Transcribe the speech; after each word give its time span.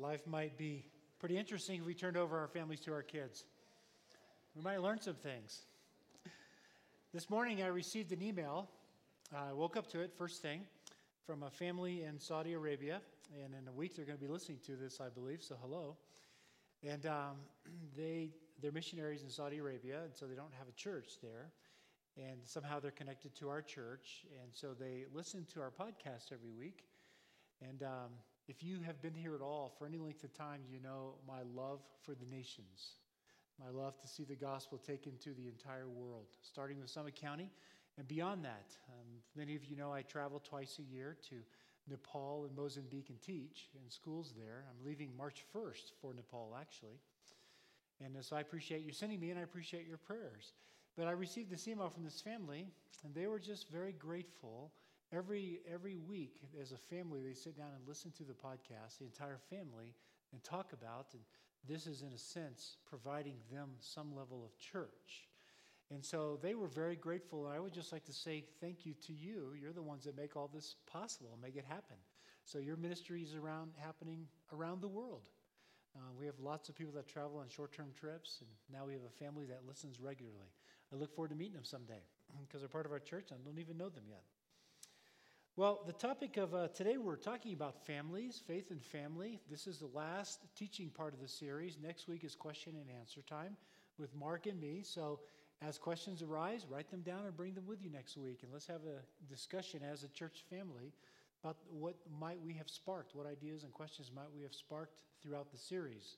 life 0.00 0.26
might 0.26 0.56
be 0.56 0.82
pretty 1.18 1.36
interesting 1.36 1.80
if 1.80 1.86
we 1.86 1.92
turned 1.92 2.16
over 2.16 2.38
our 2.38 2.48
families 2.48 2.80
to 2.80 2.92
our 2.92 3.02
kids. 3.02 3.44
We 4.56 4.62
might 4.62 4.80
learn 4.80 4.98
some 5.00 5.14
things. 5.14 5.60
This 7.12 7.28
morning 7.28 7.62
I 7.62 7.66
received 7.66 8.10
an 8.12 8.22
email. 8.22 8.70
I 9.36 9.52
woke 9.52 9.76
up 9.76 9.86
to 9.88 10.00
it 10.00 10.12
first 10.16 10.40
thing 10.40 10.62
from 11.26 11.42
a 11.42 11.50
family 11.50 12.04
in 12.04 12.18
Saudi 12.18 12.54
Arabia, 12.54 13.02
and 13.44 13.52
in 13.54 13.68
a 13.68 13.72
week 13.72 13.94
they're 13.94 14.06
going 14.06 14.16
to 14.16 14.24
be 14.24 14.30
listening 14.30 14.58
to 14.66 14.76
this, 14.76 15.00
I 15.00 15.10
believe. 15.10 15.42
So 15.42 15.56
hello. 15.60 15.96
And 16.82 17.04
um, 17.04 17.36
they 17.96 18.30
they're 18.62 18.72
missionaries 18.72 19.22
in 19.22 19.28
Saudi 19.28 19.58
Arabia, 19.58 20.00
and 20.04 20.14
so 20.14 20.26
they 20.26 20.34
don't 20.34 20.54
have 20.58 20.68
a 20.68 20.72
church 20.72 21.18
there. 21.22 21.50
And 22.16 22.40
somehow 22.44 22.80
they're 22.80 22.90
connected 22.90 23.34
to 23.36 23.48
our 23.48 23.62
church, 23.62 24.24
and 24.42 24.50
so 24.52 24.68
they 24.78 25.04
listen 25.14 25.46
to 25.54 25.60
our 25.60 25.70
podcast 25.70 26.32
every 26.32 26.52
week. 26.52 26.84
And 27.62 27.82
um, 27.82 28.10
if 28.50 28.64
you 28.64 28.80
have 28.84 29.00
been 29.00 29.14
here 29.14 29.36
at 29.36 29.40
all 29.40 29.72
for 29.78 29.86
any 29.86 29.96
length 29.96 30.24
of 30.24 30.34
time, 30.34 30.62
you 30.68 30.80
know 30.80 31.14
my 31.24 31.42
love 31.54 31.78
for 32.02 32.16
the 32.16 32.26
nations. 32.26 32.94
My 33.60 33.70
love 33.70 33.96
to 34.00 34.08
see 34.08 34.24
the 34.24 34.34
gospel 34.34 34.76
taken 34.76 35.12
to 35.22 35.32
the 35.34 35.46
entire 35.46 35.88
world, 35.88 36.26
starting 36.42 36.80
with 36.80 36.90
Summit 36.90 37.14
County 37.14 37.48
and 37.96 38.08
beyond 38.08 38.44
that. 38.44 38.74
Um, 38.88 39.06
many 39.36 39.54
of 39.54 39.64
you 39.66 39.76
know 39.76 39.92
I 39.92 40.02
travel 40.02 40.40
twice 40.40 40.80
a 40.80 40.82
year 40.82 41.16
to 41.28 41.36
Nepal 41.88 42.44
and 42.44 42.56
Mozambique 42.56 43.10
and 43.10 43.22
teach 43.22 43.68
in 43.72 43.88
schools 43.88 44.34
there. 44.36 44.64
I'm 44.68 44.84
leaving 44.84 45.16
March 45.16 45.44
1st 45.54 45.92
for 46.00 46.12
Nepal, 46.12 46.56
actually. 46.60 46.98
And 48.04 48.16
so 48.24 48.34
I 48.34 48.40
appreciate 48.40 48.82
you 48.82 48.92
sending 48.92 49.20
me, 49.20 49.30
and 49.30 49.38
I 49.38 49.42
appreciate 49.42 49.86
your 49.86 49.98
prayers. 49.98 50.54
But 50.96 51.06
I 51.06 51.12
received 51.12 51.50
this 51.52 51.68
email 51.68 51.88
from 51.88 52.02
this 52.02 52.20
family, 52.20 52.66
and 53.04 53.14
they 53.14 53.28
were 53.28 53.38
just 53.38 53.70
very 53.70 53.92
grateful 53.92 54.72
Every, 55.12 55.60
every 55.72 55.96
week, 55.96 56.42
as 56.60 56.72
a 56.72 56.76
family, 56.76 57.20
they 57.20 57.34
sit 57.34 57.56
down 57.56 57.70
and 57.76 57.86
listen 57.86 58.12
to 58.12 58.22
the 58.22 58.32
podcast, 58.32 58.98
the 58.98 59.06
entire 59.06 59.38
family, 59.50 59.94
and 60.32 60.42
talk 60.44 60.72
about, 60.72 61.06
and 61.12 61.22
this 61.66 61.86
is, 61.86 62.02
in 62.02 62.12
a 62.12 62.18
sense, 62.18 62.76
providing 62.88 63.34
them 63.52 63.70
some 63.80 64.14
level 64.14 64.44
of 64.44 64.56
church. 64.58 65.28
And 65.90 66.04
so 66.04 66.38
they 66.40 66.54
were 66.54 66.68
very 66.68 66.94
grateful. 66.94 67.46
And 67.46 67.54
I 67.54 67.58
would 67.58 67.74
just 67.74 67.92
like 67.92 68.04
to 68.04 68.12
say 68.12 68.44
thank 68.60 68.86
you 68.86 68.94
to 69.06 69.12
you. 69.12 69.54
You're 69.60 69.72
the 69.72 69.82
ones 69.82 70.04
that 70.04 70.16
make 70.16 70.36
all 70.36 70.48
this 70.52 70.76
possible, 70.86 71.36
make 71.42 71.56
it 71.56 71.64
happen. 71.68 71.96
So 72.44 72.58
your 72.58 72.76
ministry 72.76 73.22
is 73.22 73.34
around 73.34 73.72
happening 73.76 74.26
around 74.52 74.80
the 74.80 74.88
world. 74.88 75.22
Uh, 75.96 76.12
we 76.16 76.24
have 76.26 76.38
lots 76.38 76.68
of 76.68 76.76
people 76.76 76.92
that 76.92 77.08
travel 77.08 77.38
on 77.38 77.48
short-term 77.48 77.88
trips, 77.98 78.42
and 78.42 78.50
now 78.72 78.86
we 78.86 78.92
have 78.92 79.02
a 79.02 79.24
family 79.24 79.44
that 79.46 79.66
listens 79.66 79.98
regularly. 79.98 80.46
I 80.92 80.96
look 80.96 81.12
forward 81.12 81.30
to 81.30 81.34
meeting 81.34 81.54
them 81.54 81.64
someday 81.64 82.02
because 82.46 82.60
they're 82.60 82.68
part 82.68 82.86
of 82.86 82.92
our 82.92 83.00
church. 83.00 83.32
and 83.32 83.40
I 83.42 83.44
don't 83.44 83.58
even 83.58 83.76
know 83.76 83.88
them 83.88 84.04
yet. 84.08 84.22
Well, 85.60 85.82
the 85.86 85.92
topic 85.92 86.38
of 86.38 86.54
uh, 86.54 86.68
today, 86.68 86.96
we're 86.96 87.16
talking 87.16 87.52
about 87.52 87.84
families, 87.84 88.40
faith 88.46 88.70
and 88.70 88.82
family. 88.82 89.38
This 89.50 89.66
is 89.66 89.76
the 89.78 89.90
last 89.92 90.46
teaching 90.56 90.88
part 90.88 91.12
of 91.12 91.20
the 91.20 91.28
series. 91.28 91.76
Next 91.82 92.08
week 92.08 92.24
is 92.24 92.34
question 92.34 92.76
and 92.80 92.86
answer 92.98 93.20
time 93.20 93.58
with 93.98 94.14
Mark 94.14 94.46
and 94.46 94.58
me. 94.58 94.80
So, 94.82 95.20
as 95.60 95.76
questions 95.76 96.22
arise, 96.22 96.64
write 96.66 96.90
them 96.90 97.02
down 97.02 97.26
and 97.26 97.36
bring 97.36 97.52
them 97.52 97.66
with 97.66 97.82
you 97.82 97.90
next 97.90 98.16
week. 98.16 98.38
And 98.42 98.50
let's 98.50 98.66
have 98.68 98.80
a 98.86 99.02
discussion 99.30 99.82
as 99.82 100.02
a 100.02 100.08
church 100.08 100.44
family 100.48 100.94
about 101.44 101.58
what 101.70 101.96
might 102.18 102.40
we 102.40 102.54
have 102.54 102.70
sparked, 102.70 103.14
what 103.14 103.26
ideas 103.26 103.62
and 103.62 103.70
questions 103.74 104.10
might 104.16 104.32
we 104.34 104.42
have 104.42 104.54
sparked 104.54 105.02
throughout 105.22 105.52
the 105.52 105.58
series. 105.58 106.16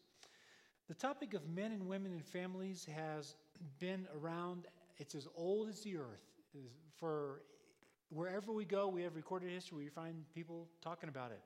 The 0.86 0.94
topic 0.94 1.34
of 1.34 1.48
men 1.48 1.72
and 1.72 1.88
women 1.88 2.12
and 2.12 2.24
families 2.24 2.86
has 2.94 3.34
been 3.80 4.06
around, 4.16 4.68
it's 4.98 5.16
as 5.16 5.26
old 5.34 5.68
as 5.68 5.80
the 5.80 5.96
earth. 5.96 6.30
For 6.94 7.40
wherever 8.12 8.52
we 8.52 8.64
go, 8.64 8.88
we 8.88 9.02
have 9.02 9.16
recorded 9.16 9.50
history. 9.50 9.84
We 9.84 9.88
find 9.88 10.24
people 10.34 10.68
talking 10.82 11.08
about 11.08 11.30
it. 11.30 11.40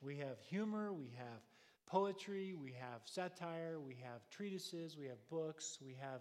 We 0.00 0.16
have 0.18 0.40
humor, 0.48 0.92
we 0.92 1.10
have 1.16 1.40
poetry, 1.86 2.54
we 2.54 2.72
have 2.72 3.00
satire, 3.04 3.78
we 3.80 3.96
have 4.02 4.28
treatises, 4.30 4.96
we 4.98 5.06
have 5.06 5.18
books, 5.30 5.78
we 5.84 5.96
have 6.00 6.20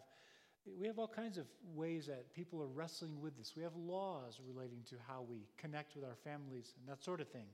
we 0.77 0.85
have 0.85 0.99
all 0.99 1.07
kinds 1.07 1.37
of 1.37 1.45
ways 1.73 2.07
that 2.07 2.33
people 2.33 2.61
are 2.61 2.67
wrestling 2.67 3.21
with 3.21 3.37
this. 3.37 3.53
We 3.55 3.63
have 3.63 3.73
laws 3.77 4.41
relating 4.45 4.79
to 4.89 4.95
how 5.07 5.21
we 5.21 5.47
connect 5.57 5.95
with 5.95 6.03
our 6.03 6.17
families 6.25 6.73
and 6.77 6.89
that 6.89 7.01
sort 7.01 7.21
of 7.21 7.29
thing. 7.29 7.45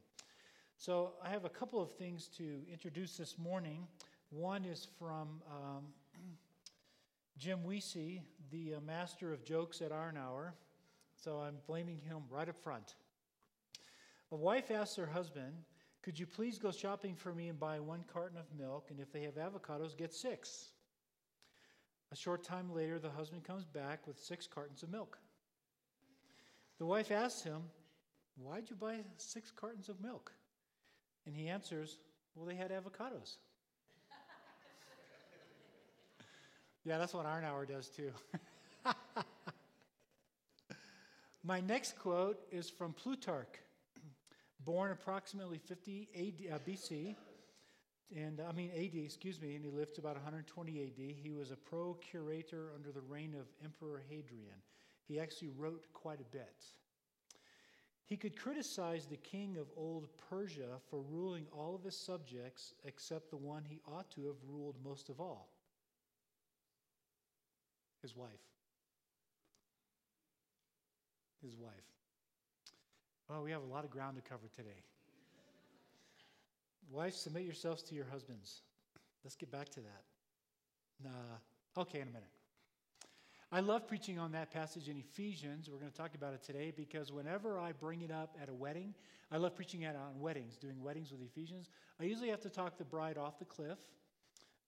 So 0.77 1.11
I 1.23 1.29
have 1.29 1.45
a 1.45 1.49
couple 1.49 1.79
of 1.79 1.91
things 1.91 2.27
to 2.37 2.61
introduce 2.71 3.15
this 3.15 3.37
morning. 3.37 3.85
One 4.31 4.65
is 4.65 4.87
from 4.97 5.43
um, 5.47 5.83
Jim 7.37 7.59
Weesey, 7.67 8.21
the 8.51 8.75
uh, 8.75 8.79
master 8.81 9.31
of 9.31 9.45
jokes 9.45 9.79
at 9.83 9.91
Hour 9.91 10.55
so 11.23 11.39
I'm 11.39 11.55
blaming 11.67 11.99
him 11.99 12.23
right 12.29 12.49
up 12.49 12.61
front. 12.61 12.95
A 14.31 14.35
wife 14.35 14.71
asks 14.71 14.95
her 14.97 15.05
husband, 15.05 15.53
Could 16.01 16.19
you 16.19 16.25
please 16.25 16.57
go 16.57 16.71
shopping 16.71 17.15
for 17.15 17.33
me 17.33 17.47
and 17.47 17.59
buy 17.59 17.79
one 17.79 18.03
carton 18.11 18.37
of 18.37 18.45
milk? 18.57 18.87
And 18.89 18.99
if 18.99 19.11
they 19.11 19.21
have 19.21 19.35
avocados, 19.35 19.97
get 19.97 20.13
six. 20.13 20.71
A 22.11 22.15
short 22.15 22.43
time 22.43 22.73
later, 22.73 22.99
the 22.99 23.09
husband 23.09 23.43
comes 23.43 23.63
back 23.63 24.05
with 24.05 24.19
six 24.19 24.47
cartons 24.47 24.83
of 24.83 24.91
milk. 24.91 25.17
The 26.77 26.85
wife 26.85 27.11
asks 27.11 27.43
him, 27.43 27.63
Why'd 28.35 28.69
you 28.69 28.75
buy 28.75 28.99
six 29.17 29.51
cartons 29.51 29.89
of 29.89 30.01
milk? 30.01 30.31
And 31.25 31.35
he 31.35 31.47
answers, 31.47 31.99
Well, 32.35 32.45
they 32.45 32.55
had 32.55 32.71
avocados. 32.71 33.37
yeah, 36.83 36.97
that's 36.97 37.13
what 37.13 37.25
Hour 37.25 37.65
does 37.65 37.87
too. 37.87 38.11
My 41.45 41.59
next 41.59 41.99
quote 41.99 42.39
is 42.51 42.69
from 42.69 42.93
Plutarch, 42.93 43.59
born 44.63 44.91
approximately 44.91 45.57
50 45.57 46.07
AD, 46.15 46.53
uh, 46.53 46.59
BC, 46.65 47.17
and 48.15 48.39
I 48.39 48.53
mean 48.53 48.71
AD, 48.73 48.95
excuse 48.95 49.41
me, 49.41 49.55
and 49.55 49.65
he 49.65 49.69
lived 49.69 49.99
about 49.99 50.13
120 50.13 50.83
AD. 50.83 51.15
He 51.21 51.31
was 51.31 51.51
a 51.51 51.57
procurator 51.57 52.69
under 52.73 52.93
the 52.93 53.01
reign 53.01 53.35
of 53.37 53.47
Emperor 53.61 54.01
Hadrian. 54.09 54.55
He 55.05 55.19
actually 55.19 55.49
wrote 55.49 55.85
quite 55.91 56.21
a 56.21 56.31
bit. 56.31 56.63
He 58.05 58.15
could 58.15 58.39
criticize 58.39 59.05
the 59.05 59.17
king 59.17 59.57
of 59.57 59.67
old 59.75 60.07
Persia 60.29 60.79
for 60.89 61.01
ruling 61.01 61.45
all 61.51 61.75
of 61.75 61.83
his 61.83 61.97
subjects 61.97 62.73
except 62.85 63.29
the 63.29 63.37
one 63.37 63.63
he 63.67 63.81
ought 63.85 64.09
to 64.11 64.27
have 64.27 64.35
ruled 64.47 64.75
most 64.81 65.09
of 65.09 65.19
all 65.19 65.49
his 68.01 68.15
wife 68.15 68.29
his 71.43 71.55
wife. 71.57 71.71
Oh, 73.29 73.41
we 73.41 73.51
have 73.51 73.61
a 73.61 73.71
lot 73.71 73.83
of 73.83 73.89
ground 73.89 74.15
to 74.15 74.21
cover 74.21 74.47
today. 74.55 74.81
Wives, 76.91 77.17
submit 77.17 77.43
yourselves 77.43 77.81
to 77.83 77.95
your 77.95 78.05
husbands. 78.11 78.61
Let's 79.23 79.35
get 79.35 79.51
back 79.51 79.69
to 79.69 79.79
that. 79.81 81.07
Uh, 81.07 81.81
okay, 81.81 81.99
in 81.99 82.07
a 82.07 82.11
minute. 82.11 82.29
I 83.51 83.59
love 83.59 83.87
preaching 83.87 84.17
on 84.17 84.31
that 84.31 84.51
passage 84.51 84.89
in 84.89 84.97
Ephesians. 84.97 85.69
We're 85.69 85.77
going 85.77 85.91
to 85.91 85.97
talk 85.97 86.15
about 86.15 86.33
it 86.33 86.43
today 86.43 86.73
because 86.75 87.11
whenever 87.11 87.59
I 87.59 87.71
bring 87.71 88.01
it 88.01 88.09
up 88.09 88.35
at 88.41 88.49
a 88.49 88.53
wedding, 88.53 88.95
I 89.31 89.37
love 89.37 89.55
preaching 89.55 89.83
it 89.83 89.95
on 89.95 90.19
weddings, 90.19 90.57
doing 90.57 90.81
weddings 90.81 91.11
with 91.11 91.21
Ephesians. 91.21 91.69
I 91.99 92.05
usually 92.05 92.29
have 92.29 92.41
to 92.41 92.49
talk 92.49 92.77
the 92.77 92.83
bride 92.83 93.17
off 93.17 93.37
the 93.37 93.45
cliff 93.45 93.77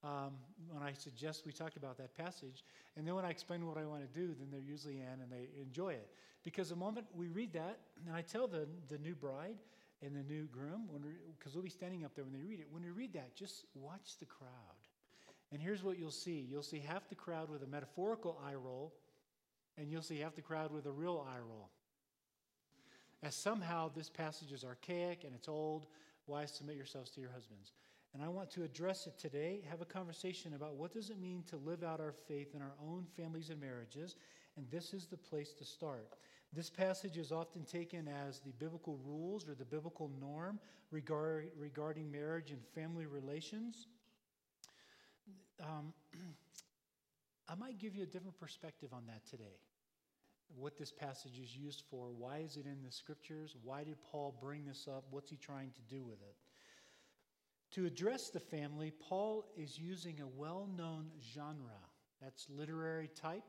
um, 0.04 0.32
when 0.70 0.84
I 0.84 0.94
suggest 0.94 1.46
we 1.46 1.52
talk 1.52 1.76
about 1.76 1.98
that 1.98 2.16
passage. 2.16 2.64
And 2.96 3.08
then 3.08 3.16
when 3.16 3.26
I 3.26 3.30
explain 3.30 3.66
what 3.66 3.78
I 3.78 3.86
want 3.86 4.02
to 4.02 4.20
do, 4.20 4.28
then 4.28 4.48
they're 4.52 4.60
usually 4.60 4.98
in 4.98 5.22
and 5.22 5.32
they 5.32 5.50
enjoy 5.62 5.94
it. 5.94 6.10
Because 6.44 6.70
the 6.70 6.76
moment 6.76 7.08
we 7.16 7.28
read 7.28 7.54
that, 7.54 7.80
and 8.06 8.16
I 8.16 8.22
tell 8.22 8.48
the, 8.48 8.68
the 8.88 9.00
new 9.00 9.16
bride 9.16 9.58
and 10.04 10.16
the 10.16 10.24
new 10.24 10.46
groom, 10.46 10.90
because 11.38 11.56
we'll 11.56 11.64
be 11.64 11.70
standing 11.70 12.06
up 12.06 12.14
there 12.16 12.24
when 12.24 12.34
they 12.34 12.44
read 12.48 12.60
it, 12.60 12.68
when 12.70 12.84
you 12.84 12.94
read 12.94 13.14
that, 13.14 13.36
just 13.36 13.66
watch 13.74 14.18
the 14.20 14.26
crowd. 14.26 14.50
And 15.52 15.62
here's 15.62 15.84
what 15.84 15.98
you'll 15.98 16.12
see 16.12 16.48
you'll 16.50 16.64
see 16.64 16.80
half 16.80 17.08
the 17.10 17.16
crowd 17.16 17.50
with 17.50 17.64
a 17.64 17.68
metaphorical 17.68 18.40
eye 18.46 18.56
roll, 18.56 18.94
and 19.78 19.90
you'll 19.90 20.02
see 20.02 20.20
half 20.20 20.36
the 20.36 20.42
crowd 20.42 20.72
with 20.72 20.86
a 20.86 20.92
real 20.92 21.26
eye 21.28 21.40
roll. 21.40 21.70
As 23.24 23.34
somehow 23.34 23.90
this 23.96 24.10
passage 24.10 24.52
is 24.52 24.64
archaic 24.64 25.24
and 25.24 25.34
it's 25.34 25.48
old, 25.48 25.88
wives 26.28 26.52
submit 26.52 26.76
yourselves 26.76 27.10
to 27.12 27.22
your 27.22 27.32
husbands. 27.32 27.72
And 28.16 28.24
I 28.24 28.30
want 28.30 28.50
to 28.52 28.64
address 28.64 29.08
it 29.08 29.20
today, 29.20 29.60
have 29.70 29.82
a 29.82 29.86
conversation 29.86 30.54
about 30.54 30.76
what 30.76 30.94
does 30.94 31.10
it 31.10 31.20
mean 31.20 31.44
to 31.50 31.58
live 31.58 31.84
out 31.84 32.00
our 32.00 32.14
faith 32.14 32.56
in 32.56 32.62
our 32.62 32.72
own 32.82 33.06
families 33.18 33.50
and 33.50 33.60
marriages, 33.60 34.16
and 34.56 34.66
this 34.72 34.94
is 34.94 35.06
the 35.06 35.18
place 35.18 35.52
to 35.56 35.66
start. 35.66 36.08
This 36.54 36.70
passage 36.70 37.18
is 37.18 37.34
often 37.34 37.66
taken 37.66 38.08
as 38.08 38.40
the 38.40 38.54
biblical 38.54 38.98
rules 39.06 39.50
or 39.50 39.54
the 39.54 39.66
biblical 39.66 40.10
norm 40.22 40.62
regard, 40.92 41.50
regarding 41.58 42.10
marriage 42.10 42.52
and 42.52 42.62
family 42.74 43.06
relations. 43.06 43.88
Um, 45.62 45.94
I 47.50 47.56
might 47.56 47.80
give 47.80 47.98
you 47.98 48.04
a 48.04 48.08
different 48.08 48.40
perspective 48.40 48.94
on 48.94 49.06
that 49.08 49.30
today. 49.30 49.60
What 50.56 50.78
this 50.78 50.94
passage 50.94 51.38
is 51.38 51.54
used 51.54 51.84
for. 51.92 52.14
Why 52.18 52.38
is 52.38 52.56
it 52.56 52.66
in 52.66 52.82
the 52.82 52.94
scriptures? 52.94 53.58
Why 53.62 53.84
did 53.84 53.98
Paul 54.10 54.34
bring 54.40 54.64
this 54.64 54.88
up? 54.88 55.04
What's 55.12 55.30
he 55.30 55.36
trying 55.36 55.72
to 55.72 55.82
do 55.94 56.02
with 56.02 56.22
it? 56.22 56.38
To 57.72 57.86
address 57.86 58.30
the 58.30 58.40
family, 58.40 58.94
Paul 59.00 59.46
is 59.58 59.78
using 59.78 60.22
a 60.22 60.28
well 60.28 60.68
known 60.78 61.08
genre. 61.34 61.80
That's 62.22 62.48
literary 62.50 63.10
type. 63.20 63.44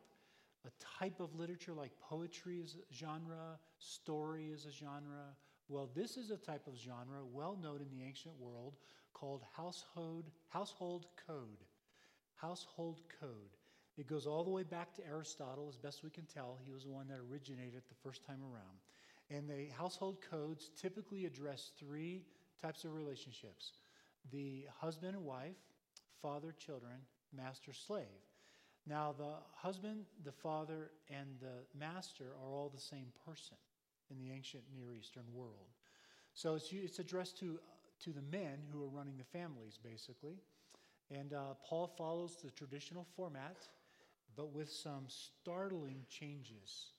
A 0.66 0.98
type 0.98 1.20
of 1.20 1.34
literature 1.34 1.72
like 1.72 1.92
poetry 2.00 2.58
is 2.58 2.74
a 2.74 2.94
genre, 2.94 3.58
story 3.78 4.50
is 4.52 4.66
a 4.66 4.72
genre, 4.72 5.36
Well, 5.68 5.90
this 5.94 6.16
is 6.16 6.30
a 6.30 6.36
type 6.36 6.66
of 6.66 6.76
genre 6.76 7.24
well 7.32 7.56
known 7.60 7.80
in 7.80 7.90
the 7.90 8.04
ancient 8.04 8.34
world 8.40 8.74
called 9.12 9.42
household, 9.56 10.30
household 10.48 11.06
code. 11.26 11.64
Household 12.34 13.00
code. 13.20 13.56
It 13.96 14.06
goes 14.06 14.26
all 14.26 14.44
the 14.44 14.50
way 14.50 14.62
back 14.62 14.92
to 14.94 15.06
Aristotle, 15.06 15.68
as 15.70 15.78
best 15.78 16.04
we 16.04 16.10
can 16.10 16.26
tell. 16.26 16.58
He 16.62 16.72
was 16.72 16.84
the 16.84 16.90
one 16.90 17.08
that 17.08 17.18
originated 17.30 17.76
it 17.76 17.88
the 17.88 17.94
first 18.02 18.26
time 18.26 18.40
around. 18.42 18.78
And 19.30 19.48
the 19.48 19.72
household 19.74 20.18
codes 20.30 20.70
typically 20.76 21.24
address 21.24 21.70
three 21.78 22.24
types 22.60 22.84
of 22.84 22.92
relationships 22.92 23.72
the 24.32 24.66
husband 24.80 25.14
and 25.14 25.24
wife, 25.24 25.56
father, 26.20 26.54
children, 26.58 26.96
master, 27.34 27.72
slave. 27.72 28.06
Now, 28.86 29.14
the 29.16 29.34
husband, 29.54 30.04
the 30.24 30.32
father, 30.32 30.90
and 31.10 31.26
the 31.40 31.78
master 31.78 32.24
are 32.40 32.48
all 32.48 32.70
the 32.72 32.80
same 32.80 33.08
person 33.26 33.56
in 34.10 34.18
the 34.18 34.30
ancient 34.32 34.62
Near 34.72 34.94
Eastern 34.94 35.24
world. 35.32 35.66
So 36.34 36.54
it's, 36.54 36.72
it's 36.72 36.98
addressed 36.98 37.38
to, 37.40 37.58
to 38.04 38.10
the 38.10 38.22
men 38.22 38.58
who 38.70 38.82
are 38.84 38.88
running 38.88 39.16
the 39.16 39.38
families, 39.38 39.78
basically. 39.82 40.36
And 41.10 41.32
uh, 41.32 41.54
Paul 41.64 41.92
follows 41.98 42.36
the 42.42 42.50
traditional 42.50 43.06
format, 43.16 43.56
but 44.36 44.52
with 44.52 44.70
some 44.70 45.06
startling 45.08 46.04
changes. 46.08 46.92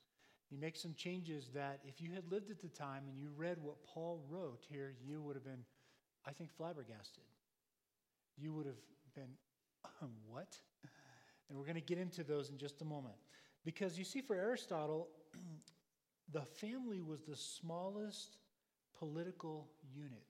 He 0.50 0.58
makes 0.58 0.82
some 0.82 0.94
changes 0.96 1.50
that, 1.54 1.82
if 1.86 2.02
you 2.02 2.12
had 2.14 2.32
lived 2.32 2.50
at 2.50 2.62
the 2.62 2.70
time 2.70 3.04
and 3.08 3.18
you 3.20 3.30
read 3.36 3.58
what 3.62 3.84
Paul 3.84 4.24
wrote 4.30 4.64
here, 4.70 4.94
you 5.06 5.22
would 5.22 5.36
have 5.36 5.44
been, 5.44 5.66
I 6.28 6.32
think, 6.32 6.52
flabbergasted. 6.52 7.24
You 8.38 8.54
would 8.54 8.66
have 8.66 8.82
been, 9.16 9.30
um, 10.02 10.12
what? 10.28 10.58
And 11.50 11.58
we're 11.58 11.66
going 11.66 11.76
to 11.76 11.82
get 11.82 11.98
into 11.98 12.24
those 12.24 12.50
in 12.50 12.58
just 12.58 12.82
a 12.82 12.86
moment. 12.86 13.16
Because 13.64 13.98
you 13.98 14.04
see, 14.04 14.22
for 14.22 14.36
Aristotle, 14.36 15.08
the 16.34 16.42
family 16.42 17.02
was 17.02 17.22
the 17.22 17.36
smallest 17.36 18.38
political 19.00 19.70
unit. 19.96 20.28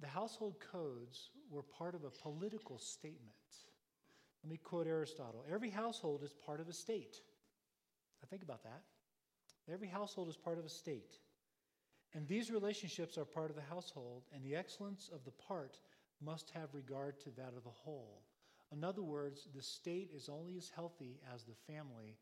The 0.00 0.08
household 0.08 0.56
codes 0.72 1.30
were 1.50 1.62
part 1.62 1.94
of 1.94 2.04
a 2.04 2.10
political 2.10 2.78
statement. 2.78 3.34
Let 4.42 4.50
me 4.50 4.56
quote 4.56 4.86
Aristotle 4.86 5.44
Every 5.52 5.70
household 5.70 6.22
is 6.24 6.32
part 6.32 6.60
of 6.60 6.68
a 6.68 6.72
state. 6.72 7.20
Now, 8.22 8.28
think 8.28 8.42
about 8.42 8.62
that. 8.64 8.82
Every 9.72 9.88
household 9.88 10.28
is 10.28 10.36
part 10.36 10.58
of 10.58 10.64
a 10.64 10.68
state. 10.68 11.18
And 12.14 12.26
these 12.26 12.50
relationships 12.50 13.16
are 13.18 13.24
part 13.24 13.50
of 13.50 13.56
the 13.56 13.62
household, 13.62 14.22
and 14.34 14.42
the 14.44 14.56
excellence 14.56 15.10
of 15.12 15.24
the 15.24 15.30
part 15.30 15.78
must 16.20 16.50
have 16.50 16.74
regard 16.74 17.20
to 17.20 17.30
that 17.36 17.54
of 17.56 17.64
the 17.64 17.70
whole. 17.70 18.22
In 18.72 18.84
other 18.84 19.02
words, 19.02 19.48
the 19.54 19.62
state 19.62 20.10
is 20.14 20.28
only 20.28 20.56
as 20.56 20.70
healthy 20.74 21.20
as 21.34 21.44
the 21.44 21.72
family. 21.72 22.16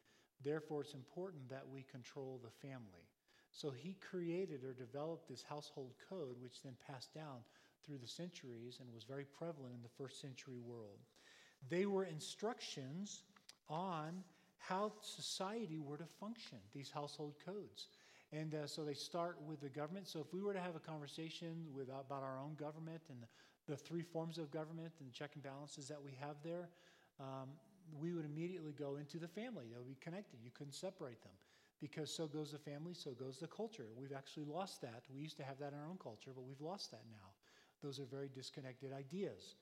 Therefore, 0.45 0.83
it's 0.83 0.95
important 0.95 1.49
that 1.49 1.67
we 1.69 1.83
control 1.91 2.41
the 2.43 2.69
family. 2.69 3.09
So 3.51 3.71
he 3.71 3.97
created 4.11 4.63
or 4.63 4.73
developed 4.73 5.29
this 5.29 5.43
household 5.43 5.93
code, 6.09 6.37
which 6.41 6.63
then 6.63 6.77
passed 6.87 7.15
down 7.15 7.39
through 7.85 7.99
the 7.99 8.07
centuries 8.07 8.79
and 8.81 8.93
was 8.93 9.05
very 9.05 9.25
prevalent 9.25 9.75
in 9.75 9.83
the 9.83 9.89
first 9.97 10.21
century 10.21 10.59
world. 10.59 10.99
They 11.69 11.87
were 11.87 12.05
instructions 12.05 13.23
on 13.69 14.23
how 14.59 14.93
society 15.01 15.79
were 15.79 15.97
to 15.97 16.07
function, 16.07 16.59
these 16.75 16.91
household 16.91 17.35
codes. 17.45 17.89
And 18.33 18.55
uh, 18.55 18.67
so 18.67 18.85
they 18.85 18.95
start 18.95 19.39
with 19.47 19.61
the 19.61 19.69
government. 19.69 20.07
So 20.07 20.21
if 20.21 20.35
we 20.35 20.43
were 20.43 20.53
to 20.53 20.61
have 20.61 20.77
a 20.77 20.81
conversation 20.81 21.65
with, 21.75 21.89
about 21.89 22.23
our 22.23 22.39
own 22.39 22.55
government 22.55 23.01
and 23.09 23.23
the, 23.23 23.73
the 23.73 23.77
three 23.77 24.03
forms 24.03 24.37
of 24.37 24.51
government 24.51 24.93
and 25.01 25.09
the 25.09 25.13
check 25.13 25.31
and 25.35 25.43
balances 25.43 25.89
that 25.89 26.03
we 26.03 26.13
have 26.21 26.37
there, 26.45 26.69
um, 27.21 27.49
we 27.99 28.13
would 28.13 28.27
immediately 28.27 28.73
go 28.73 28.97
into 28.97 29.19
the 29.19 29.29
family. 29.29 29.65
They 29.71 29.79
would 29.79 29.89
be 29.89 29.97
connected. 30.01 30.41
You 30.45 30.51
couldn't 30.51 30.75
separate 30.75 31.23
them 31.23 31.33
because 31.81 32.13
so 32.13 32.27
goes 32.27 32.53
the 32.53 32.59
family, 32.59 32.93
so 32.93 33.13
goes 33.13 33.39
the 33.39 33.47
culture. 33.47 33.87
We've 33.97 34.13
actually 34.13 34.45
lost 34.45 34.83
that. 34.83 35.05
We 35.15 35.23
used 35.23 35.37
to 35.39 35.45
have 35.45 35.59
that 35.61 35.73
in 35.73 35.79
our 35.79 35.87
own 35.89 35.99
culture, 36.03 36.33
but 36.35 36.43
we've 36.43 36.61
lost 36.61 36.91
that 36.91 37.03
now. 37.11 37.31
Those 37.83 37.99
are 38.01 38.05
very 38.05 38.29
disconnected 38.35 38.93
ideas. 38.93 39.55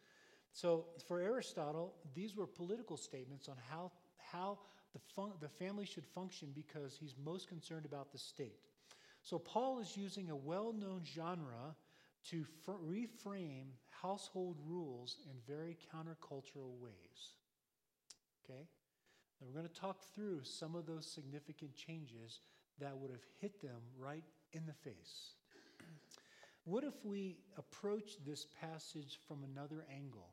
So 0.52 0.86
for 1.06 1.20
Aristotle, 1.20 1.94
these 2.14 2.34
were 2.34 2.46
political 2.46 2.96
statements 2.96 3.48
on 3.48 3.56
how, 3.70 3.92
how 4.16 4.58
the, 4.96 5.02
fun- 5.14 5.32
the 5.40 5.48
family 5.48 5.84
should 5.84 6.06
function 6.06 6.48
because 6.54 6.96
he's 6.98 7.14
most 7.22 7.48
concerned 7.48 7.84
about 7.84 8.12
the 8.12 8.18
state. 8.18 8.60
So 9.22 9.38
Paul 9.38 9.78
is 9.78 9.94
using 9.94 10.30
a 10.30 10.36
well 10.36 10.72
known 10.72 11.02
genre 11.04 11.76
to 12.30 12.46
reframe 12.66 13.66
household 13.90 14.56
rules 14.66 15.18
in 15.26 15.36
very 15.46 15.76
countercultural 15.94 16.78
ways. 16.80 17.34
Okay? 18.44 18.66
And 19.40 19.48
we're 19.48 19.60
going 19.60 19.68
to 19.68 19.80
talk 19.80 20.02
through 20.14 20.40
some 20.44 20.74
of 20.74 20.86
those 20.86 21.06
significant 21.06 21.74
changes 21.76 22.40
that 22.80 22.96
would 22.96 23.10
have 23.10 23.24
hit 23.40 23.60
them 23.60 23.82
right 23.98 24.24
in 24.52 24.64
the 24.64 24.72
face. 24.72 25.32
what 26.64 26.84
if 26.84 26.94
we 27.04 27.36
approach 27.58 28.12
this 28.26 28.46
passage 28.60 29.18
from 29.28 29.44
another 29.44 29.84
angle? 29.94 30.30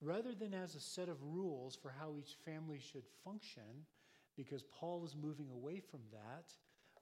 Rather 0.00 0.34
than 0.34 0.52
as 0.52 0.74
a 0.74 0.80
set 0.80 1.08
of 1.08 1.22
rules 1.22 1.76
for 1.76 1.92
how 2.00 2.14
each 2.18 2.36
family 2.44 2.80
should 2.80 3.04
function, 3.22 3.84
because 4.36 4.62
Paul 4.78 5.04
is 5.04 5.14
moving 5.14 5.48
away 5.50 5.80
from 5.80 6.00
that, 6.12 6.52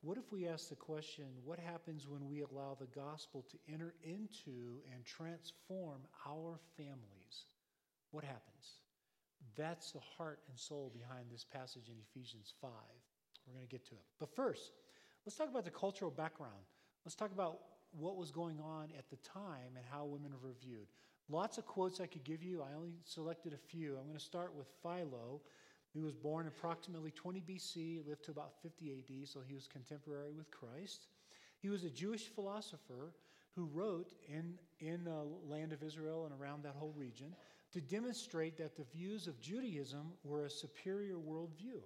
what 0.01 0.17
if 0.17 0.31
we 0.31 0.47
ask 0.47 0.69
the 0.69 0.77
question 0.77 1.27
what 1.45 1.59
happens 1.59 2.07
when 2.07 2.29
we 2.29 2.43
allow 2.43 2.77
the 2.79 2.87
gospel 2.87 3.45
to 3.51 3.73
enter 3.73 3.95
into 4.03 4.81
and 4.95 5.05
transform 5.05 6.03
our 6.27 6.59
families? 6.77 7.47
What 8.13 8.25
happens? 8.25 8.81
That's 9.57 9.93
the 9.93 10.01
heart 10.17 10.41
and 10.49 10.59
soul 10.59 10.93
behind 10.95 11.27
this 11.31 11.45
passage 11.45 11.89
in 11.89 11.95
Ephesians 12.11 12.55
5. 12.61 12.71
We're 13.47 13.55
going 13.55 13.67
to 13.67 13.71
get 13.71 13.85
to 13.87 13.95
it. 13.95 14.05
But 14.21 14.35
first, 14.35 14.73
let's 15.27 15.37
talk 15.37 15.49
about 15.49 15.65
the 15.65 15.71
cultural 15.71 16.11
background. 16.11 16.63
Let's 17.05 17.17
talk 17.17 17.33
about 17.33 17.59
what 17.91 18.17
was 18.17 18.31
going 18.31 18.61
on 18.61 18.89
at 18.97 19.09
the 19.11 19.17
time 19.17 19.77
and 19.77 19.85
how 19.91 20.05
women 20.05 20.33
were 20.43 20.55
viewed. 20.61 20.87
Lots 21.29 21.59
of 21.59 21.67
quotes 21.67 22.01
I 22.01 22.07
could 22.07 22.25
give 22.25 22.43
you. 22.43 22.63
I 22.63 22.75
only 22.75 22.93
selected 23.05 23.53
a 23.53 23.57
few. 23.57 23.97
I'm 23.97 24.05
going 24.05 24.19
to 24.19 24.25
start 24.25 24.55
with 24.55 24.69
Philo, 24.83 25.41
who 25.99 26.05
was 26.05 26.15
born 26.15 26.47
approximately 26.47 27.11
20 27.11 27.41
BC, 27.41 28.07
lived 28.07 28.25
to 28.25 28.31
about 28.31 28.53
50 28.63 28.93
AD, 28.99 29.29
so 29.29 29.41
he 29.47 29.55
was 29.55 29.67
contemporary 29.67 30.33
with 30.33 30.51
Christ. 30.51 31.09
He 31.61 31.69
was 31.69 31.85
a 31.85 31.91
Jewish 31.91 32.29
philosopher 32.29 33.15
who 33.57 33.65
wrote 33.73 34.13
in, 34.29 34.55
in 34.79 35.03
the 35.03 35.27
land 35.49 35.73
of 35.73 35.83
Israel 35.83 36.27
and 36.27 36.41
around 36.41 36.63
that 36.63 36.77
whole 36.77 36.95
region 36.97 37.35
to 37.73 37.81
demonstrate 37.81 38.57
that 38.59 38.77
the 38.77 38.85
views 38.95 39.27
of 39.27 39.41
Judaism 39.41 40.13
were 40.23 40.45
a 40.45 40.51
superior 40.51 41.17
worldview. 41.17 41.81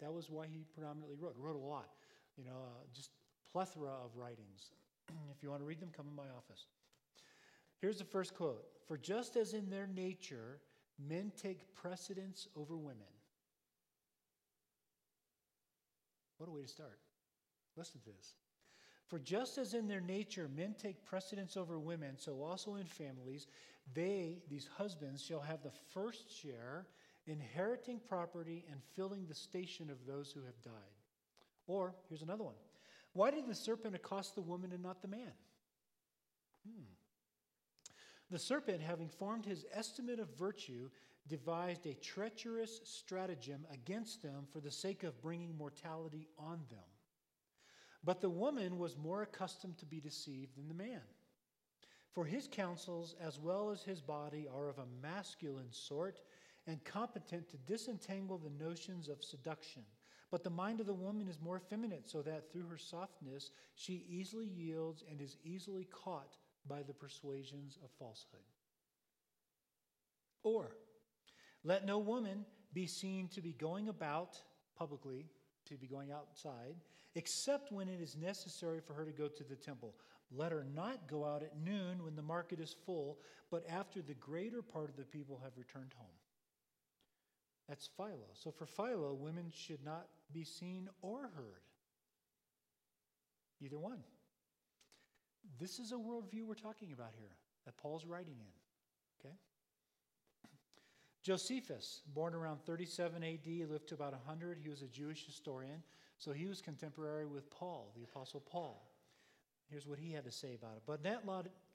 That 0.00 0.12
was 0.12 0.28
why 0.28 0.46
he 0.46 0.64
predominantly 0.74 1.16
wrote. 1.18 1.34
Wrote 1.38 1.56
a 1.56 1.58
lot, 1.58 1.88
you 2.36 2.44
know, 2.44 2.50
uh, 2.66 2.84
just 2.94 3.10
plethora 3.50 3.92
of 4.04 4.14
writings. 4.16 4.72
if 5.34 5.42
you 5.42 5.48
want 5.48 5.62
to 5.62 5.66
read 5.66 5.80
them, 5.80 5.90
come 5.96 6.06
in 6.08 6.14
my 6.14 6.30
office. 6.36 6.66
Here's 7.80 7.98
the 7.98 8.04
first 8.04 8.34
quote 8.34 8.66
For 8.86 8.98
just 8.98 9.36
as 9.36 9.54
in 9.54 9.70
their 9.70 9.86
nature, 9.86 10.60
men 10.98 11.32
take 11.40 11.74
precedence 11.74 12.46
over 12.56 12.76
women. 12.76 13.06
What 16.44 16.50
a 16.50 16.56
way 16.56 16.62
to 16.62 16.68
start. 16.68 16.98
Listen 17.74 18.00
to 18.00 18.10
this. 18.10 18.34
For 19.06 19.18
just 19.18 19.56
as 19.56 19.72
in 19.72 19.88
their 19.88 20.02
nature 20.02 20.46
men 20.54 20.74
take 20.78 21.02
precedence 21.02 21.56
over 21.56 21.78
women, 21.78 22.18
so 22.18 22.42
also 22.42 22.74
in 22.74 22.84
families, 22.84 23.46
they, 23.94 24.42
these 24.50 24.68
husbands, 24.76 25.24
shall 25.24 25.40
have 25.40 25.62
the 25.62 25.72
first 25.94 26.30
share, 26.38 26.84
inheriting 27.26 27.98
property 28.06 28.66
and 28.70 28.82
filling 28.94 29.24
the 29.26 29.34
station 29.34 29.88
of 29.88 30.04
those 30.04 30.32
who 30.32 30.42
have 30.42 30.60
died. 30.62 30.72
Or, 31.66 31.94
here's 32.10 32.20
another 32.20 32.44
one 32.44 32.56
Why 33.14 33.30
did 33.30 33.46
the 33.46 33.54
serpent 33.54 33.94
accost 33.94 34.34
the 34.34 34.42
woman 34.42 34.70
and 34.72 34.82
not 34.82 35.00
the 35.00 35.08
man? 35.08 35.32
Hmm. 36.68 36.84
The 38.30 38.38
serpent, 38.38 38.82
having 38.82 39.08
formed 39.08 39.46
his 39.46 39.64
estimate 39.72 40.20
of 40.20 40.28
virtue, 40.36 40.90
devised 41.28 41.86
a 41.86 41.94
treacherous 41.94 42.80
stratagem 42.84 43.66
against 43.72 44.22
them 44.22 44.46
for 44.52 44.60
the 44.60 44.70
sake 44.70 45.02
of 45.04 45.22
bringing 45.22 45.56
mortality 45.56 46.28
on 46.38 46.60
them. 46.70 46.84
But 48.04 48.20
the 48.20 48.30
woman 48.30 48.78
was 48.78 48.98
more 48.98 49.22
accustomed 49.22 49.78
to 49.78 49.86
be 49.86 50.00
deceived 50.00 50.56
than 50.56 50.68
the 50.68 50.74
man. 50.74 51.00
For 52.12 52.24
his 52.24 52.48
counsels, 52.50 53.16
as 53.20 53.40
well 53.40 53.70
as 53.70 53.82
his 53.82 54.00
body, 54.00 54.46
are 54.54 54.68
of 54.68 54.78
a 54.78 54.86
masculine 55.02 55.72
sort 55.72 56.20
and 56.66 56.84
competent 56.84 57.48
to 57.50 57.56
disentangle 57.56 58.38
the 58.38 58.64
notions 58.64 59.08
of 59.08 59.24
seduction. 59.24 59.82
But 60.30 60.44
the 60.44 60.50
mind 60.50 60.80
of 60.80 60.86
the 60.86 60.94
woman 60.94 61.28
is 61.28 61.40
more 61.40 61.56
effeminate, 61.56 62.08
so 62.08 62.22
that 62.22 62.52
through 62.52 62.66
her 62.68 62.78
softness 62.78 63.50
she 63.74 64.04
easily 64.08 64.46
yields 64.46 65.02
and 65.10 65.20
is 65.20 65.36
easily 65.42 65.84
caught 65.84 66.36
by 66.66 66.82
the 66.82 66.94
persuasions 66.94 67.78
of 67.82 67.90
falsehood. 67.98 68.40
Or, 70.42 70.76
let 71.64 71.86
no 71.86 71.98
woman 71.98 72.44
be 72.72 72.86
seen 72.86 73.28
to 73.28 73.40
be 73.40 73.52
going 73.52 73.88
about 73.88 74.38
publicly, 74.76 75.26
to 75.66 75.76
be 75.76 75.86
going 75.86 76.12
outside, 76.12 76.76
except 77.14 77.72
when 77.72 77.88
it 77.88 78.00
is 78.00 78.16
necessary 78.16 78.80
for 78.80 78.92
her 78.92 79.04
to 79.04 79.12
go 79.12 79.28
to 79.28 79.44
the 79.44 79.56
temple. 79.56 79.94
Let 80.30 80.52
her 80.52 80.66
not 80.74 81.08
go 81.08 81.24
out 81.24 81.42
at 81.42 81.56
noon 81.56 82.02
when 82.04 82.16
the 82.16 82.22
market 82.22 82.60
is 82.60 82.74
full, 82.84 83.18
but 83.50 83.64
after 83.68 84.02
the 84.02 84.14
greater 84.14 84.62
part 84.62 84.90
of 84.90 84.96
the 84.96 85.04
people 85.04 85.40
have 85.42 85.56
returned 85.56 85.92
home. 85.96 86.08
That's 87.68 87.88
Philo. 87.96 88.28
So 88.34 88.50
for 88.50 88.66
Philo, 88.66 89.14
women 89.14 89.50
should 89.54 89.82
not 89.84 90.06
be 90.32 90.44
seen 90.44 90.88
or 91.02 91.30
heard. 91.34 91.62
Either 93.60 93.78
one. 93.78 94.02
This 95.58 95.78
is 95.78 95.92
a 95.92 95.96
worldview 95.96 96.44
we're 96.46 96.54
talking 96.54 96.92
about 96.92 97.12
here 97.18 97.36
that 97.64 97.76
Paul's 97.76 98.04
writing 98.04 98.36
in. 98.38 98.63
Josephus, 101.24 102.02
born 102.14 102.34
around 102.34 102.60
37 102.66 103.24
AD, 103.24 103.70
lived 103.70 103.88
to 103.88 103.94
about 103.94 104.12
100. 104.12 104.58
He 104.62 104.68
was 104.68 104.82
a 104.82 104.86
Jewish 104.86 105.24
historian, 105.24 105.82
so 106.18 106.32
he 106.32 106.46
was 106.46 106.60
contemporary 106.60 107.24
with 107.24 107.50
Paul, 107.50 107.90
the 107.96 108.04
Apostle 108.04 108.40
Paul. 108.40 108.92
Here's 109.70 109.86
what 109.86 109.98
he 109.98 110.12
had 110.12 110.26
to 110.26 110.30
say 110.30 110.54
about 110.54 110.76
it. 110.76 110.82
But 110.86 111.02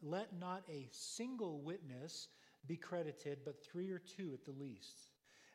let 0.01 0.39
not 0.39 0.61
a 0.69 0.87
single 0.91 1.61
witness 1.61 2.27
be 2.67 2.77
credited, 2.77 3.39
but 3.43 3.65
three 3.65 3.89
or 3.89 3.97
two 3.97 4.29
at 4.35 4.45
the 4.45 4.51
least. 4.51 5.07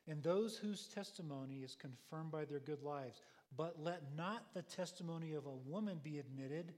And 0.09 0.21
those 0.23 0.57
whose 0.57 0.89
testimony 0.89 1.63
is 1.63 1.77
confirmed 1.77 2.33
by 2.33 2.45
their 2.47 2.59
good 2.59 2.83
lives. 2.83 3.23
But 3.57 3.77
let 3.81 4.03
not 4.17 4.53
the 4.55 4.63
testimony 4.63 5.35
of 5.35 5.47
a 5.47 5.55
woman 5.71 6.01
be 6.03 6.19
admitted 6.19 6.75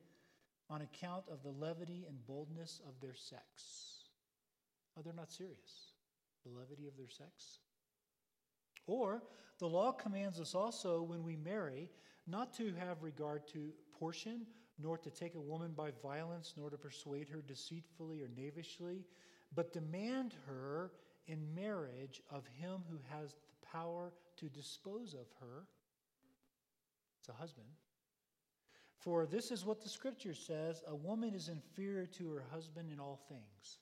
on 0.68 0.82
account 0.82 1.25
of 1.32 1.42
the 1.42 1.49
levity 1.49 2.04
and 2.06 2.26
boldness 2.26 2.82
of 2.87 3.00
their 3.00 3.14
sex. 3.14 4.04
Oh, 4.99 5.02
they're 5.02 5.14
not 5.14 5.32
serious. 5.32 5.94
The 6.46 6.58
levity 6.58 6.86
of 6.86 6.96
their 6.96 7.08
sex. 7.08 7.58
Or 8.86 9.22
the 9.58 9.66
law 9.66 9.90
commands 9.90 10.38
us 10.38 10.54
also 10.54 11.02
when 11.02 11.24
we 11.24 11.34
marry 11.34 11.90
not 12.26 12.52
to 12.54 12.72
have 12.74 13.02
regard 13.02 13.48
to 13.48 13.72
portion, 13.98 14.46
nor 14.78 14.96
to 14.98 15.10
take 15.10 15.34
a 15.34 15.40
woman 15.40 15.72
by 15.72 15.90
violence, 16.02 16.54
nor 16.56 16.70
to 16.70 16.76
persuade 16.76 17.28
her 17.28 17.42
deceitfully 17.42 18.20
or 18.20 18.28
knavishly, 18.28 19.04
but 19.54 19.72
demand 19.72 20.34
her 20.46 20.92
in 21.26 21.54
marriage 21.54 22.22
of 22.30 22.46
him 22.46 22.82
who 22.90 22.98
has 23.10 23.32
the 23.32 23.66
power 23.66 24.12
to 24.36 24.48
dispose 24.48 25.14
of 25.14 25.26
her. 25.40 25.66
It's 27.20 27.28
a 27.28 27.32
husband. 27.32 27.66
For 28.98 29.26
this 29.26 29.50
is 29.50 29.64
what 29.64 29.82
the 29.82 29.88
scripture 29.88 30.34
says 30.34 30.82
a 30.86 30.94
woman 30.94 31.34
is 31.34 31.48
inferior 31.48 32.06
to 32.06 32.30
her 32.32 32.44
husband 32.52 32.92
in 32.92 33.00
all 33.00 33.20
things. 33.28 33.78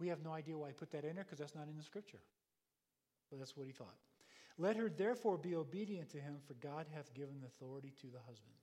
We 0.00 0.08
have 0.08 0.24
no 0.24 0.32
idea 0.32 0.56
why 0.56 0.68
he 0.68 0.72
put 0.72 0.90
that 0.92 1.04
in 1.04 1.14
there 1.14 1.24
because 1.24 1.38
that's 1.38 1.54
not 1.54 1.68
in 1.68 1.76
the 1.76 1.84
scripture. 1.84 2.20
But 3.30 3.38
that's 3.38 3.56
what 3.56 3.66
he 3.66 3.72
thought. 3.72 3.94
Let 4.58 4.76
her 4.76 4.88
therefore 4.88 5.38
be 5.38 5.54
obedient 5.54 6.10
to 6.10 6.18
him, 6.18 6.36
for 6.46 6.54
God 6.54 6.86
hath 6.92 7.14
given 7.14 7.42
authority 7.46 7.92
to 8.00 8.06
the 8.08 8.18
husband. 8.26 8.54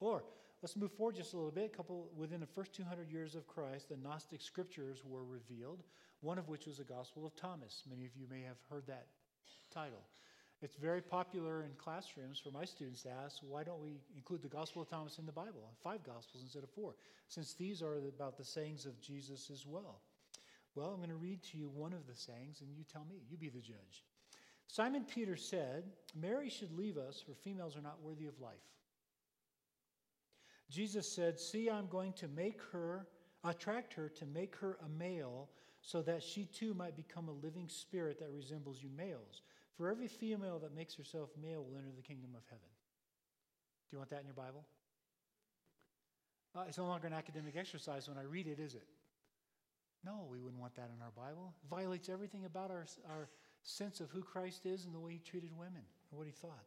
Or 0.00 0.24
let's 0.62 0.76
move 0.76 0.92
forward 0.92 1.16
just 1.16 1.32
a 1.32 1.36
little 1.36 1.50
bit. 1.50 1.70
A 1.72 1.76
couple 1.76 2.10
within 2.16 2.40
the 2.40 2.46
first 2.46 2.74
200 2.74 3.10
years 3.10 3.34
of 3.34 3.46
Christ, 3.46 3.88
the 3.88 3.96
Gnostic 3.96 4.42
scriptures 4.42 5.02
were 5.04 5.24
revealed. 5.24 5.82
One 6.20 6.38
of 6.38 6.48
which 6.48 6.66
was 6.66 6.78
the 6.78 6.84
Gospel 6.84 7.24
of 7.24 7.34
Thomas. 7.36 7.84
Many 7.88 8.04
of 8.04 8.10
you 8.16 8.26
may 8.28 8.42
have 8.42 8.56
heard 8.68 8.86
that 8.88 9.06
title. 9.72 10.02
It's 10.60 10.74
very 10.74 11.00
popular 11.00 11.62
in 11.62 11.70
classrooms 11.78 12.40
for 12.40 12.50
my 12.50 12.64
students 12.64 13.02
to 13.02 13.10
ask, 13.10 13.38
why 13.48 13.62
don't 13.62 13.80
we 13.80 14.00
include 14.16 14.42
the 14.42 14.48
Gospel 14.48 14.82
of 14.82 14.88
Thomas 14.88 15.18
in 15.18 15.26
the 15.26 15.32
Bible? 15.32 15.70
Five 15.82 16.02
Gospels 16.02 16.42
instead 16.42 16.64
of 16.64 16.70
four, 16.70 16.96
since 17.28 17.54
these 17.54 17.80
are 17.80 17.96
about 17.96 18.36
the 18.36 18.44
sayings 18.44 18.84
of 18.84 19.00
Jesus 19.00 19.50
as 19.52 19.66
well. 19.66 20.00
Well, 20.78 20.90
I'm 20.90 20.98
going 20.98 21.08
to 21.08 21.16
read 21.16 21.42
to 21.50 21.58
you 21.58 21.68
one 21.68 21.92
of 21.92 22.06
the 22.06 22.14
sayings, 22.14 22.60
and 22.60 22.70
you 22.72 22.84
tell 22.84 23.04
me. 23.10 23.16
You 23.28 23.36
be 23.36 23.48
the 23.48 23.58
judge. 23.58 24.04
Simon 24.68 25.04
Peter 25.04 25.34
said, 25.34 25.82
Mary 26.14 26.48
should 26.48 26.70
leave 26.70 26.96
us, 26.96 27.20
for 27.20 27.34
females 27.34 27.76
are 27.76 27.82
not 27.82 28.00
worthy 28.00 28.26
of 28.26 28.40
life. 28.40 28.54
Jesus 30.70 31.10
said, 31.10 31.40
See, 31.40 31.68
I'm 31.68 31.88
going 31.88 32.12
to 32.12 32.28
make 32.28 32.60
her, 32.70 33.08
attract 33.42 33.92
her 33.94 34.08
to 34.08 34.26
make 34.26 34.54
her 34.54 34.78
a 34.86 34.88
male, 34.88 35.48
so 35.80 36.00
that 36.02 36.22
she 36.22 36.44
too 36.44 36.74
might 36.74 36.96
become 36.96 37.28
a 37.28 37.32
living 37.32 37.68
spirit 37.68 38.20
that 38.20 38.30
resembles 38.30 38.80
you 38.80 38.90
males. 38.96 39.42
For 39.76 39.88
every 39.88 40.06
female 40.06 40.60
that 40.60 40.76
makes 40.76 40.94
herself 40.94 41.30
male 41.42 41.64
will 41.64 41.76
enter 41.76 41.90
the 41.96 42.02
kingdom 42.02 42.30
of 42.36 42.44
heaven. 42.44 42.68
Do 43.90 43.96
you 43.96 43.98
want 43.98 44.10
that 44.10 44.20
in 44.20 44.26
your 44.26 44.34
Bible? 44.34 44.64
Uh, 46.54 46.66
it's 46.68 46.78
no 46.78 46.86
longer 46.86 47.08
an 47.08 47.14
academic 47.14 47.56
exercise 47.56 48.08
when 48.08 48.16
I 48.16 48.22
read 48.22 48.46
it, 48.46 48.60
is 48.60 48.74
it? 48.74 48.86
No, 50.04 50.26
we 50.30 50.38
wouldn't 50.38 50.60
want 50.60 50.74
that 50.76 50.90
in 50.94 51.02
our 51.02 51.10
Bible. 51.16 51.54
It 51.62 51.68
violates 51.68 52.08
everything 52.08 52.44
about 52.44 52.70
our, 52.70 52.86
our 53.10 53.28
sense 53.62 54.00
of 54.00 54.10
who 54.10 54.22
Christ 54.22 54.64
is 54.64 54.84
and 54.84 54.94
the 54.94 55.00
way 55.00 55.12
he 55.12 55.18
treated 55.18 55.50
women 55.56 55.82
and 56.10 56.18
what 56.18 56.26
he 56.26 56.32
thought. 56.32 56.64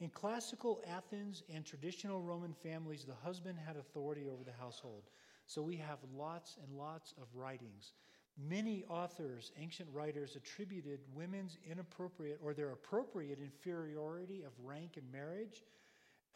In 0.00 0.08
classical 0.08 0.80
Athens 0.88 1.42
and 1.52 1.64
traditional 1.64 2.22
Roman 2.22 2.54
families, 2.54 3.04
the 3.04 3.14
husband 3.14 3.58
had 3.58 3.76
authority 3.76 4.28
over 4.32 4.44
the 4.44 4.52
household. 4.58 5.02
So 5.46 5.60
we 5.60 5.76
have 5.76 5.98
lots 6.16 6.56
and 6.62 6.78
lots 6.78 7.12
of 7.20 7.26
writings. 7.34 7.92
Many 8.38 8.84
authors, 8.88 9.52
ancient 9.58 9.88
writers, 9.92 10.36
attributed 10.36 11.00
women's 11.14 11.58
inappropriate 11.68 12.38
or 12.42 12.54
their 12.54 12.70
appropriate 12.70 13.40
inferiority 13.40 14.42
of 14.42 14.52
rank 14.64 14.96
in 14.96 15.02
marriage 15.12 15.64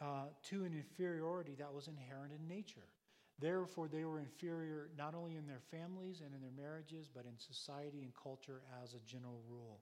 uh, 0.01 0.25
to 0.51 0.65
an 0.65 0.75
inferiority 0.75 1.55
that 1.59 1.73
was 1.73 1.89
inherent 1.89 2.33
in 2.33 2.47
nature. 2.47 2.89
Therefore, 3.39 3.89
they 3.89 4.05
were 4.05 4.21
inferior 4.21 4.91
not 4.97 5.15
only 5.15 5.37
in 5.37 5.47
their 5.47 5.61
families 5.71 6.23
and 6.25 6.35
in 6.35 6.41
their 6.41 6.53
marriages, 6.57 7.09
but 7.13 7.25
in 7.27 7.39
society 7.39 8.03
and 8.03 8.13
culture 8.15 8.63
as 8.83 8.95
a 8.95 9.01
general 9.07 9.41
rule. 9.49 9.81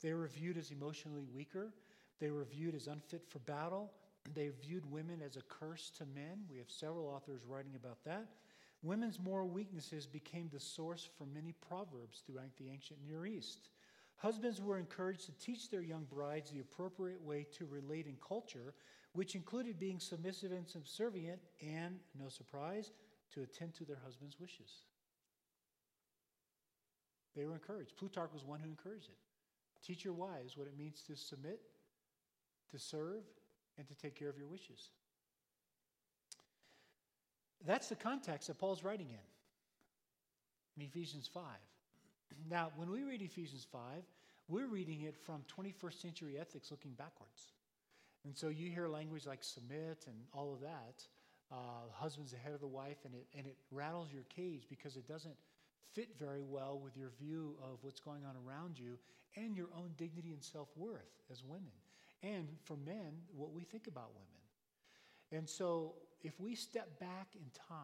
They 0.00 0.14
were 0.14 0.26
viewed 0.26 0.56
as 0.56 0.70
emotionally 0.70 1.26
weaker. 1.34 1.72
They 2.18 2.30
were 2.30 2.44
viewed 2.44 2.74
as 2.74 2.86
unfit 2.86 3.22
for 3.28 3.40
battle. 3.40 3.92
They 4.34 4.50
viewed 4.62 4.90
women 4.90 5.20
as 5.24 5.36
a 5.36 5.42
curse 5.42 5.90
to 5.98 6.06
men. 6.06 6.44
We 6.50 6.58
have 6.58 6.70
several 6.70 7.06
authors 7.06 7.42
writing 7.46 7.74
about 7.76 8.02
that. 8.04 8.26
Women's 8.82 9.18
moral 9.18 9.48
weaknesses 9.48 10.06
became 10.06 10.50
the 10.52 10.60
source 10.60 11.08
for 11.16 11.26
many 11.26 11.52
proverbs 11.52 12.22
throughout 12.26 12.56
the 12.58 12.68
ancient 12.70 13.00
Near 13.06 13.26
East. 13.26 13.68
Husbands 14.16 14.60
were 14.60 14.78
encouraged 14.78 15.26
to 15.26 15.32
teach 15.32 15.70
their 15.70 15.82
young 15.82 16.04
brides 16.04 16.50
the 16.50 16.60
appropriate 16.60 17.20
way 17.20 17.46
to 17.52 17.66
relate 17.66 18.06
in 18.06 18.16
culture, 18.26 18.74
which 19.14 19.34
included 19.34 19.78
being 19.78 20.00
submissive 20.00 20.52
and 20.52 20.68
subservient, 20.68 21.40
and, 21.62 21.98
no 22.20 22.28
surprise, 22.28 22.92
to 23.32 23.42
attend 23.42 23.72
to 23.74 23.84
their 23.84 23.98
husband's 24.04 24.38
wishes. 24.38 24.82
They 27.36 27.44
were 27.46 27.54
encouraged. 27.54 27.96
Plutarch 27.96 28.32
was 28.32 28.44
one 28.44 28.60
who 28.60 28.68
encouraged 28.68 29.08
it. 29.08 29.16
Teach 29.84 30.04
your 30.04 30.14
wives 30.14 30.56
what 30.56 30.66
it 30.66 30.76
means 30.76 31.02
to 31.06 31.16
submit, 31.16 31.60
to 32.70 32.78
serve, 32.78 33.22
and 33.78 33.86
to 33.86 33.94
take 33.94 34.18
care 34.18 34.28
of 34.28 34.36
your 34.36 34.46
wishes. 34.46 34.90
That's 37.66 37.88
the 37.88 37.96
context 37.96 38.48
that 38.48 38.58
Paul's 38.58 38.84
writing 38.84 39.08
in, 39.10 40.82
in 40.82 40.88
Ephesians 40.88 41.28
5. 41.32 41.44
Now, 42.50 42.72
when 42.76 42.90
we 42.90 43.04
read 43.04 43.22
Ephesians 43.22 43.66
5, 43.70 43.80
we're 44.48 44.66
reading 44.66 45.02
it 45.02 45.16
from 45.16 45.42
21st 45.56 46.00
century 46.00 46.36
ethics 46.38 46.70
looking 46.70 46.92
backwards. 46.92 47.53
And 48.24 48.36
so 48.36 48.48
you 48.48 48.70
hear 48.70 48.88
language 48.88 49.26
like 49.26 49.44
submit 49.44 50.04
and 50.06 50.16
all 50.32 50.54
of 50.54 50.60
that. 50.60 51.02
Uh, 51.52 51.90
husband's 51.92 52.32
the 52.32 52.38
head 52.38 52.52
of 52.52 52.60
the 52.60 52.66
wife, 52.66 52.96
and 53.04 53.14
it, 53.14 53.26
and 53.36 53.46
it 53.46 53.56
rattles 53.70 54.08
your 54.12 54.24
cage 54.34 54.66
because 54.68 54.96
it 54.96 55.06
doesn't 55.06 55.36
fit 55.92 56.08
very 56.18 56.42
well 56.42 56.80
with 56.82 56.96
your 56.96 57.10
view 57.20 57.56
of 57.62 57.78
what's 57.82 58.00
going 58.00 58.24
on 58.24 58.34
around 58.46 58.78
you 58.78 58.98
and 59.36 59.56
your 59.56 59.68
own 59.76 59.90
dignity 59.96 60.32
and 60.32 60.42
self 60.42 60.68
worth 60.76 61.22
as 61.30 61.44
women. 61.44 61.72
And 62.22 62.48
for 62.64 62.76
men, 62.76 63.12
what 63.36 63.52
we 63.52 63.62
think 63.62 63.86
about 63.86 64.10
women. 64.14 64.28
And 65.32 65.48
so 65.48 65.94
if 66.22 66.40
we 66.40 66.54
step 66.54 66.98
back 66.98 67.28
in 67.34 67.44
time, 67.68 67.78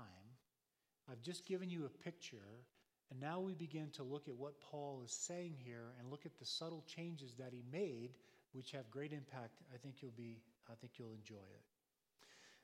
I've 1.11 1.23
just 1.23 1.47
given 1.47 1.68
you 1.68 1.85
a 1.85 2.04
picture, 2.04 2.64
and 3.11 3.20
now 3.20 3.40
we 3.40 3.54
begin 3.54 3.90
to 3.94 4.02
look 4.02 4.28
at 4.28 4.35
what 4.35 4.61
Paul 4.61 5.02
is 5.04 5.12
saying 5.12 5.56
here 5.62 5.92
and 5.99 6.11
look 6.11 6.25
at 6.25 6.38
the 6.38 6.44
subtle 6.47 6.85
changes 6.87 7.35
that 7.38 7.52
he 7.52 7.62
made, 7.70 8.11
which 8.52 8.73
have 8.73 8.90
great 8.90 9.12
impact. 9.12 9.62
I 9.73 9.78
think 9.78 9.97
you'll 10.00 10.12
be, 10.16 10.40
I 10.71 10.75
think 10.75 10.92
you'll 10.99 11.12
enjoy 11.12 11.37
it. 11.37 11.62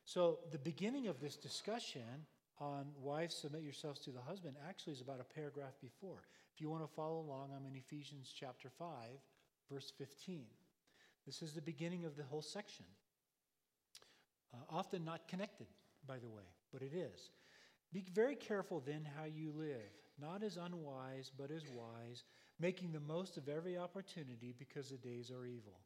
So 0.04 0.38
the 0.52 0.58
beginning 0.58 1.08
of 1.08 1.20
this 1.20 1.36
discussion 1.36 2.26
on 2.58 2.86
wives 3.00 3.34
submit 3.34 3.62
yourselves 3.62 4.00
to 4.00 4.10
the 4.10 4.20
husband 4.20 4.56
actually 4.68 4.94
is 4.94 5.00
about 5.00 5.20
a 5.20 5.34
paragraph 5.34 5.74
before. 5.80 6.22
If 6.54 6.60
you 6.60 6.70
want 6.70 6.82
to 6.82 6.94
follow 6.94 7.18
along, 7.18 7.50
I'm 7.54 7.66
in 7.66 7.76
Ephesians 7.76 8.32
chapter 8.34 8.70
5, 8.78 8.88
verse 9.70 9.92
15. 9.98 10.46
This 11.26 11.42
is 11.42 11.52
the 11.52 11.60
beginning 11.60 12.04
of 12.04 12.16
the 12.16 12.22
whole 12.22 12.42
section. 12.42 12.86
Uh, 14.54 14.58
often 14.70 15.04
not 15.04 15.28
connected, 15.28 15.66
by 16.06 16.18
the 16.18 16.28
way, 16.28 16.44
but 16.72 16.82
it 16.82 16.94
is. 16.94 17.30
Be 17.92 18.04
very 18.14 18.36
careful 18.36 18.80
then 18.80 19.06
how 19.16 19.24
you 19.24 19.52
live, 19.56 19.92
not 20.20 20.42
as 20.42 20.56
unwise, 20.56 21.30
but 21.36 21.50
as 21.50 21.62
wise, 21.74 22.24
making 22.60 22.92
the 22.92 23.00
most 23.00 23.36
of 23.36 23.48
every 23.48 23.78
opportunity 23.78 24.54
because 24.58 24.90
the 24.90 24.96
days 24.96 25.30
are 25.30 25.46
evil. 25.46 25.80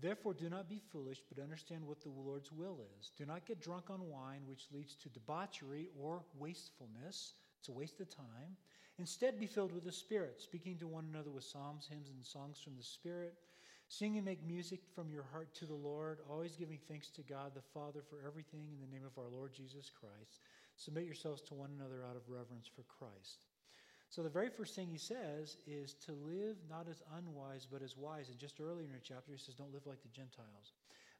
Therefore, 0.00 0.34
do 0.34 0.48
not 0.48 0.68
be 0.68 0.80
foolish, 0.90 1.20
but 1.28 1.42
understand 1.42 1.86
what 1.86 2.00
the 2.00 2.08
Lord's 2.08 2.50
will 2.50 2.80
is. 2.98 3.12
Do 3.16 3.26
not 3.26 3.46
get 3.46 3.60
drunk 3.60 3.90
on 3.90 4.08
wine, 4.08 4.40
which 4.46 4.68
leads 4.72 4.94
to 4.96 5.08
debauchery 5.10 5.88
or 6.00 6.22
wastefulness. 6.38 7.34
It's 7.58 7.68
a 7.68 7.72
waste 7.72 8.00
of 8.00 8.08
time. 8.08 8.56
Instead, 8.98 9.38
be 9.38 9.46
filled 9.46 9.72
with 9.72 9.84
the 9.84 9.92
Spirit, 9.92 10.40
speaking 10.40 10.78
to 10.78 10.86
one 10.86 11.06
another 11.12 11.30
with 11.30 11.44
psalms, 11.44 11.86
hymns, 11.88 12.08
and 12.08 12.24
songs 12.24 12.58
from 12.62 12.76
the 12.76 12.82
Spirit 12.82 13.34
Sing 13.92 14.16
and 14.16 14.24
make 14.24 14.42
music 14.42 14.80
from 14.94 15.10
your 15.10 15.24
heart 15.30 15.54
to 15.56 15.66
the 15.66 15.74
Lord, 15.74 16.20
always 16.30 16.56
giving 16.56 16.78
thanks 16.88 17.10
to 17.10 17.20
God 17.20 17.52
the 17.54 17.60
Father 17.60 18.00
for 18.08 18.26
everything 18.26 18.68
in 18.72 18.80
the 18.80 18.90
name 18.90 19.04
of 19.04 19.22
our 19.22 19.28
Lord 19.28 19.52
Jesus 19.52 19.90
Christ. 19.90 20.40
Submit 20.76 21.04
yourselves 21.04 21.42
to 21.42 21.54
one 21.54 21.68
another 21.78 22.02
out 22.02 22.16
of 22.16 22.22
reverence 22.26 22.66
for 22.66 22.84
Christ. 22.84 23.51
So, 24.12 24.22
the 24.22 24.28
very 24.28 24.50
first 24.50 24.74
thing 24.74 24.88
he 24.90 24.98
says 24.98 25.56
is 25.66 25.94
to 26.04 26.12
live 26.12 26.58
not 26.68 26.86
as 26.86 27.00
unwise, 27.16 27.66
but 27.70 27.80
as 27.80 27.96
wise. 27.96 28.28
And 28.28 28.38
just 28.38 28.60
earlier 28.60 28.84
in 28.84 28.92
the 28.92 29.00
chapter, 29.02 29.32
he 29.32 29.38
says, 29.38 29.54
Don't 29.54 29.72
live 29.72 29.86
like 29.86 30.02
the 30.02 30.10
Gentiles. 30.10 30.74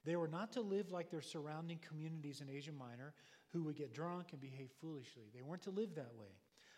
They 0.04 0.14
were 0.14 0.28
not 0.28 0.52
to 0.52 0.60
live 0.60 0.90
like 0.90 1.10
their 1.10 1.22
surrounding 1.22 1.78
communities 1.78 2.42
in 2.42 2.54
Asia 2.54 2.70
Minor 2.70 3.14
who 3.48 3.62
would 3.62 3.76
get 3.76 3.94
drunk 3.94 4.32
and 4.32 4.42
behave 4.42 4.68
foolishly. 4.78 5.22
They 5.34 5.40
weren't 5.40 5.62
to 5.62 5.70
live 5.70 5.94
that 5.94 6.12
way. 6.18 6.36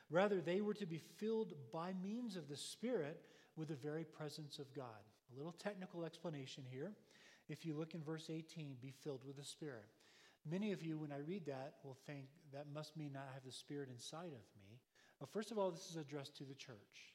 Rather, 0.09 0.41
they 0.41 0.61
were 0.61 0.75
to 0.75 0.87
be 0.87 1.03
filled 1.17 1.55
by 1.73 1.93
means 2.01 2.37
of 2.37 2.49
the 2.49 2.57
Spirit 2.57 3.21
with 3.57 3.67
the 3.67 3.75
very 3.75 4.05
presence 4.05 4.61
of 4.61 4.73
God. 4.73 5.03
A 5.33 5.37
little 5.37 5.51
technical 5.59 6.05
explanation 6.05 6.63
here. 6.71 6.93
If 7.49 7.67
you 7.67 7.75
look 7.75 7.95
in 7.95 8.05
verse 8.05 8.31
18, 8.31 8.77
be 8.81 8.95
filled 9.03 9.25
with 9.27 9.37
the 9.37 9.45
Spirit. 9.45 9.87
Many 10.49 10.71
of 10.71 10.81
you, 10.81 10.97
when 10.97 11.11
I 11.11 11.19
read 11.19 11.45
that, 11.47 11.75
will 11.83 11.99
think 12.07 12.27
that 12.53 12.67
must 12.73 12.97
mean 12.97 13.17
I 13.17 13.35
have 13.35 13.45
the 13.45 13.51
Spirit 13.51 13.89
inside 13.91 14.27
of 14.27 14.47
me. 14.57 14.74
First 15.27 15.51
of 15.51 15.59
all, 15.59 15.71
this 15.71 15.91
is 15.91 15.97
addressed 15.97 16.37
to 16.39 16.45
the 16.45 16.55
church. 16.55 17.15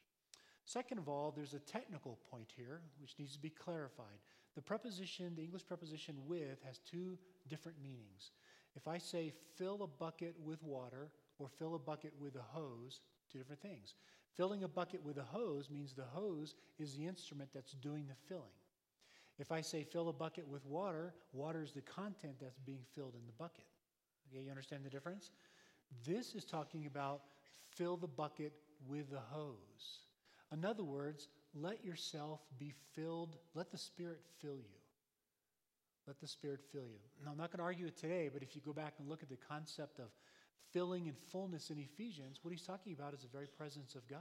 Second 0.64 0.98
of 0.98 1.08
all, 1.08 1.32
there's 1.34 1.54
a 1.54 1.58
technical 1.58 2.18
point 2.30 2.52
here 2.56 2.80
which 3.00 3.14
needs 3.18 3.32
to 3.34 3.40
be 3.40 3.50
clarified. 3.50 4.20
The 4.54 4.62
preposition, 4.62 5.34
the 5.34 5.42
English 5.42 5.66
preposition 5.66 6.16
with, 6.26 6.62
has 6.64 6.78
two 6.78 7.18
different 7.48 7.78
meanings. 7.82 8.32
If 8.76 8.86
I 8.86 8.98
say 8.98 9.32
fill 9.56 9.82
a 9.82 9.86
bucket 9.86 10.34
with 10.44 10.62
water 10.62 11.10
or 11.38 11.48
fill 11.48 11.74
a 11.74 11.78
bucket 11.78 12.12
with 12.20 12.36
a 12.36 12.42
hose, 12.42 13.00
two 13.30 13.38
different 13.38 13.62
things. 13.62 13.94
Filling 14.36 14.62
a 14.62 14.68
bucket 14.68 15.02
with 15.04 15.18
a 15.18 15.22
hose 15.22 15.70
means 15.70 15.94
the 15.94 16.04
hose 16.04 16.54
is 16.78 16.94
the 16.94 17.06
instrument 17.06 17.50
that's 17.52 17.72
doing 17.72 18.06
the 18.06 18.14
filling. 18.28 18.44
If 19.38 19.50
I 19.50 19.60
say 19.60 19.84
fill 19.84 20.08
a 20.08 20.12
bucket 20.12 20.46
with 20.46 20.64
water, 20.66 21.14
water 21.32 21.62
is 21.62 21.72
the 21.72 21.80
content 21.80 22.34
that's 22.40 22.58
being 22.58 22.84
filled 22.94 23.14
in 23.14 23.26
the 23.26 23.32
bucket. 23.32 23.64
Okay, 24.28 24.44
you 24.44 24.50
understand 24.50 24.84
the 24.84 24.90
difference? 24.90 25.32
This 26.06 26.34
is 26.34 26.44
talking 26.44 26.86
about 26.86 27.22
fill 27.80 27.96
the 27.96 28.06
bucket 28.06 28.52
with 28.86 29.10
the 29.10 29.20
hose. 29.30 30.00
In 30.52 30.66
other 30.66 30.84
words, 30.84 31.28
let 31.54 31.82
yourself 31.82 32.40
be 32.58 32.74
filled, 32.94 33.36
let 33.54 33.70
the 33.70 33.78
Spirit 33.78 34.20
fill 34.42 34.56
you. 34.56 34.78
Let 36.06 36.20
the 36.20 36.26
Spirit 36.26 36.60
fill 36.72 36.86
you. 36.86 36.98
Now, 37.24 37.30
I'm 37.30 37.38
not 37.38 37.50
going 37.50 37.58
to 37.58 37.64
argue 37.64 37.86
it 37.86 37.96
today, 37.96 38.28
but 38.32 38.42
if 38.42 38.54
you 38.54 38.60
go 38.60 38.74
back 38.74 38.94
and 38.98 39.08
look 39.08 39.22
at 39.22 39.30
the 39.30 39.38
concept 39.48 39.98
of 39.98 40.08
filling 40.72 41.08
and 41.08 41.16
fullness 41.32 41.70
in 41.70 41.78
Ephesians, 41.78 42.40
what 42.42 42.50
he's 42.50 42.66
talking 42.66 42.92
about 42.92 43.14
is 43.14 43.22
the 43.22 43.28
very 43.28 43.46
presence 43.46 43.94
of 43.94 44.06
God. 44.08 44.20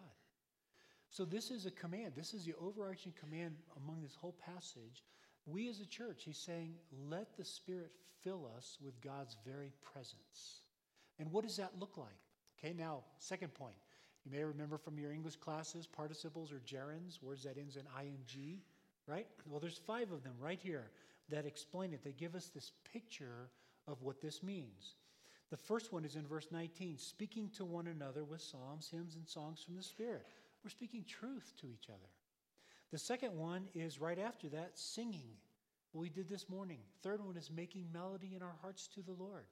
So, 1.09 1.25
this 1.25 1.51
is 1.51 1.65
a 1.65 1.71
command. 1.71 2.13
This 2.15 2.33
is 2.33 2.45
the 2.45 2.53
overarching 2.61 3.13
command 3.19 3.55
among 3.83 4.03
this 4.03 4.15
whole 4.15 4.37
passage. 4.45 5.03
We 5.45 5.67
as 5.67 5.79
a 5.81 5.85
church, 5.85 6.23
he's 6.23 6.37
saying, 6.37 6.75
let 7.09 7.35
the 7.35 7.45
Spirit 7.45 7.91
fill 8.23 8.49
us 8.55 8.77
with 8.81 9.01
God's 9.01 9.35
very 9.45 9.73
presence. 9.81 10.61
And 11.17 11.31
what 11.31 11.43
does 11.43 11.57
that 11.57 11.73
look 11.79 11.97
like? 11.97 12.28
Okay, 12.59 12.73
now, 12.77 13.03
second 13.19 13.53
point. 13.53 13.75
You 14.25 14.31
may 14.31 14.43
remember 14.43 14.77
from 14.77 14.99
your 14.99 15.11
English 15.11 15.37
classes, 15.37 15.87
participles 15.87 16.51
or 16.51 16.59
gerunds, 16.59 17.21
words 17.21 17.43
that 17.43 17.57
ends 17.57 17.77
in 17.77 17.83
ing, 18.03 18.59
right? 19.07 19.27
Well, 19.47 19.59
there's 19.61 19.77
five 19.77 20.11
of 20.11 20.23
them 20.23 20.33
right 20.39 20.59
here 20.61 20.91
that 21.29 21.45
explain 21.45 21.93
it. 21.93 22.03
They 22.03 22.11
give 22.11 22.35
us 22.35 22.47
this 22.47 22.73
picture 22.91 23.49
of 23.87 24.01
what 24.01 24.21
this 24.21 24.43
means. 24.43 24.95
The 25.49 25.57
first 25.57 25.93
one 25.93 26.05
is 26.05 26.15
in 26.15 26.27
verse 26.27 26.47
19 26.51 26.97
speaking 26.97 27.49
to 27.55 27.65
one 27.65 27.87
another 27.87 28.23
with 28.23 28.41
psalms, 28.41 28.89
hymns, 28.91 29.15
and 29.15 29.27
songs 29.27 29.63
from 29.63 29.75
the 29.75 29.83
Spirit. 29.83 30.27
We're 30.63 30.69
speaking 30.69 31.05
truth 31.07 31.53
to 31.61 31.67
each 31.71 31.89
other. 31.89 32.09
The 32.91 32.99
second 32.99 33.35
one 33.35 33.67
is 33.73 33.99
right 33.99 34.19
after 34.19 34.49
that, 34.49 34.77
singing. 34.77 35.31
What 35.91 36.01
we 36.01 36.09
did 36.09 36.29
this 36.29 36.49
morning. 36.49 36.79
Third 37.01 37.23
one 37.25 37.37
is 37.37 37.49
making 37.49 37.87
melody 37.91 38.33
in 38.35 38.43
our 38.43 38.55
hearts 38.61 38.87
to 38.93 39.01
the 39.01 39.13
Lord. 39.13 39.45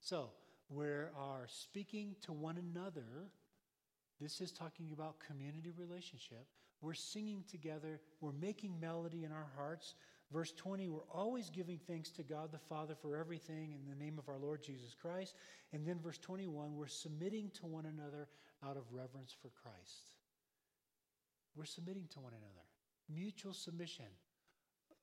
So, 0.00 0.30
we 0.70 0.86
are 0.86 1.46
speaking 1.48 2.14
to 2.22 2.32
one 2.32 2.56
another. 2.56 3.28
This 4.20 4.40
is 4.40 4.52
talking 4.52 4.90
about 4.92 5.16
community 5.18 5.72
relationship. 5.76 6.46
We're 6.80 6.94
singing 6.94 7.42
together. 7.50 8.00
We're 8.20 8.32
making 8.32 8.78
melody 8.78 9.24
in 9.24 9.32
our 9.32 9.48
hearts. 9.56 9.94
Verse 10.32 10.52
20, 10.52 10.88
we're 10.88 11.00
always 11.12 11.50
giving 11.50 11.78
thanks 11.88 12.10
to 12.10 12.22
God 12.22 12.52
the 12.52 12.58
Father 12.58 12.94
for 12.94 13.16
everything 13.16 13.72
in 13.72 13.88
the 13.88 14.02
name 14.02 14.16
of 14.16 14.28
our 14.28 14.38
Lord 14.38 14.62
Jesus 14.62 14.94
Christ. 14.94 15.34
And 15.72 15.84
then 15.84 15.98
verse 15.98 16.18
21, 16.18 16.76
we're 16.76 16.86
submitting 16.86 17.50
to 17.60 17.66
one 17.66 17.86
another 17.86 18.28
out 18.64 18.76
of 18.76 18.84
reverence 18.92 19.34
for 19.42 19.50
Christ. 19.60 20.14
We're 21.56 21.64
submitting 21.64 22.06
to 22.12 22.20
one 22.20 22.32
another. 22.32 22.64
Mutual 23.12 23.52
submission. 23.52 24.06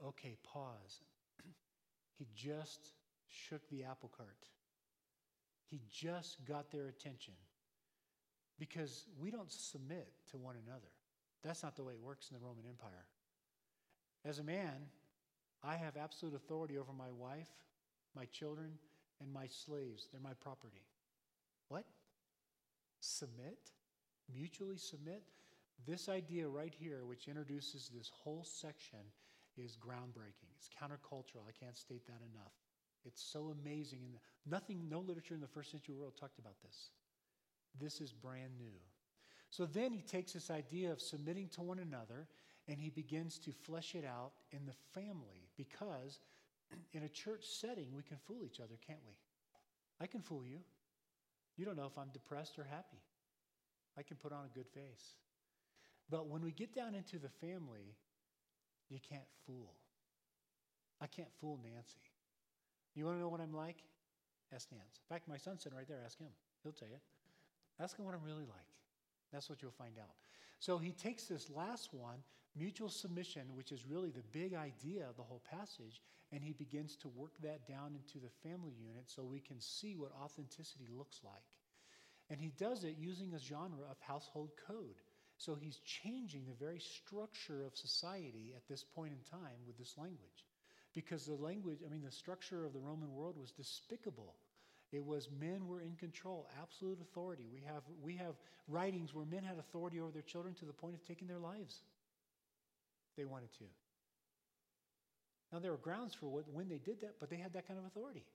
Okay, 0.06 0.38
pause. 0.46 1.02
he 2.18 2.26
just 2.34 2.94
shook 3.28 3.68
the 3.70 3.84
apple 3.84 4.12
cart. 4.15 4.48
He 5.70 5.82
just 5.92 6.46
got 6.46 6.72
their 6.72 6.88
attention. 6.88 7.34
Because 8.60 9.06
we 9.20 9.30
don't 9.30 9.52
submit 9.52 10.08
to 10.32 10.38
one 10.38 10.56
another. 10.66 10.88
That's 11.44 11.64
not 11.64 11.76
the 11.76 11.84
way 11.84 11.94
it 11.94 12.02
works 12.02 12.30
in 12.30 12.38
the 12.38 12.46
Roman 12.46 12.66
Empire. 12.68 13.06
As 14.26 14.40
a 14.40 14.44
man, 14.44 14.88
I 15.64 15.76
have 15.76 15.96
absolute 15.96 16.36
authority 16.36 16.78
over 16.78 16.92
my 16.92 17.12
wife, 17.12 17.50
my 18.16 18.26
children, 18.26 18.72
and 19.22 19.32
my 19.32 19.48
slaves. 19.48 20.08
They're 20.12 20.22
my 20.22 20.34
property. 20.34 20.82
What? 21.70 21.86
Submit? 23.00 23.72
Mutually 24.34 24.78
submit? 24.78 25.24
This 25.86 26.10
idea 26.10 26.48
right 26.48 26.74
here, 26.78 27.06
which 27.06 27.28
introduces 27.28 27.90
this 27.94 28.12
whole 28.14 28.44
section, 28.44 29.00
is 29.56 29.78
groundbreaking. 29.78 30.50
It's 30.56 30.70
countercultural. 30.70 31.48
I 31.48 31.52
can't 31.64 31.78
state 31.78 32.06
that 32.08 32.22
enough. 32.34 32.54
It's 33.08 33.24
so 33.24 33.56
amazing. 33.62 34.00
And 34.04 34.15
nothing, 34.46 34.88
no 34.89 35.00
literature 35.00 35.34
in 35.34 35.41
the 35.41 35.48
first 35.48 35.72
century 35.72 35.96
world 35.96 36.13
talked 36.20 36.39
about 36.39 36.56
this. 36.63 36.89
This 37.80 38.02
is 38.02 38.12
brand 38.12 38.58
new. 38.58 38.74
So 39.50 39.65
then 39.65 39.93
he 39.93 40.02
takes 40.02 40.34
this 40.34 40.52
idea 40.52 40.91
of 40.91 41.02
submitting 41.02 41.48
to 41.50 41.62
one 41.62 41.80
another 41.80 42.28
and 42.67 42.80
he 42.80 42.89
begins 42.89 43.39
to 43.39 43.52
flesh 43.52 43.96
it 43.96 44.04
out 44.04 44.34
in 44.52 44.65
the 44.65 44.74
family 44.93 45.48
because 45.56 46.20
in 46.93 47.04
a 47.04 47.10
church 47.10 47.46
setting, 47.46 47.88
we 47.96 48.04
can 48.04 48.17
fool 48.17 48.43
each 48.46 48.60
other, 48.60 48.76
can't 48.86 49.00
we? 49.08 49.13
I 50.02 50.08
can 50.08 50.22
fool 50.22 50.43
you. 50.46 50.60
You 51.56 51.65
don't 51.65 51.78
know 51.78 51.88
if 51.88 51.98
I'm 51.98 52.10
depressed 52.13 52.60
or 52.60 52.63
happy. 52.63 53.02
I 53.98 54.04
can 54.04 54.17
put 54.17 54.32
on 54.32 54.46
a 54.46 54.56
good 54.56 54.67
face. 54.67 55.15
But 56.10 56.28
when 56.28 56.43
we 56.43 56.52
get 56.52 56.76
down 56.76 56.93
into 56.93 57.17
the 57.17 57.30
family, 57.30 57.96
you 58.89 59.00
can't 59.10 59.28
fool. 59.46 59.74
I 61.02 61.08
can't 61.08 61.30
fool 61.39 61.60
Nancy. 61.63 62.07
You 62.98 63.06
want 63.06 63.18
to 63.18 63.22
know 63.22 63.30
what 63.30 63.42
I'm 63.42 63.54
like? 63.54 63.78
Ask 64.52 64.72
Nance. 64.72 64.98
In 64.98 65.14
fact, 65.14 65.28
my 65.28 65.38
son's 65.38 65.62
sitting 65.62 65.78
right 65.78 65.88
there. 65.88 66.02
Ask 66.04 66.18
him. 66.18 66.34
He'll 66.64 66.72
tell 66.72 66.88
you. 66.88 66.98
Ask 67.80 67.96
him 67.96 68.06
what 68.06 68.16
I'm 68.16 68.24
really 68.24 68.50
like. 68.50 68.74
That's 69.32 69.50
what 69.50 69.62
you'll 69.62 69.70
find 69.70 70.00
out. 70.00 70.16
So 70.58 70.80
he 70.80 70.94
takes 70.94 71.26
this 71.26 71.48
last 71.52 71.94
one, 71.94 72.18
mutual 72.56 72.90
submission, 72.90 73.44
which 73.54 73.72
is 73.72 73.86
really 73.86 74.10
the 74.10 74.24
big 74.32 74.56
idea 74.56 75.06
of 75.08 75.16
the 75.16 75.22
whole 75.22 75.44
passage, 75.52 76.02
and 76.32 76.44
he 76.44 76.54
begins 76.54 76.96
to 76.98 77.08
work 77.10 77.34
that 77.44 77.68
down 77.68 77.94
into 77.94 78.18
the 78.18 78.50
family 78.50 78.74
unit 78.82 79.04
so 79.06 79.24
we 79.24 79.42
can 79.42 79.62
see 79.62 79.96
what 79.96 80.12
authenticity 80.20 80.88
looks 80.92 81.20
like. 81.24 81.46
And 82.32 82.40
he 82.40 82.52
does 82.58 82.84
it 82.84 82.96
using 82.98 83.36
a 83.36 83.40
genre 83.40 83.86
of 83.92 83.98
household 84.00 84.50
code. 84.68 84.98
So 85.38 85.54
he's 85.54 85.78
changing 85.86 86.46
the 86.48 86.66
very 86.66 86.80
structure 86.80 87.64
of 87.64 87.78
society 87.78 88.54
at 88.56 88.68
this 88.68 88.84
point 88.84 89.14
in 89.14 89.40
time 89.40 89.62
with 89.68 89.78
this 89.78 89.94
language. 90.00 90.46
Because 90.98 91.28
the 91.28 91.36
language, 91.36 91.78
I 91.86 91.92
mean, 91.92 92.02
the 92.02 92.10
structure 92.10 92.66
of 92.66 92.74
the 92.74 92.80
Roman 92.80 93.14
world 93.14 93.38
was 93.40 93.52
despicable. 93.52 94.34
It 94.92 95.06
was 95.06 95.30
men 95.40 95.68
were 95.68 95.80
in 95.80 95.94
control, 95.96 96.50
absolute 96.60 96.98
authority. 97.00 97.46
We 97.54 97.62
have, 97.72 97.84
we 98.02 98.16
have 98.16 98.34
writings 98.68 99.14
where 99.14 99.24
men 99.24 99.44
had 99.44 99.60
authority 99.60 100.00
over 100.00 100.10
their 100.10 100.24
children 100.24 100.56
to 100.56 100.66
the 100.66 100.74
point 100.74 100.96
of 100.96 101.06
taking 101.06 101.28
their 101.28 101.38
lives. 101.38 101.82
They 103.16 103.26
wanted 103.26 103.54
to. 103.60 103.66
Now, 105.54 105.60
there 105.60 105.70
were 105.70 105.78
grounds 105.78 106.16
for 106.16 106.30
what, 106.30 106.46
when 106.52 106.68
they 106.68 106.80
did 106.80 107.02
that, 107.02 107.20
but 107.20 107.30
they 107.30 107.38
had 107.38 107.54
that 107.54 107.68
kind 107.68 107.78
of 107.78 107.86
authority. 107.86 108.26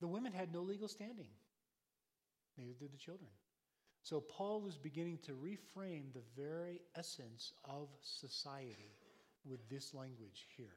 The 0.00 0.06
women 0.06 0.32
had 0.32 0.52
no 0.52 0.60
legal 0.60 0.86
standing, 0.86 1.30
neither 2.56 2.74
did 2.78 2.92
the 2.92 2.98
children. 2.98 3.30
So, 4.04 4.20
Paul 4.20 4.60
was 4.60 4.78
beginning 4.78 5.18
to 5.26 5.32
reframe 5.32 6.12
the 6.12 6.22
very 6.40 6.82
essence 6.94 7.52
of 7.64 7.88
society 8.00 8.94
with 9.48 9.68
this 9.68 9.94
language 9.94 10.46
here. 10.56 10.76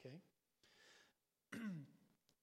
Okay? 0.00 0.16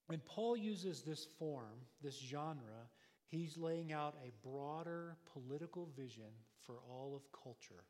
When 0.10 0.22
Paul 0.26 0.58
uses 0.58 1.04
this 1.04 1.28
form, 1.38 1.86
this 2.02 2.18
genre, 2.18 2.90
he's 3.28 3.60
laying 3.60 3.94
out 3.94 4.16
a 4.26 4.32
broader 4.44 5.18
political 5.32 5.88
vision 5.96 6.32
for 6.66 6.78
all 6.90 7.16
of 7.16 7.22
culture. 7.44 7.84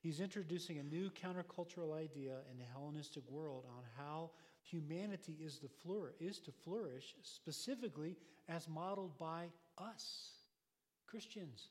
He's 0.00 0.20
introducing 0.20 0.78
a 0.78 0.82
new 0.82 1.08
countercultural 1.08 1.94
idea 1.98 2.40
in 2.52 2.58
the 2.58 2.66
Hellenistic 2.70 3.22
world 3.30 3.64
on 3.74 3.84
how 3.96 4.32
humanity 4.62 5.38
is, 5.42 5.58
to 5.60 5.68
flourish, 5.82 6.12
is 6.20 6.40
to 6.40 6.52
flourish, 6.52 7.14
specifically 7.22 8.18
as 8.46 8.68
modeled 8.68 9.16
by 9.18 9.46
us, 9.78 10.32
Christians, 11.06 11.68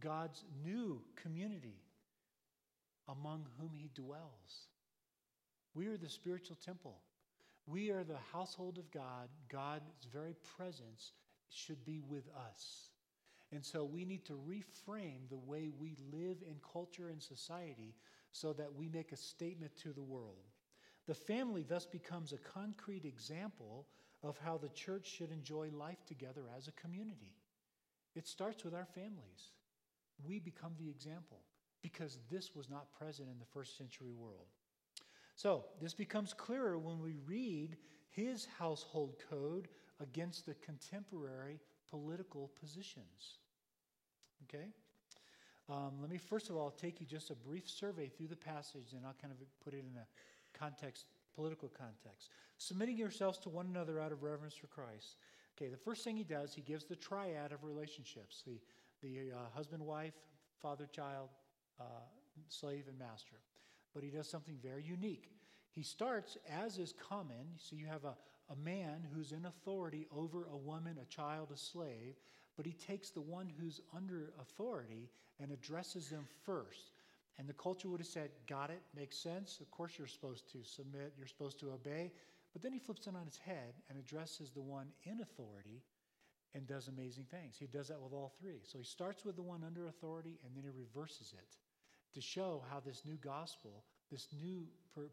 God's 0.00 0.42
new 0.64 1.02
community 1.16 1.82
among 3.08 3.46
whom 3.58 3.70
he 3.74 3.90
dwells. 3.94 4.68
We 5.74 5.86
are 5.88 5.96
the 5.96 6.08
spiritual 6.08 6.56
temple. 6.56 7.00
We 7.66 7.90
are 7.90 8.04
the 8.04 8.18
household 8.32 8.78
of 8.78 8.90
God. 8.90 9.28
God's 9.50 10.06
very 10.12 10.34
presence 10.56 11.12
should 11.50 11.84
be 11.84 12.00
with 12.00 12.28
us. 12.48 12.90
And 13.52 13.64
so 13.64 13.84
we 13.84 14.04
need 14.04 14.24
to 14.26 14.32
reframe 14.32 15.28
the 15.28 15.38
way 15.38 15.68
we 15.78 15.96
live 16.12 16.38
in 16.42 16.56
culture 16.72 17.08
and 17.08 17.22
society 17.22 17.94
so 18.32 18.52
that 18.54 18.74
we 18.74 18.88
make 18.88 19.12
a 19.12 19.16
statement 19.16 19.72
to 19.82 19.92
the 19.92 20.02
world. 20.02 20.50
The 21.06 21.14
family 21.14 21.62
thus 21.62 21.86
becomes 21.86 22.32
a 22.32 22.38
concrete 22.38 23.04
example 23.04 23.86
of 24.22 24.38
how 24.38 24.58
the 24.58 24.68
church 24.70 25.06
should 25.06 25.30
enjoy 25.30 25.70
life 25.72 26.04
together 26.06 26.42
as 26.56 26.66
a 26.66 26.72
community. 26.72 27.36
It 28.14 28.26
starts 28.26 28.64
with 28.64 28.74
our 28.74 28.86
families. 28.86 29.52
We 30.26 30.40
become 30.40 30.72
the 30.78 30.90
example 30.90 31.42
because 31.92 32.18
this 32.28 32.52
was 32.52 32.68
not 32.68 32.92
present 32.92 33.28
in 33.30 33.38
the 33.38 33.44
first 33.44 33.78
century 33.78 34.10
world. 34.10 34.48
So, 35.36 35.66
this 35.80 35.94
becomes 35.94 36.32
clearer 36.32 36.78
when 36.78 37.00
we 37.00 37.14
read 37.24 37.76
his 38.10 38.48
household 38.58 39.14
code 39.30 39.68
against 40.00 40.46
the 40.46 40.54
contemporary 40.54 41.60
political 41.88 42.50
positions. 42.60 43.38
Okay? 44.44 44.66
Um, 45.68 45.92
let 46.00 46.10
me 46.10 46.18
first 46.18 46.50
of 46.50 46.56
all 46.56 46.70
take 46.70 47.00
you 47.00 47.06
just 47.06 47.30
a 47.30 47.36
brief 47.36 47.70
survey 47.70 48.08
through 48.08 48.28
the 48.28 48.36
passage, 48.36 48.92
and 48.92 49.06
I'll 49.06 49.16
kind 49.22 49.32
of 49.32 49.38
put 49.64 49.72
it 49.72 49.84
in 49.88 49.96
a 49.96 50.58
context, 50.58 51.04
political 51.36 51.68
context. 51.68 52.30
Submitting 52.58 52.96
yourselves 52.96 53.38
to 53.40 53.48
one 53.48 53.66
another 53.66 54.00
out 54.00 54.10
of 54.10 54.24
reverence 54.24 54.54
for 54.54 54.66
Christ. 54.66 55.18
Okay, 55.56 55.70
the 55.70 55.76
first 55.76 56.02
thing 56.02 56.16
he 56.16 56.24
does, 56.24 56.52
he 56.52 56.62
gives 56.62 56.84
the 56.84 56.96
triad 56.96 57.52
of 57.52 57.62
relationships 57.62 58.42
the, 58.44 58.58
the 59.02 59.30
uh, 59.32 59.38
husband 59.54 59.84
wife, 59.84 60.14
father 60.60 60.88
child, 60.90 61.28
uh, 61.80 62.04
slave, 62.48 62.84
and 62.88 62.98
master. 62.98 63.36
But 63.94 64.02
he 64.02 64.10
does 64.10 64.28
something 64.28 64.58
very 64.62 64.84
unique. 64.84 65.30
He 65.70 65.82
starts, 65.82 66.36
as 66.50 66.78
is 66.78 66.94
common, 67.08 67.46
so 67.58 67.76
you 67.76 67.86
have 67.86 68.04
a, 68.04 68.16
a 68.50 68.56
man 68.56 69.06
who's 69.14 69.32
in 69.32 69.46
authority 69.46 70.06
over 70.14 70.46
a 70.50 70.56
woman, 70.56 70.96
a 71.00 71.04
child, 71.06 71.50
a 71.52 71.56
slave, 71.56 72.14
but 72.56 72.66
he 72.66 72.72
takes 72.72 73.10
the 73.10 73.20
one 73.20 73.50
who's 73.60 73.80
under 73.94 74.32
authority 74.40 75.10
and 75.40 75.52
addresses 75.52 76.08
them 76.08 76.26
first. 76.44 76.92
And 77.38 77.46
the 77.46 77.52
culture 77.52 77.88
would 77.88 78.00
have 78.00 78.06
said, 78.06 78.30
Got 78.46 78.70
it, 78.70 78.80
makes 78.96 79.18
sense. 79.18 79.58
Of 79.60 79.70
course, 79.70 79.92
you're 79.98 80.06
supposed 80.06 80.50
to 80.52 80.64
submit, 80.64 81.12
you're 81.18 81.26
supposed 81.26 81.60
to 81.60 81.72
obey. 81.72 82.10
But 82.54 82.62
then 82.62 82.72
he 82.72 82.78
flips 82.78 83.06
it 83.06 83.14
on 83.14 83.26
its 83.26 83.36
head 83.36 83.74
and 83.90 83.98
addresses 83.98 84.50
the 84.50 84.62
one 84.62 84.86
in 85.04 85.20
authority 85.20 85.82
and 86.54 86.66
does 86.66 86.88
amazing 86.88 87.26
things. 87.30 87.56
He 87.58 87.66
does 87.66 87.88
that 87.88 88.00
with 88.00 88.14
all 88.14 88.32
three. 88.40 88.60
So 88.62 88.78
he 88.78 88.84
starts 88.84 89.26
with 89.26 89.36
the 89.36 89.42
one 89.42 89.62
under 89.62 89.88
authority 89.88 90.38
and 90.42 90.56
then 90.56 90.64
he 90.64 90.70
reverses 90.70 91.34
it 91.36 91.58
to 92.16 92.22
show 92.22 92.62
how 92.70 92.80
this 92.80 93.02
new 93.04 93.16
gospel, 93.16 93.84
this 94.10 94.28
new 94.32 94.66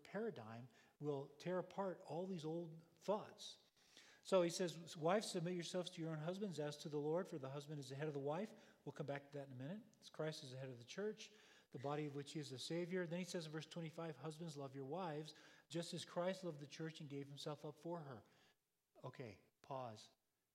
paradigm, 0.10 0.68
will 1.02 1.30
tear 1.44 1.60
apart 1.60 2.00
all 2.08 2.26
these 2.26 2.46
old 2.46 2.70
thoughts. 3.06 3.58
So 4.24 4.42
he 4.42 4.50
says, 4.50 4.78
Wives, 4.98 5.30
submit 5.30 5.54
yourselves 5.54 5.90
to 5.92 6.02
your 6.02 6.12
own 6.12 6.20
husbands 6.26 6.60
as 6.60 6.78
to 6.78 6.90
the 6.90 6.98
Lord, 6.98 7.28
for 7.28 7.38
the 7.38 7.50
husband 7.50 7.80
is 7.80 7.90
the 7.90 7.96
head 7.96 8.08
of 8.08 8.14
the 8.14 8.20
wife. 8.20 8.48
We'll 8.86 8.94
come 8.94 9.06
back 9.06 9.26
to 9.28 9.34
that 9.34 9.48
in 9.48 9.60
a 9.60 9.64
minute. 9.64 9.82
Christ 10.14 10.46
is 10.46 10.52
the 10.52 10.58
head 10.58 10.70
of 10.70 10.78
the 10.78 10.86
church, 10.86 11.30
the 11.74 11.80
body 11.80 12.06
of 12.06 12.16
which 12.16 12.32
he 12.32 12.40
is 12.40 12.50
the 12.50 12.58
Savior. 12.58 13.06
Then 13.06 13.20
he 13.20 13.26
says 13.26 13.48
in 13.48 13.52
verse 13.52 13.66
25, 13.66 14.14
Husbands, 14.24 14.56
love 14.56 14.74
your 14.74 14.86
wives, 14.86 15.34
just 15.70 15.94
as 15.94 16.06
Christ 16.06 16.46
loved 16.46 16.62
the 16.62 16.68
church 16.68 17.02
and 17.02 17.10
gave 17.10 17.28
himself 17.28 17.66
up 17.66 17.76
for 17.84 17.98
her. 17.98 18.24
Okay, 19.06 19.36
pause. 19.68 20.08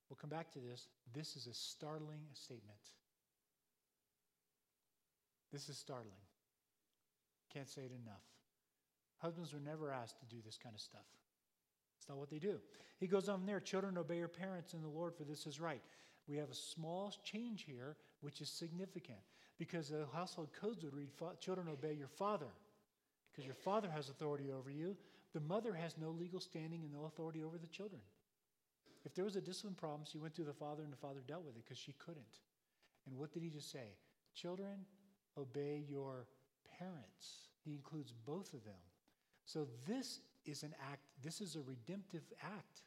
We'll 0.08 0.16
come 0.16 0.30
back 0.30 0.50
to 0.52 0.60
this. 0.60 0.88
This 1.12 1.36
is 1.36 1.46
a 1.46 1.52
startling 1.52 2.22
statement. 2.32 2.78
This 5.52 5.68
is 5.68 5.76
startling. 5.76 6.12
Can't 7.52 7.68
say 7.68 7.82
it 7.82 7.92
enough. 8.04 8.22
Husbands 9.18 9.52
were 9.52 9.60
never 9.60 9.90
asked 9.90 10.20
to 10.20 10.26
do 10.26 10.40
this 10.44 10.58
kind 10.62 10.74
of 10.74 10.80
stuff. 10.80 11.06
It's 11.98 12.08
not 12.08 12.18
what 12.18 12.30
they 12.30 12.38
do. 12.38 12.58
He 12.98 13.06
goes 13.06 13.28
on 13.28 13.46
there 13.46 13.60
Children, 13.60 13.98
obey 13.98 14.18
your 14.18 14.28
parents 14.28 14.74
in 14.74 14.82
the 14.82 14.88
Lord, 14.88 15.14
for 15.16 15.24
this 15.24 15.46
is 15.46 15.60
right. 15.60 15.82
We 16.28 16.36
have 16.36 16.50
a 16.50 16.54
small 16.54 17.14
change 17.24 17.64
here, 17.66 17.96
which 18.20 18.40
is 18.40 18.50
significant 18.50 19.18
because 19.58 19.88
the 19.88 20.06
household 20.12 20.50
codes 20.60 20.84
would 20.84 20.94
read 20.94 21.08
Children, 21.40 21.68
obey 21.68 21.94
your 21.94 22.08
father, 22.08 22.48
because 23.32 23.46
your 23.46 23.54
father 23.54 23.90
has 23.90 24.08
authority 24.08 24.50
over 24.52 24.70
you. 24.70 24.96
The 25.34 25.40
mother 25.40 25.74
has 25.74 25.96
no 25.98 26.10
legal 26.10 26.40
standing 26.40 26.82
and 26.82 26.92
no 26.92 27.04
authority 27.04 27.42
over 27.42 27.58
the 27.58 27.66
children. 27.66 28.00
If 29.04 29.14
there 29.14 29.24
was 29.24 29.36
a 29.36 29.40
discipline 29.40 29.74
problem, 29.74 30.02
she 30.10 30.18
went 30.18 30.34
to 30.36 30.44
the 30.44 30.52
father 30.52 30.82
and 30.82 30.92
the 30.92 30.96
father 30.96 31.20
dealt 31.26 31.44
with 31.44 31.56
it 31.56 31.64
because 31.64 31.78
she 31.78 31.92
couldn't. 31.92 32.40
And 33.06 33.16
what 33.16 33.32
did 33.32 33.42
he 33.42 33.48
just 33.48 33.70
say? 33.70 33.96
Children, 34.34 34.84
obey 35.36 35.84
your 35.88 36.26
parents. 36.78 37.48
He 37.64 37.72
includes 37.72 38.12
both 38.26 38.54
of 38.54 38.64
them. 38.64 38.82
So 39.44 39.66
this 39.86 40.20
is 40.44 40.62
an 40.62 40.74
act, 40.90 41.02
this 41.22 41.40
is 41.40 41.56
a 41.56 41.60
redemptive 41.60 42.24
act 42.42 42.82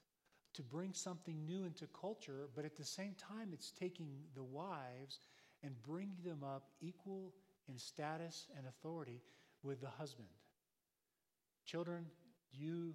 to 0.54 0.63
bring 0.63 0.93
something 0.93 1.45
new 1.45 1.63
into 1.63 1.88
culture, 1.88 2.49
but 2.56 2.65
at 2.65 2.75
the 2.75 2.84
same 2.84 3.15
time, 3.15 3.49
it's 3.54 3.71
taking 3.71 4.10
the 4.36 4.43
wives 4.43 5.19
and 5.63 5.82
bringing 5.84 6.17
them 6.23 6.43
up 6.43 6.69
equal 6.82 7.34
in 7.69 7.77
status 7.77 8.47
and 8.58 8.65
authority 8.67 9.21
with 9.63 9.80
the 9.80 9.88
husband. 9.88 10.27
Children, 11.65 12.06
you 12.51 12.93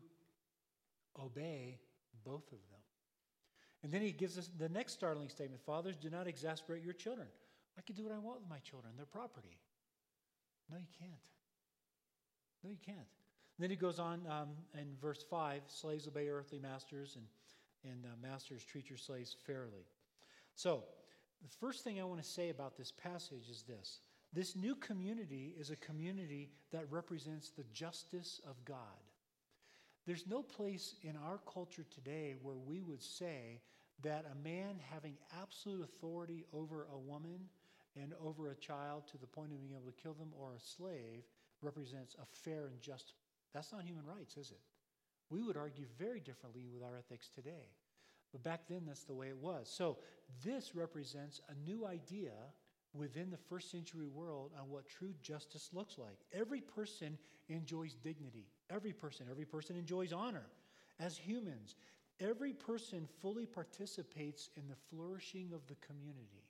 obey 1.19 1.79
both 2.25 2.47
of 2.53 2.59
them. 2.71 2.81
And 3.83 3.93
then 3.93 4.03
he 4.03 4.13
gives 4.13 4.37
us 4.37 4.51
the 4.59 4.69
next 4.69 4.93
startling 4.95 5.29
statement 5.29 5.63
Fathers, 5.63 5.97
do 5.97 6.11
not 6.11 6.27
exasperate 6.27 6.83
your 6.83 6.93
children. 6.93 7.29
I 7.79 7.83
can 7.83 7.95
do 7.95 8.05
what 8.05 8.13
I 8.13 8.19
want 8.19 8.41
with 8.41 8.51
my 8.51 8.59
children, 8.59 8.95
they're 8.97 9.07
property. 9.07 9.59
No, 10.71 10.77
you 10.79 10.89
can't. 10.99 11.13
No, 12.65 12.71
you 12.71 12.79
can't. 12.85 12.99
And 12.99 13.63
then 13.63 13.71
he 13.71 13.77
goes 13.77 13.99
on 13.99 14.21
um, 14.29 14.49
in 14.75 14.97
verse 15.01 15.25
5 15.31 15.63
slaves 15.69 16.07
obey 16.07 16.29
earthly 16.29 16.59
masters, 16.59 17.17
and, 17.17 17.25
and 17.91 18.05
uh, 18.05 18.09
masters 18.21 18.65
treat 18.65 18.89
your 18.89 18.99
slaves 18.99 19.37
fairly. 19.47 19.87
So, 20.55 20.85
the 21.43 21.49
first 21.61 21.85
thing 21.85 22.01
I 22.01 22.05
want 22.05 22.23
to 22.23 22.29
say 22.29 22.51
about 22.51 22.77
this 22.77 22.91
passage 22.91 23.49
is 23.51 23.63
this 23.63 24.01
this 24.33 24.57
new 24.57 24.75
community 24.75 25.55
is 25.59 25.71
a 25.71 25.77
community 25.77 26.51
that 26.73 26.91
represents 26.91 27.51
the 27.51 27.65
justice 27.73 28.41
of 28.49 28.63
God. 28.65 28.77
There's 30.07 30.27
no 30.27 30.43
place 30.43 30.95
in 31.03 31.17
our 31.17 31.41
culture 31.53 31.85
today 31.95 32.35
where 32.43 32.57
we 32.57 32.81
would 32.83 33.03
say 33.03 33.61
that 34.03 34.27
a 34.31 34.47
man 34.47 34.79
having 34.93 35.17
absolute 35.41 35.83
authority 35.83 36.45
over 36.53 36.87
a 36.93 36.99
woman 36.99 37.49
and 38.01 38.13
over 38.25 38.51
a 38.51 38.55
child 38.55 39.05
to 39.09 39.19
the 39.19 39.27
point 39.27 39.53
of 39.53 39.61
being 39.61 39.73
able 39.73 39.91
to 39.91 40.03
kill 40.03 40.15
them 40.15 40.33
or 40.39 40.55
a 40.55 40.61
slave 40.61 41.25
represents 41.63 42.15
a 42.21 42.27
fair 42.27 42.67
and 42.67 42.81
just. 42.81 43.15
That's 43.55 43.73
not 43.73 43.83
human 43.83 44.05
rights, 44.05 44.37
is 44.37 44.51
it? 44.51 44.61
We 45.31 45.43
would 45.43 45.57
argue 45.57 45.87
very 45.99 46.21
differently 46.21 46.67
with 46.73 46.83
our 46.83 46.97
ethics 46.97 47.29
today. 47.29 47.71
But 48.33 48.43
back 48.43 48.69
then, 48.69 48.83
that's 48.87 49.05
the 49.05 49.15
way 49.15 49.29
it 49.29 49.39
was. 49.39 49.69
So, 49.73 49.99
this 50.45 50.75
represents 50.75 51.41
a 51.49 51.69
new 51.69 51.87
idea 51.87 52.33
within 52.93 53.31
the 53.31 53.37
first 53.37 53.71
century 53.71 54.07
world 54.07 54.53
on 54.61 54.69
what 54.69 54.89
true 54.89 55.15
justice 55.23 55.71
looks 55.73 55.99
like. 55.99 56.19
Every 56.33 56.61
person 56.61 57.19
enjoys 57.49 57.95
dignity. 57.95 58.47
Every 58.71 58.93
person. 58.93 59.27
Every 59.31 59.45
person 59.45 59.77
enjoys 59.77 60.13
honor 60.13 60.47
as 60.99 61.17
humans. 61.17 61.77
Every 62.21 62.53
person 62.53 63.07
fully 63.21 63.47
participates 63.47 64.49
in 64.57 64.69
the 64.69 64.77
flourishing 64.91 65.53
of 65.53 65.67
the 65.67 65.77
community. 65.87 66.46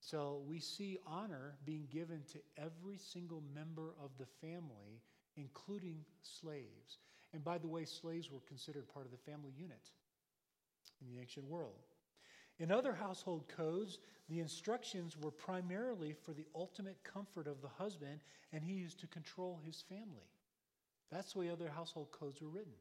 So 0.00 0.42
we 0.46 0.60
see 0.60 0.98
honor 1.06 1.56
being 1.64 1.86
given 1.90 2.22
to 2.32 2.38
every 2.56 2.98
single 2.98 3.42
member 3.54 3.94
of 4.02 4.10
the 4.18 4.26
family, 4.40 5.02
including 5.36 6.04
slaves. 6.22 6.98
And 7.34 7.44
by 7.44 7.58
the 7.58 7.68
way, 7.68 7.84
slaves 7.84 8.30
were 8.30 8.40
considered 8.46 8.88
part 8.88 9.06
of 9.06 9.12
the 9.12 9.30
family 9.30 9.52
unit 9.56 9.90
in 11.00 11.08
the 11.08 11.20
ancient 11.20 11.46
world. 11.46 11.84
In 12.58 12.72
other 12.72 12.92
household 12.92 13.44
codes, 13.48 13.98
the 14.28 14.40
instructions 14.40 15.16
were 15.16 15.30
primarily 15.30 16.12
for 16.12 16.32
the 16.32 16.46
ultimate 16.54 16.96
comfort 17.04 17.46
of 17.46 17.62
the 17.62 17.68
husband, 17.68 18.20
and 18.52 18.64
he 18.64 18.72
used 18.72 18.98
to 19.00 19.06
control 19.06 19.60
his 19.64 19.82
family. 19.88 20.26
That's 21.10 21.32
the 21.32 21.40
way 21.40 21.50
other 21.50 21.68
household 21.68 22.10
codes 22.10 22.40
were 22.40 22.48
written. 22.48 22.72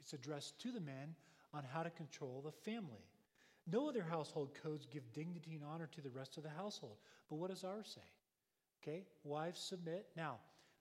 It's 0.00 0.14
addressed 0.14 0.58
to 0.60 0.72
the 0.72 0.80
men 0.80 1.14
on 1.52 1.64
how 1.64 1.82
to 1.82 1.90
control 1.90 2.42
the 2.44 2.70
family. 2.70 3.04
No 3.70 3.88
other 3.88 4.02
household 4.02 4.50
codes 4.62 4.86
give 4.86 5.02
dignity 5.12 5.54
and 5.54 5.64
honor 5.64 5.88
to 5.92 6.00
the 6.00 6.10
rest 6.10 6.36
of 6.36 6.42
the 6.42 6.50
household. 6.50 6.96
But 7.28 7.36
what 7.36 7.50
does 7.50 7.64
ours 7.64 7.92
say? 7.94 8.08
Okay, 8.82 9.04
wives 9.24 9.60
submit. 9.60 10.06
Now, 10.16 10.36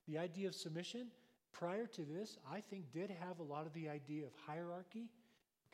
the 0.08 0.18
idea 0.18 0.48
of 0.48 0.56
submission, 0.56 1.08
prior 1.52 1.88
to 1.88 2.02
this, 2.04 2.38
I 2.52 2.60
think 2.60 2.92
did 2.92 3.10
have 3.10 3.40
a 3.40 3.44
lot 3.44 3.66
of 3.66 3.74
the 3.74 3.90
idea 3.90 4.26
of 4.26 4.34
hierarchy 4.46 5.10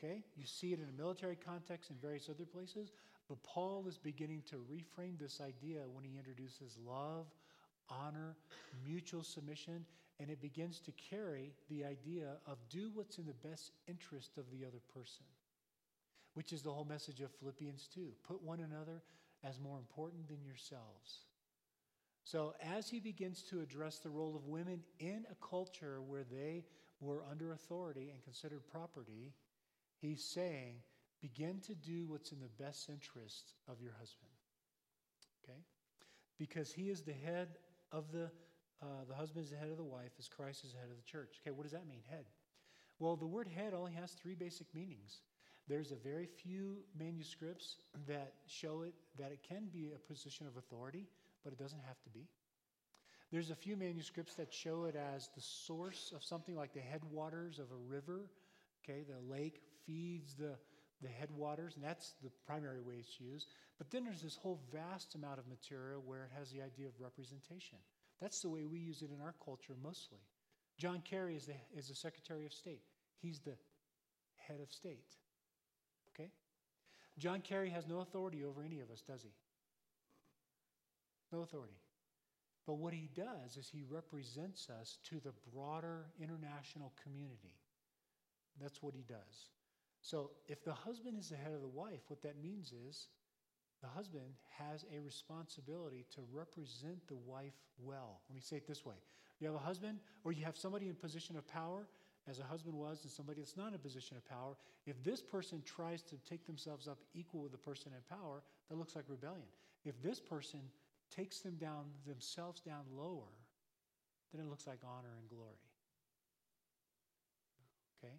Okay? 0.02 0.22
You 0.36 0.46
see 0.46 0.72
it 0.72 0.80
in 0.80 0.88
a 0.88 1.00
military 1.00 1.36
context 1.36 1.90
and 1.90 2.00
various 2.00 2.28
other 2.28 2.44
places, 2.44 2.92
but 3.28 3.42
Paul 3.42 3.86
is 3.86 3.98
beginning 3.98 4.42
to 4.50 4.56
reframe 4.56 5.18
this 5.18 5.40
idea 5.40 5.82
when 5.92 6.04
he 6.04 6.16
introduces 6.18 6.76
love, 6.84 7.26
honor, 7.88 8.36
mutual 8.84 9.22
submission, 9.22 9.84
and 10.18 10.30
it 10.30 10.40
begins 10.40 10.80
to 10.80 10.92
carry 10.92 11.52
the 11.70 11.84
idea 11.84 12.36
of 12.46 12.58
do 12.68 12.90
what's 12.94 13.18
in 13.18 13.26
the 13.26 13.48
best 13.48 13.72
interest 13.86 14.38
of 14.38 14.44
the 14.50 14.66
other 14.66 14.80
person, 14.92 15.24
which 16.34 16.52
is 16.52 16.62
the 16.62 16.72
whole 16.72 16.84
message 16.84 17.20
of 17.20 17.30
Philippians 17.32 17.88
2. 17.94 18.08
Put 18.26 18.42
one 18.42 18.60
another 18.60 19.02
as 19.44 19.60
more 19.60 19.78
important 19.78 20.28
than 20.28 20.44
yourselves. 20.44 21.26
So, 22.24 22.54
as 22.62 22.88
he 22.88 23.00
begins 23.00 23.42
to 23.50 23.60
address 23.60 23.98
the 23.98 24.10
role 24.10 24.36
of 24.36 24.46
women 24.46 24.80
in 25.00 25.24
a 25.30 25.46
culture 25.46 26.00
where 26.00 26.24
they 26.24 26.64
were 27.00 27.24
under 27.28 27.52
authority 27.52 28.10
and 28.12 28.22
considered 28.22 28.62
property, 28.70 29.34
He's 30.02 30.24
saying, 30.24 30.74
begin 31.20 31.60
to 31.60 31.74
do 31.76 32.06
what's 32.08 32.32
in 32.32 32.40
the 32.40 32.62
best 32.62 32.88
interest 32.88 33.54
of 33.68 33.80
your 33.80 33.92
husband. 33.92 34.32
Okay? 35.44 35.60
Because 36.38 36.72
he 36.72 36.90
is 36.90 37.02
the 37.02 37.12
head 37.12 37.48
of 37.92 38.10
the 38.10 38.28
uh, 38.82 39.04
the 39.08 39.14
husband 39.14 39.44
is 39.44 39.50
the 39.52 39.56
head 39.56 39.70
of 39.70 39.76
the 39.76 39.84
wife 39.84 40.10
as 40.18 40.26
Christ 40.26 40.64
is 40.64 40.72
the 40.72 40.78
head 40.78 40.90
of 40.90 40.96
the 40.96 41.04
church. 41.04 41.38
Okay, 41.40 41.52
what 41.52 41.62
does 41.62 41.70
that 41.70 41.86
mean, 41.86 42.00
head? 42.10 42.24
Well, 42.98 43.14
the 43.14 43.28
word 43.28 43.46
head 43.46 43.74
only 43.74 43.92
has 43.92 44.10
three 44.10 44.34
basic 44.34 44.74
meanings. 44.74 45.20
There's 45.68 45.92
a 45.92 45.96
very 45.96 46.26
few 46.26 46.78
manuscripts 46.98 47.76
that 48.08 48.34
show 48.46 48.82
it 48.82 48.94
that 49.18 49.30
it 49.32 49.40
can 49.48 49.68
be 49.72 49.92
a 49.94 50.12
position 50.12 50.46
of 50.46 50.56
authority, 50.56 51.06
but 51.44 51.52
it 51.52 51.58
doesn't 51.58 51.82
have 51.86 52.00
to 52.02 52.10
be. 52.10 52.26
There's 53.30 53.50
a 53.50 53.54
few 53.54 53.76
manuscripts 53.76 54.34
that 54.34 54.52
show 54.52 54.84
it 54.84 54.96
as 54.96 55.30
the 55.34 55.40
source 55.40 56.12
of 56.14 56.22
something 56.22 56.54
like 56.54 56.74
the 56.74 56.80
headwaters 56.80 57.58
of 57.58 57.70
a 57.70 57.76
river. 57.76 58.26
Okay, 58.84 59.04
the 59.08 59.32
lake 59.32 59.62
feeds 59.86 60.34
the, 60.34 60.54
the 61.00 61.08
headwaters, 61.08 61.76
and 61.76 61.84
that's 61.84 62.14
the 62.22 62.30
primary 62.46 62.80
way 62.80 62.96
it's 62.98 63.18
used. 63.18 63.46
But 63.78 63.90
then 63.90 64.04
there's 64.04 64.20
this 64.20 64.36
whole 64.36 64.60
vast 64.70 65.14
amount 65.14 65.38
of 65.38 65.46
material 65.48 66.02
where 66.04 66.24
it 66.24 66.30
has 66.36 66.50
the 66.50 66.60
idea 66.60 66.88
of 66.88 66.92
representation. 67.00 67.78
That's 68.20 68.40
the 68.40 68.50
way 68.50 68.64
we 68.64 68.78
use 68.78 69.00
it 69.00 69.10
in 69.10 69.22
our 69.22 69.34
culture 69.42 69.74
mostly. 69.82 70.20
John 70.78 71.02
Kerry 71.04 71.36
is 71.36 71.46
the, 71.46 71.54
is 71.76 71.88
the 71.88 71.94
Secretary 71.94 72.44
of 72.44 72.52
State, 72.52 72.82
he's 73.20 73.40
the 73.40 73.56
head 74.36 74.60
of 74.60 74.70
state. 74.72 75.16
John 77.18 77.40
Kerry 77.40 77.70
has 77.70 77.86
no 77.86 78.00
authority 78.00 78.44
over 78.44 78.62
any 78.62 78.80
of 78.80 78.90
us, 78.90 79.02
does 79.02 79.22
he? 79.22 79.32
No 81.30 81.42
authority. 81.42 81.76
But 82.66 82.74
what 82.74 82.94
he 82.94 83.08
does 83.14 83.56
is 83.56 83.68
he 83.68 83.82
represents 83.88 84.68
us 84.70 84.98
to 85.10 85.20
the 85.20 85.32
broader 85.52 86.06
international 86.20 86.92
community. 87.02 87.56
That's 88.60 88.82
what 88.82 88.94
he 88.94 89.02
does. 89.02 89.50
So 90.00 90.30
if 90.46 90.64
the 90.64 90.72
husband 90.72 91.18
is 91.18 91.28
the 91.28 91.36
head 91.36 91.52
of 91.52 91.60
the 91.60 91.68
wife, 91.68 92.00
what 92.08 92.22
that 92.22 92.40
means 92.40 92.72
is 92.88 93.08
the 93.80 93.88
husband 93.88 94.34
has 94.58 94.84
a 94.94 95.00
responsibility 95.00 96.06
to 96.14 96.20
represent 96.32 97.06
the 97.08 97.16
wife 97.16 97.54
well. 97.78 98.20
Let 98.28 98.34
me 98.34 98.40
say 98.40 98.56
it 98.56 98.66
this 98.66 98.84
way 98.84 98.96
you 99.40 99.48
have 99.48 99.56
a 99.56 99.58
husband, 99.58 99.98
or 100.22 100.30
you 100.30 100.44
have 100.44 100.56
somebody 100.56 100.88
in 100.88 100.94
position 100.94 101.36
of 101.36 101.46
power, 101.48 101.88
as 102.28 102.38
a 102.38 102.44
husband 102.44 102.74
was, 102.74 103.02
and 103.02 103.10
somebody 103.10 103.40
that's 103.40 103.56
not 103.56 103.68
in 103.68 103.74
a 103.74 103.78
position 103.78 104.16
of 104.16 104.24
power. 104.28 104.56
If 104.86 105.02
this 105.02 105.20
person 105.20 105.62
tries 105.64 106.02
to 106.02 106.16
take 106.28 106.46
themselves 106.46 106.86
up 106.86 106.98
equal 107.14 107.42
with 107.42 107.52
the 107.52 107.58
person 107.58 107.92
in 107.92 108.16
power, 108.16 108.42
that 108.68 108.76
looks 108.76 108.94
like 108.94 109.04
rebellion. 109.08 109.46
If 109.84 110.00
this 110.02 110.20
person 110.20 110.60
takes 111.14 111.40
them 111.40 111.56
down, 111.56 111.86
themselves 112.06 112.60
down 112.60 112.84
lower, 112.96 113.32
then 114.32 114.44
it 114.44 114.48
looks 114.48 114.66
like 114.66 114.78
honor 114.84 115.14
and 115.18 115.28
glory. 115.28 115.58
Okay? 118.02 118.14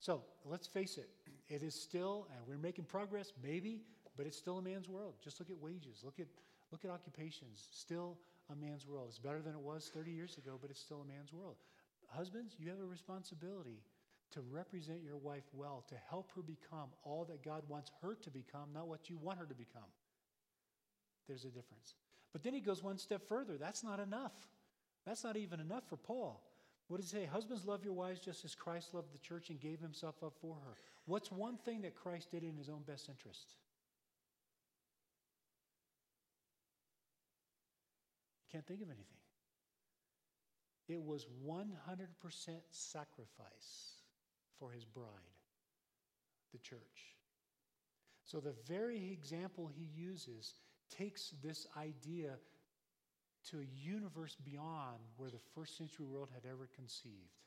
So 0.00 0.22
let's 0.44 0.66
face 0.66 0.98
it, 0.98 1.08
it 1.48 1.62
is 1.62 1.74
still, 1.74 2.28
and 2.34 2.40
we're 2.46 2.56
making 2.56 2.86
progress, 2.86 3.32
maybe, 3.42 3.82
but 4.16 4.26
it's 4.26 4.36
still 4.36 4.58
a 4.58 4.62
man's 4.62 4.88
world. 4.88 5.14
Just 5.22 5.38
look 5.38 5.50
at 5.50 5.58
wages, 5.58 6.02
look 6.02 6.18
at, 6.18 6.26
look 6.72 6.84
at 6.84 6.90
occupations. 6.90 7.68
Still 7.72 8.16
a 8.50 8.56
man's 8.56 8.86
world. 8.86 9.06
It's 9.08 9.18
better 9.18 9.40
than 9.40 9.52
it 9.52 9.60
was 9.60 9.90
30 9.94 10.10
years 10.10 10.38
ago, 10.38 10.58
but 10.60 10.70
it's 10.70 10.80
still 10.80 11.02
a 11.02 11.04
man's 11.04 11.32
world. 11.32 11.56
Husbands, 12.08 12.56
you 12.58 12.70
have 12.70 12.80
a 12.80 12.84
responsibility 12.84 13.82
to 14.32 14.40
represent 14.40 15.02
your 15.02 15.16
wife 15.16 15.44
well, 15.52 15.84
to 15.88 15.94
help 16.10 16.32
her 16.34 16.42
become 16.42 16.90
all 17.02 17.24
that 17.26 17.42
God 17.42 17.62
wants 17.68 17.90
her 18.02 18.14
to 18.14 18.30
become, 18.30 18.70
not 18.74 18.88
what 18.88 19.08
you 19.08 19.16
want 19.16 19.38
her 19.38 19.46
to 19.46 19.54
become. 19.54 19.88
There's 21.26 21.44
a 21.44 21.48
difference. 21.48 21.94
But 22.32 22.42
then 22.42 22.54
he 22.54 22.60
goes 22.60 22.82
one 22.82 22.98
step 22.98 23.26
further. 23.26 23.56
That's 23.58 23.82
not 23.82 24.00
enough. 24.00 24.32
That's 25.06 25.24
not 25.24 25.36
even 25.36 25.60
enough 25.60 25.88
for 25.88 25.96
Paul. 25.96 26.42
What 26.88 27.00
does 27.00 27.10
he 27.10 27.18
say? 27.18 27.24
Husbands, 27.26 27.66
love 27.66 27.84
your 27.84 27.92
wives 27.92 28.20
just 28.20 28.44
as 28.44 28.54
Christ 28.54 28.94
loved 28.94 29.12
the 29.12 29.18
church 29.18 29.50
and 29.50 29.60
gave 29.60 29.80
himself 29.80 30.22
up 30.22 30.34
for 30.40 30.56
her. 30.64 30.76
What's 31.06 31.30
one 31.30 31.56
thing 31.58 31.82
that 31.82 31.94
Christ 31.94 32.30
did 32.30 32.42
in 32.42 32.56
his 32.56 32.68
own 32.68 32.82
best 32.86 33.08
interest? 33.08 33.54
Can't 38.50 38.66
think 38.66 38.80
of 38.80 38.88
anything. 38.88 39.04
It 40.88 41.02
was 41.02 41.26
100% 41.46 41.68
sacrifice 42.70 44.02
for 44.58 44.70
his 44.72 44.84
bride, 44.84 45.06
the 46.52 46.58
church. 46.58 47.14
So 48.24 48.40
the 48.40 48.54
very 48.66 49.12
example 49.12 49.68
he 49.68 49.88
uses 49.94 50.54
takes 50.96 51.34
this 51.42 51.66
idea 51.76 52.38
to 53.50 53.60
a 53.60 53.64
universe 53.64 54.36
beyond 54.44 54.98
where 55.16 55.30
the 55.30 55.40
first 55.54 55.76
century 55.76 56.06
world 56.06 56.28
had 56.34 56.50
ever 56.50 56.68
conceived. 56.74 57.38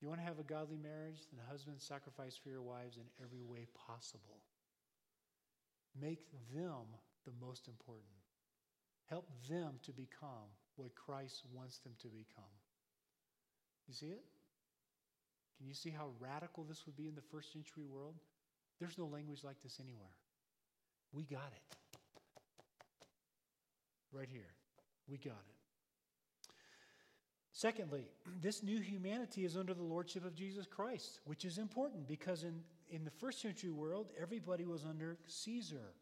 You 0.00 0.08
want 0.08 0.20
to 0.20 0.26
have 0.26 0.38
a 0.38 0.44
godly 0.44 0.76
marriage? 0.76 1.20
Then 1.32 1.40
husbands 1.48 1.84
sacrifice 1.84 2.36
for 2.36 2.50
your 2.50 2.62
wives 2.62 2.96
in 2.96 3.04
every 3.22 3.42
way 3.42 3.66
possible. 3.86 4.40
Make 6.00 6.30
them 6.54 6.86
the 7.24 7.32
most 7.40 7.68
important. 7.68 8.04
Help 9.08 9.28
them 9.48 9.78
to 9.84 9.92
become 9.92 10.50
what 10.76 10.94
Christ 10.94 11.42
wants 11.52 11.78
them 11.78 11.92
to 12.02 12.08
become. 12.08 12.44
You 13.88 13.94
see 13.94 14.06
it? 14.06 14.24
Can 15.58 15.66
you 15.66 15.74
see 15.74 15.90
how 15.90 16.08
radical 16.20 16.64
this 16.64 16.84
would 16.86 16.96
be 16.96 17.08
in 17.08 17.14
the 17.14 17.22
first 17.22 17.52
century 17.52 17.84
world? 17.84 18.14
There's 18.78 18.98
no 18.98 19.06
language 19.06 19.42
like 19.42 19.62
this 19.62 19.80
anywhere. 19.80 20.16
We 21.12 21.24
got 21.24 21.52
it. 21.54 21.98
Right 24.12 24.28
here. 24.30 24.54
We 25.08 25.18
got 25.18 25.32
it. 25.32 25.56
Secondly, 27.52 28.10
this 28.42 28.62
new 28.62 28.80
humanity 28.80 29.46
is 29.46 29.56
under 29.56 29.72
the 29.72 29.82
lordship 29.82 30.26
of 30.26 30.34
Jesus 30.34 30.66
Christ, 30.66 31.20
which 31.24 31.46
is 31.46 31.56
important 31.56 32.06
because 32.06 32.42
in, 32.42 32.60
in 32.90 33.02
the 33.02 33.10
first 33.10 33.40
century 33.40 33.70
world, 33.70 34.08
everybody 34.20 34.66
was 34.66 34.84
under 34.84 35.16
Caesar. 35.26 35.94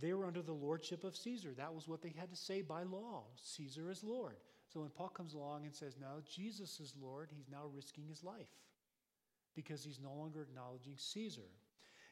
They 0.00 0.12
were 0.12 0.26
under 0.26 0.42
the 0.42 0.52
lordship 0.52 1.04
of 1.04 1.16
Caesar. 1.16 1.54
That 1.56 1.74
was 1.74 1.88
what 1.88 2.02
they 2.02 2.14
had 2.18 2.30
to 2.30 2.36
say 2.36 2.62
by 2.62 2.84
law. 2.84 3.24
Caesar 3.36 3.90
is 3.90 4.04
Lord. 4.04 4.36
So 4.72 4.80
when 4.80 4.90
Paul 4.90 5.08
comes 5.08 5.34
along 5.34 5.64
and 5.64 5.74
says, 5.74 5.96
No, 6.00 6.20
Jesus 6.28 6.78
is 6.80 6.94
Lord, 7.00 7.30
he's 7.34 7.48
now 7.50 7.64
risking 7.74 8.04
his 8.06 8.22
life 8.22 8.50
because 9.54 9.82
he's 9.82 10.00
no 10.00 10.12
longer 10.12 10.42
acknowledging 10.42 10.94
Caesar. 10.96 11.50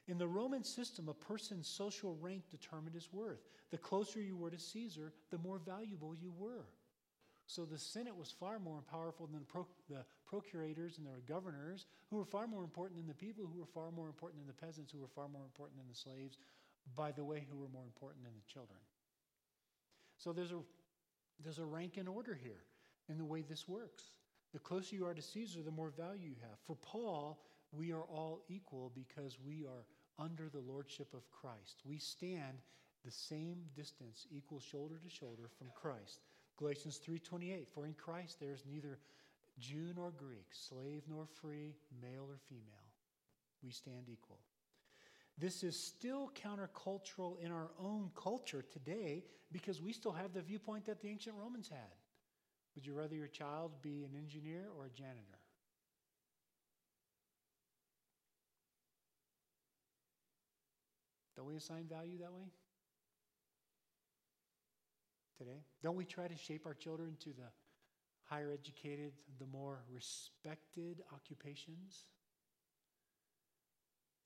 In 0.08 0.18
the 0.18 0.26
Roman 0.26 0.64
system, 0.64 1.08
a 1.08 1.14
person's 1.14 1.68
social 1.68 2.16
rank 2.20 2.44
determined 2.50 2.94
his 2.94 3.12
worth. 3.12 3.40
The 3.70 3.78
closer 3.78 4.20
you 4.20 4.36
were 4.36 4.50
to 4.50 4.58
Caesar, 4.58 5.12
the 5.30 5.38
more 5.38 5.58
valuable 5.58 6.14
you 6.14 6.32
were. 6.36 6.66
So 7.46 7.64
the 7.64 7.78
Senate 7.78 8.16
was 8.16 8.30
far 8.30 8.58
more 8.58 8.82
powerful 8.90 9.26
than 9.26 9.40
the, 9.40 9.46
pro- 9.46 9.66
the, 9.88 10.04
procurators 10.26 10.98
and 10.98 11.06
the 11.06 11.20
governors, 11.32 11.86
who 12.10 12.16
were 12.16 12.24
far 12.24 12.46
more 12.46 12.64
important 12.64 12.98
than 12.98 13.06
the 13.06 13.14
people, 13.14 13.46
who 13.46 13.60
were 13.60 13.72
far 13.72 13.90
more 13.90 14.08
important 14.08 14.40
than 14.40 14.48
the 14.48 14.66
peasants, 14.66 14.92
who 14.92 14.98
were 14.98 15.08
far 15.14 15.28
more 15.28 15.44
important 15.44 15.78
than 15.78 15.88
the 15.88 15.94
slaves, 15.94 16.38
by 16.94 17.12
the 17.12 17.24
way, 17.24 17.46
who 17.50 17.58
were 17.58 17.68
more 17.68 17.84
important 17.84 18.24
than 18.24 18.34
the 18.34 18.52
children. 18.52 18.78
So 20.18 20.32
there's 20.32 20.52
a, 20.52 20.60
there's 21.42 21.58
a 21.58 21.64
rank 21.64 21.96
and 21.96 22.08
order 22.08 22.34
here 22.34 22.62
in 23.08 23.18
the 23.18 23.24
way 23.24 23.42
this 23.42 23.68
works. 23.68 24.04
The 24.52 24.58
closer 24.58 24.96
you 24.96 25.06
are 25.06 25.14
to 25.14 25.22
Caesar, 25.22 25.62
the 25.62 25.70
more 25.70 25.90
value 25.90 26.28
you 26.28 26.36
have. 26.40 26.58
For 26.66 26.76
Paul, 26.76 27.38
we 27.72 27.92
are 27.92 28.02
all 28.02 28.42
equal 28.48 28.92
because 28.94 29.38
we 29.44 29.64
are 29.64 29.84
under 30.18 30.48
the 30.48 30.60
lordship 30.60 31.12
of 31.12 31.30
Christ. 31.30 31.82
We 31.84 31.98
stand 31.98 32.58
the 33.04 33.10
same 33.10 33.58
distance, 33.74 34.26
equal 34.30 34.60
shoulder 34.60 34.98
to 35.02 35.10
shoulder 35.10 35.48
from 35.58 35.68
Christ. 35.74 36.20
Galatians 36.56 36.98
3:28 36.98 37.68
For 37.68 37.86
in 37.86 37.94
Christ 37.94 38.40
there 38.40 38.52
is 38.52 38.64
neither 38.64 38.98
Jew 39.58 39.92
nor 39.94 40.10
Greek, 40.10 40.46
slave 40.52 41.02
nor 41.08 41.26
free, 41.26 41.74
male 42.00 42.26
or 42.28 42.38
female. 42.48 42.90
We 43.62 43.70
stand 43.70 44.08
equal. 44.08 44.40
This 45.38 45.62
is 45.62 45.78
still 45.78 46.30
countercultural 46.34 47.38
in 47.40 47.52
our 47.52 47.70
own 47.78 48.10
culture 48.14 48.64
today 48.72 49.24
because 49.52 49.82
we 49.82 49.92
still 49.92 50.12
have 50.12 50.32
the 50.32 50.40
viewpoint 50.40 50.86
that 50.86 51.00
the 51.02 51.08
ancient 51.08 51.36
Romans 51.36 51.68
had. 51.68 51.94
Would 52.74 52.86
you 52.86 52.94
rather 52.94 53.14
your 53.14 53.26
child 53.26 53.72
be 53.82 54.04
an 54.04 54.16
engineer 54.16 54.66
or 54.76 54.86
a 54.86 54.90
janitor? 54.90 55.38
Don't 61.36 61.46
we 61.46 61.56
assign 61.56 61.84
value 61.84 62.18
that 62.18 62.32
way? 62.32 62.48
Today? 65.36 65.60
Don't 65.82 65.96
we 65.96 66.06
try 66.06 66.28
to 66.28 66.36
shape 66.36 66.64
our 66.64 66.72
children 66.72 67.14
to 67.20 67.28
the 67.28 67.50
higher 68.24 68.50
educated, 68.50 69.12
the 69.38 69.46
more 69.46 69.80
respected 69.92 71.02
occupations? 71.12 72.06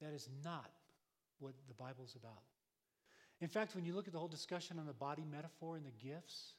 That 0.00 0.12
is 0.12 0.28
not 0.44 0.70
what 1.40 1.54
the 1.68 1.74
Bible's 1.74 2.14
about. 2.14 2.42
In 3.40 3.48
fact, 3.48 3.74
when 3.74 3.84
you 3.84 3.94
look 3.94 4.06
at 4.06 4.12
the 4.12 4.18
whole 4.18 4.28
discussion 4.28 4.78
on 4.78 4.86
the 4.86 4.92
body 4.92 5.24
metaphor 5.30 5.76
and 5.76 5.84
the 5.84 6.06
gifts, 6.06 6.54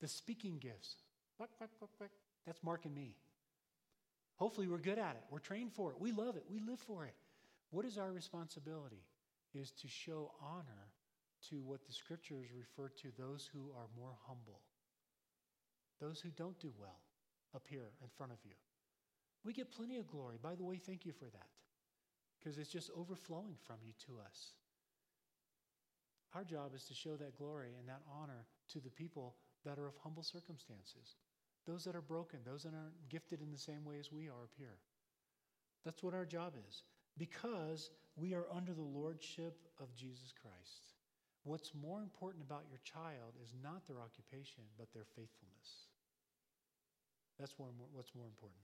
the 0.00 0.08
speaking 0.08 0.58
gifts, 0.58 0.96
that's 2.46 2.62
Mark 2.62 2.84
and 2.84 2.94
me. 2.94 3.16
Hopefully, 4.36 4.68
we're 4.68 4.78
good 4.78 4.98
at 4.98 5.16
it. 5.16 5.22
We're 5.30 5.38
trained 5.38 5.72
for 5.72 5.90
it. 5.90 6.00
We 6.00 6.12
love 6.12 6.36
it. 6.36 6.44
We 6.50 6.60
live 6.60 6.78
for 6.78 7.06
it. 7.06 7.14
What 7.70 7.86
is 7.86 7.96
our 7.96 8.12
responsibility? 8.12 9.02
Is 9.54 9.70
to 9.80 9.88
show 9.88 10.32
honor 10.42 10.92
to 11.48 11.62
what 11.62 11.86
the 11.86 11.92
scriptures 11.92 12.48
refer 12.54 12.88
to 12.88 13.08
those 13.18 13.48
who 13.50 13.70
are 13.74 13.86
more 13.98 14.12
humble, 14.26 14.60
those 16.00 16.20
who 16.20 16.28
don't 16.30 16.58
do 16.60 16.72
well 16.78 17.00
up 17.54 17.62
here 17.66 17.92
in 18.02 18.08
front 18.16 18.32
of 18.32 18.38
you. 18.44 18.52
We 19.44 19.54
get 19.54 19.70
plenty 19.70 19.96
of 19.96 20.06
glory. 20.08 20.36
By 20.42 20.54
the 20.54 20.64
way, 20.64 20.76
thank 20.76 21.06
you 21.06 21.12
for 21.12 21.26
that 21.26 21.48
because 22.46 22.58
it's 22.58 22.70
just 22.70 22.90
overflowing 22.96 23.56
from 23.66 23.74
you 23.84 23.92
to 24.06 24.22
us. 24.24 24.52
Our 26.32 26.44
job 26.44 26.76
is 26.76 26.84
to 26.84 26.94
show 26.94 27.16
that 27.16 27.36
glory 27.36 27.70
and 27.76 27.88
that 27.88 28.02
honor 28.06 28.46
to 28.68 28.78
the 28.78 28.90
people 28.90 29.34
that 29.64 29.80
are 29.80 29.88
of 29.88 29.96
humble 30.00 30.22
circumstances, 30.22 31.16
those 31.66 31.82
that 31.82 31.96
are 31.96 32.00
broken, 32.00 32.38
those 32.44 32.62
that 32.62 32.72
aren't 32.72 33.08
gifted 33.08 33.42
in 33.42 33.50
the 33.50 33.58
same 33.58 33.84
way 33.84 33.98
as 33.98 34.12
we 34.12 34.28
are 34.28 34.44
up 34.44 34.54
here. 34.56 34.78
That's 35.84 36.04
what 36.04 36.14
our 36.14 36.24
job 36.24 36.52
is 36.68 36.84
because 37.18 37.90
we 38.14 38.32
are 38.32 38.46
under 38.54 38.74
the 38.74 38.80
lordship 38.80 39.66
of 39.80 39.92
Jesus 39.96 40.32
Christ. 40.40 40.94
What's 41.42 41.72
more 41.74 42.00
important 42.00 42.44
about 42.44 42.66
your 42.70 42.80
child 42.84 43.34
is 43.42 43.54
not 43.60 43.88
their 43.88 43.98
occupation, 44.00 44.62
but 44.78 44.92
their 44.92 45.06
faithfulness. 45.16 45.90
That's 47.40 47.58
more, 47.58 47.70
what's 47.92 48.14
more 48.14 48.26
important. 48.26 48.62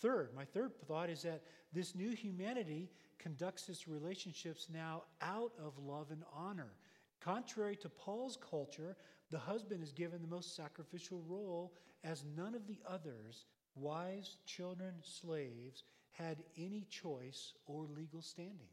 Third, 0.00 0.30
my 0.34 0.44
third 0.44 0.72
thought 0.86 1.10
is 1.10 1.22
that 1.22 1.42
this 1.72 1.94
new 1.94 2.10
humanity 2.10 2.90
conducts 3.18 3.68
its 3.68 3.88
relationships 3.88 4.68
now 4.72 5.02
out 5.20 5.52
of 5.58 5.78
love 5.78 6.10
and 6.10 6.22
honor. 6.32 6.72
Contrary 7.20 7.76
to 7.76 7.88
Paul's 7.88 8.38
culture, 8.50 8.96
the 9.30 9.38
husband 9.38 9.82
is 9.82 9.92
given 9.92 10.22
the 10.22 10.28
most 10.28 10.54
sacrificial 10.54 11.22
role 11.26 11.74
as 12.04 12.24
none 12.36 12.54
of 12.54 12.66
the 12.66 12.78
others, 12.88 13.46
wives, 13.74 14.38
children, 14.46 14.94
slaves, 15.02 15.82
had 16.12 16.38
any 16.56 16.86
choice 16.88 17.54
or 17.66 17.86
legal 17.96 18.22
standing. 18.22 18.70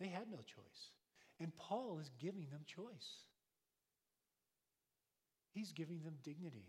They 0.00 0.08
had 0.08 0.30
no 0.30 0.38
choice. 0.38 0.90
And 1.38 1.54
Paul 1.56 1.98
is 2.00 2.10
giving 2.18 2.46
them 2.50 2.60
choice. 2.66 3.24
He's 5.52 5.72
giving 5.72 6.02
them 6.02 6.16
dignity. 6.22 6.64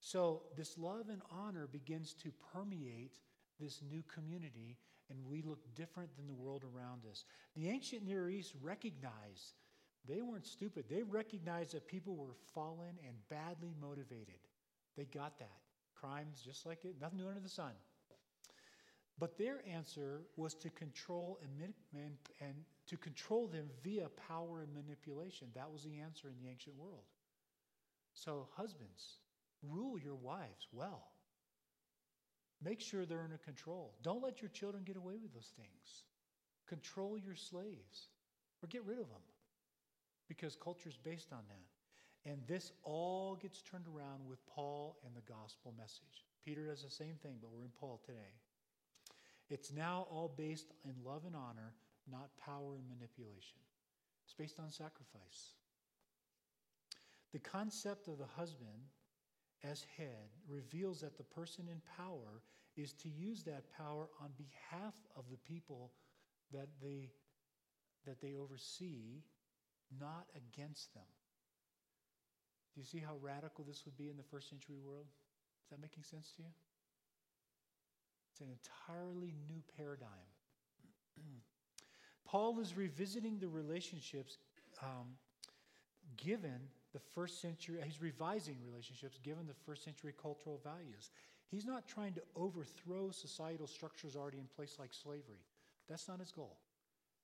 So, 0.00 0.42
this 0.56 0.78
love 0.78 1.10
and 1.10 1.20
honor 1.30 1.66
begins 1.66 2.14
to 2.22 2.32
permeate 2.52 3.18
this 3.60 3.82
new 3.82 4.02
community, 4.12 4.78
and 5.10 5.18
we 5.26 5.42
look 5.42 5.60
different 5.74 6.16
than 6.16 6.26
the 6.26 6.32
world 6.32 6.64
around 6.64 7.02
us. 7.10 7.24
The 7.54 7.68
ancient 7.68 8.04
Near 8.04 8.30
East 8.30 8.54
recognized, 8.62 9.54
they 10.08 10.22
weren't 10.22 10.46
stupid, 10.46 10.86
they 10.88 11.02
recognized 11.02 11.74
that 11.74 11.86
people 11.86 12.16
were 12.16 12.34
fallen 12.54 12.98
and 13.06 13.14
badly 13.28 13.74
motivated. 13.78 14.40
They 14.96 15.04
got 15.04 15.38
that. 15.38 15.58
Crimes 15.94 16.40
just 16.42 16.64
like 16.64 16.86
it, 16.86 16.96
nothing 16.98 17.18
new 17.18 17.28
under 17.28 17.40
the 17.40 17.48
sun. 17.48 17.72
But 19.18 19.36
their 19.36 19.60
answer 19.68 20.22
was 20.36 20.54
to 20.54 20.70
control 20.70 21.38
and, 21.42 21.74
and, 21.94 22.16
and 22.40 22.54
to 22.86 22.96
control 22.96 23.48
them 23.48 23.68
via 23.84 24.08
power 24.28 24.62
and 24.62 24.72
manipulation. 24.72 25.48
That 25.54 25.70
was 25.70 25.82
the 25.82 25.98
answer 25.98 26.28
in 26.28 26.42
the 26.42 26.50
ancient 26.50 26.74
world. 26.76 27.04
So, 28.14 28.48
husbands, 28.56 29.18
rule 29.68 29.98
your 29.98 30.14
wives 30.14 30.68
well. 30.72 31.08
Make 32.62 32.80
sure 32.80 33.06
they're 33.06 33.22
under 33.22 33.38
control. 33.38 33.94
Don't 34.02 34.22
let 34.22 34.42
your 34.42 34.50
children 34.50 34.84
get 34.84 34.96
away 34.96 35.14
with 35.20 35.32
those 35.32 35.52
things. 35.56 36.04
Control 36.68 37.18
your 37.18 37.34
slaves 37.34 38.08
or 38.62 38.68
get 38.68 38.84
rid 38.84 38.98
of 38.98 39.08
them 39.08 39.22
because 40.28 40.56
culture 40.56 40.88
is 40.88 40.96
based 40.96 41.32
on 41.32 41.40
that. 41.48 42.30
And 42.30 42.42
this 42.46 42.72
all 42.82 43.36
gets 43.36 43.62
turned 43.62 43.86
around 43.86 44.28
with 44.28 44.44
Paul 44.46 44.98
and 45.06 45.14
the 45.16 45.32
gospel 45.32 45.74
message. 45.78 46.26
Peter 46.44 46.66
does 46.66 46.82
the 46.82 46.90
same 46.90 47.14
thing, 47.22 47.36
but 47.40 47.50
we're 47.50 47.64
in 47.64 47.72
Paul 47.80 48.00
today. 48.04 48.34
It's 49.48 49.72
now 49.72 50.06
all 50.10 50.32
based 50.36 50.72
in 50.84 50.94
love 51.04 51.22
and 51.26 51.34
honor, 51.34 51.74
not 52.10 52.30
power 52.38 52.76
and 52.76 52.88
manipulation. 52.88 53.58
It's 54.24 54.34
based 54.34 54.60
on 54.60 54.70
sacrifice. 54.70 55.54
The 57.32 57.38
concept 57.38 58.06
of 58.06 58.18
the 58.18 58.26
husband 58.36 58.90
as 59.62 59.84
head 59.96 60.30
reveals 60.48 61.00
that 61.00 61.16
the 61.16 61.24
person 61.24 61.66
in 61.70 61.80
power 61.96 62.42
is 62.76 62.92
to 62.94 63.08
use 63.08 63.42
that 63.44 63.64
power 63.76 64.08
on 64.20 64.30
behalf 64.36 64.94
of 65.16 65.24
the 65.30 65.36
people 65.38 65.92
that 66.52 66.68
they, 66.82 67.10
that 68.06 68.20
they 68.20 68.34
oversee, 68.36 69.22
not 70.00 70.26
against 70.36 70.94
them. 70.94 71.04
Do 72.74 72.80
you 72.80 72.86
see 72.86 72.98
how 72.98 73.16
radical 73.20 73.64
this 73.64 73.84
would 73.84 73.96
be 73.96 74.08
in 74.08 74.16
the 74.16 74.22
first 74.22 74.48
century 74.48 74.76
world? 74.82 75.06
Is 75.64 75.70
that 75.70 75.80
making 75.80 76.04
sense 76.04 76.32
to 76.36 76.42
you? 76.42 76.48
It's 78.32 78.40
an 78.40 78.48
entirely 78.48 79.34
new 79.48 79.62
paradigm. 79.76 80.08
Paul 82.24 82.60
is 82.60 82.76
revisiting 82.76 83.38
the 83.38 83.48
relationships 83.48 84.38
um, 84.82 85.16
given 86.16 86.60
the 86.92 87.00
first 87.14 87.40
century, 87.40 87.78
he's 87.84 88.00
revising 88.00 88.56
relationships 88.64 89.18
given 89.22 89.46
the 89.46 89.54
first 89.66 89.84
century 89.84 90.12
cultural 90.20 90.60
values. 90.64 91.10
He's 91.50 91.66
not 91.66 91.88
trying 91.88 92.14
to 92.14 92.22
overthrow 92.36 93.10
societal 93.10 93.66
structures 93.66 94.16
already 94.16 94.38
in 94.38 94.46
place 94.54 94.76
like 94.78 94.92
slavery. 94.92 95.44
That's 95.88 96.08
not 96.08 96.20
his 96.20 96.30
goal. 96.32 96.58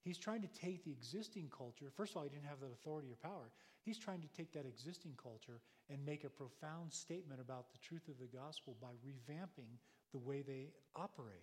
He's 0.02 0.18
trying 0.18 0.42
to 0.42 0.48
take 0.48 0.84
the 0.84 0.92
existing 0.92 1.50
culture. 1.56 1.86
First 1.96 2.12
of 2.12 2.18
all, 2.18 2.22
he 2.22 2.28
didn't 2.28 2.46
have 2.46 2.60
that 2.60 2.72
authority 2.72 3.08
or 3.10 3.16
power. 3.16 3.50
He's 3.82 3.98
trying 3.98 4.20
to 4.20 4.28
take 4.28 4.52
that 4.52 4.66
existing 4.66 5.14
culture 5.20 5.60
and 5.90 6.04
make 6.04 6.24
a 6.24 6.28
profound 6.28 6.92
statement 6.92 7.40
about 7.40 7.72
the 7.72 7.78
truth 7.78 8.06
of 8.08 8.18
the 8.18 8.36
gospel 8.36 8.76
by 8.80 8.94
revamping 9.04 9.78
the 10.12 10.18
way 10.18 10.42
they 10.42 10.70
operate. 10.94 11.42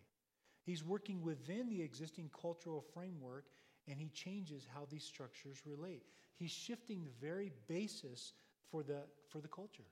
He's 0.65 0.83
working 0.83 1.21
within 1.21 1.69
the 1.69 1.81
existing 1.81 2.29
cultural 2.41 2.81
framework 2.93 3.45
and 3.87 3.99
he 3.99 4.09
changes 4.09 4.67
how 4.73 4.87
these 4.89 5.03
structures 5.03 5.57
relate. 5.65 6.03
He's 6.35 6.51
shifting 6.51 7.03
the 7.03 7.25
very 7.25 7.51
basis 7.67 8.33
for 8.71 8.83
the, 8.83 9.01
for 9.29 9.41
the 9.41 9.47
culture, 9.47 9.83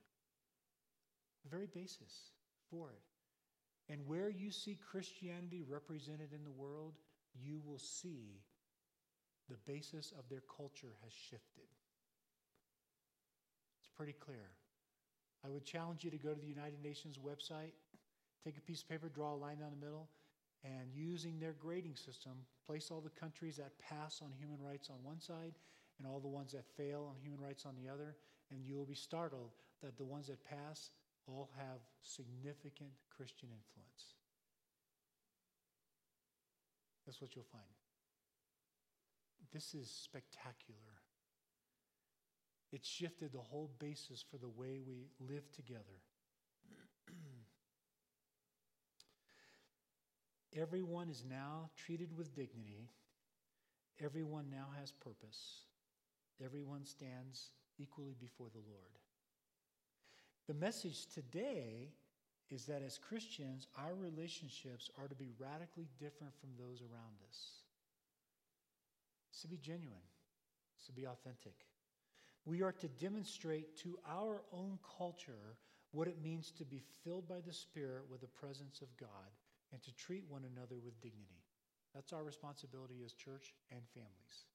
the 1.44 1.50
very 1.50 1.66
basis 1.66 2.32
for 2.70 2.90
it. 2.90 3.92
And 3.92 4.06
where 4.06 4.30
you 4.30 4.50
see 4.50 4.78
Christianity 4.90 5.62
represented 5.68 6.32
in 6.32 6.44
the 6.44 6.50
world, 6.50 6.94
you 7.34 7.60
will 7.66 7.78
see 7.78 8.40
the 9.48 9.56
basis 9.66 10.12
of 10.18 10.28
their 10.30 10.42
culture 10.56 10.94
has 11.02 11.12
shifted. 11.12 11.68
It's 13.80 13.90
pretty 13.96 14.14
clear. 14.14 14.50
I 15.44 15.48
would 15.48 15.64
challenge 15.64 16.04
you 16.04 16.10
to 16.10 16.18
go 16.18 16.32
to 16.32 16.40
the 16.40 16.46
United 16.46 16.82
Nations 16.82 17.18
website, 17.18 17.72
take 18.44 18.56
a 18.56 18.60
piece 18.60 18.82
of 18.82 18.88
paper, 18.88 19.08
draw 19.08 19.34
a 19.34 19.36
line 19.36 19.58
down 19.58 19.70
the 19.78 19.84
middle, 19.84 20.08
and 20.64 20.92
using 20.94 21.38
their 21.38 21.54
grading 21.54 21.96
system, 21.96 22.32
place 22.66 22.90
all 22.90 23.00
the 23.00 23.20
countries 23.20 23.56
that 23.56 23.78
pass 23.78 24.20
on 24.22 24.30
human 24.38 24.60
rights 24.60 24.88
on 24.90 24.96
one 25.02 25.20
side 25.20 25.54
and 25.98 26.06
all 26.06 26.20
the 26.20 26.28
ones 26.28 26.52
that 26.52 26.64
fail 26.76 27.08
on 27.10 27.20
human 27.20 27.40
rights 27.40 27.66
on 27.66 27.74
the 27.82 27.90
other, 27.90 28.16
and 28.50 28.64
you 28.64 28.76
will 28.76 28.86
be 28.86 28.94
startled 28.94 29.50
that 29.82 29.96
the 29.96 30.04
ones 30.04 30.28
that 30.28 30.42
pass 30.44 30.90
all 31.26 31.50
have 31.56 31.80
significant 32.02 32.90
Christian 33.16 33.48
influence. 33.48 34.14
That's 37.06 37.20
what 37.20 37.34
you'll 37.34 37.44
find. 37.44 37.64
This 39.52 39.74
is 39.74 39.90
spectacular. 39.90 40.78
It 42.72 42.84
shifted 42.84 43.32
the 43.32 43.38
whole 43.38 43.70
basis 43.78 44.24
for 44.30 44.38
the 44.38 44.48
way 44.48 44.80
we 44.86 45.08
live 45.20 45.50
together. 45.52 46.00
Everyone 50.54 51.08
is 51.08 51.24
now 51.28 51.70
treated 51.76 52.16
with 52.16 52.34
dignity. 52.34 52.90
Everyone 54.04 54.50
now 54.50 54.66
has 54.78 54.92
purpose. 54.92 55.62
Everyone 56.44 56.84
stands 56.84 57.50
equally 57.78 58.14
before 58.20 58.48
the 58.52 58.58
Lord. 58.58 58.98
The 60.48 60.54
message 60.54 61.06
today 61.06 61.92
is 62.50 62.66
that 62.66 62.82
as 62.82 62.98
Christians, 62.98 63.66
our 63.78 63.94
relationships 63.94 64.90
are 64.98 65.08
to 65.08 65.14
be 65.14 65.30
radically 65.38 65.88
different 65.98 66.34
from 66.38 66.50
those 66.58 66.82
around 66.82 67.16
us. 67.28 67.38
It's 69.30 69.40
to 69.42 69.48
be 69.48 69.56
genuine, 69.56 70.04
it's 70.76 70.86
to 70.86 70.92
be 70.92 71.06
authentic. 71.06 71.54
We 72.44 72.62
are 72.62 72.72
to 72.72 72.88
demonstrate 72.88 73.78
to 73.78 73.98
our 74.06 74.42
own 74.52 74.78
culture 74.98 75.56
what 75.92 76.08
it 76.08 76.22
means 76.22 76.50
to 76.58 76.64
be 76.64 76.82
filled 77.04 77.28
by 77.28 77.40
the 77.46 77.52
Spirit 77.52 78.02
with 78.10 78.20
the 78.20 78.26
presence 78.26 78.82
of 78.82 78.94
God 78.98 79.08
and 79.72 79.82
to 79.82 79.92
treat 79.94 80.24
one 80.28 80.44
another 80.44 80.76
with 80.78 81.00
dignity. 81.00 81.42
That's 81.94 82.12
our 82.12 82.22
responsibility 82.22 83.02
as 83.04 83.12
church 83.12 83.54
and 83.70 83.80
families. 83.92 84.46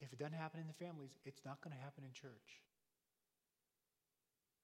If 0.00 0.12
it 0.12 0.18
doesn't 0.18 0.38
happen 0.38 0.60
in 0.60 0.66
the 0.66 0.84
families, 0.84 1.18
it's 1.24 1.44
not 1.44 1.60
going 1.60 1.76
to 1.76 1.82
happen 1.82 2.04
in 2.04 2.12
church. 2.12 2.60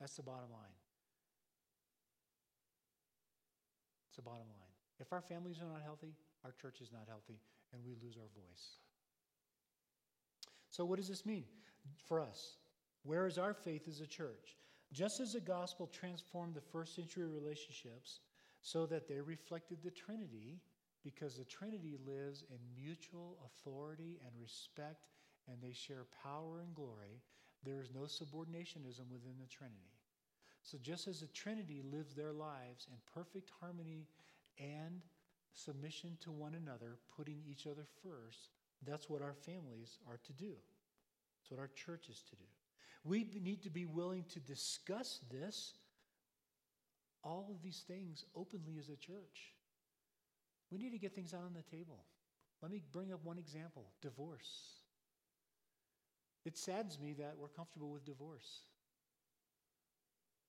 That's 0.00 0.16
the 0.16 0.22
bottom 0.22 0.50
line. 0.52 0.76
It's 4.08 4.16
the 4.16 4.22
bottom 4.22 4.48
line. 4.48 4.72
If 4.98 5.12
our 5.12 5.20
families 5.20 5.58
are 5.60 5.68
not 5.68 5.82
healthy, 5.82 6.14
our 6.44 6.52
church 6.52 6.80
is 6.80 6.90
not 6.92 7.04
healthy, 7.08 7.38
and 7.72 7.82
we 7.84 7.96
lose 8.02 8.16
our 8.16 8.28
voice. 8.34 8.80
So, 10.70 10.84
what 10.84 10.96
does 10.96 11.08
this 11.08 11.26
mean 11.26 11.44
for 12.06 12.20
us? 12.20 12.56
Where 13.02 13.26
is 13.26 13.38
our 13.38 13.54
faith 13.54 13.88
as 13.88 14.00
a 14.00 14.06
church? 14.06 14.56
Just 14.92 15.20
as 15.20 15.32
the 15.32 15.40
gospel 15.40 15.86
transformed 15.86 16.54
the 16.54 16.60
first 16.60 16.94
century 16.94 17.26
relationships, 17.26 18.20
so 18.66 18.84
that 18.84 19.06
they 19.06 19.20
reflected 19.20 19.78
the 19.84 19.92
Trinity 19.92 20.58
because 21.04 21.36
the 21.36 21.44
Trinity 21.44 21.96
lives 22.04 22.42
in 22.50 22.58
mutual 22.74 23.38
authority 23.46 24.18
and 24.26 24.32
respect 24.42 25.06
and 25.46 25.58
they 25.62 25.72
share 25.72 26.06
power 26.20 26.58
and 26.58 26.74
glory. 26.74 27.22
There 27.62 27.80
is 27.80 27.92
no 27.94 28.00
subordinationism 28.00 29.06
within 29.08 29.38
the 29.38 29.46
Trinity. 29.46 29.94
So, 30.64 30.78
just 30.82 31.06
as 31.06 31.20
the 31.20 31.28
Trinity 31.28 31.80
lives 31.92 32.12
their 32.12 32.32
lives 32.32 32.88
in 32.90 32.96
perfect 33.14 33.52
harmony 33.60 34.08
and 34.58 35.00
submission 35.52 36.18
to 36.22 36.32
one 36.32 36.56
another, 36.56 36.98
putting 37.16 37.42
each 37.48 37.68
other 37.68 37.86
first, 38.02 38.50
that's 38.84 39.08
what 39.08 39.22
our 39.22 39.34
families 39.34 39.98
are 40.08 40.18
to 40.26 40.32
do. 40.32 40.54
That's 41.38 41.50
what 41.52 41.60
our 41.60 41.70
church 41.76 42.08
is 42.08 42.20
to 42.30 42.34
do. 42.34 42.44
We 43.04 43.28
need 43.40 43.62
to 43.62 43.70
be 43.70 43.86
willing 43.86 44.24
to 44.30 44.40
discuss 44.40 45.20
this, 45.30 45.74
all 47.26 47.48
of 47.50 47.60
these 47.62 47.82
things, 47.88 48.24
openly 48.36 48.78
as 48.78 48.88
a 48.88 48.96
church. 48.96 49.52
We 50.70 50.78
need 50.78 50.92
to 50.92 50.98
get 50.98 51.14
things 51.14 51.34
out 51.34 51.42
on 51.44 51.54
the 51.54 51.76
table. 51.76 52.04
Let 52.62 52.70
me 52.70 52.80
bring 52.92 53.12
up 53.12 53.20
one 53.24 53.38
example 53.38 53.86
divorce. 54.00 54.76
It 56.44 56.56
saddens 56.56 56.98
me 57.00 57.12
that 57.14 57.34
we're 57.36 57.48
comfortable 57.48 57.90
with 57.90 58.04
divorce. 58.04 58.62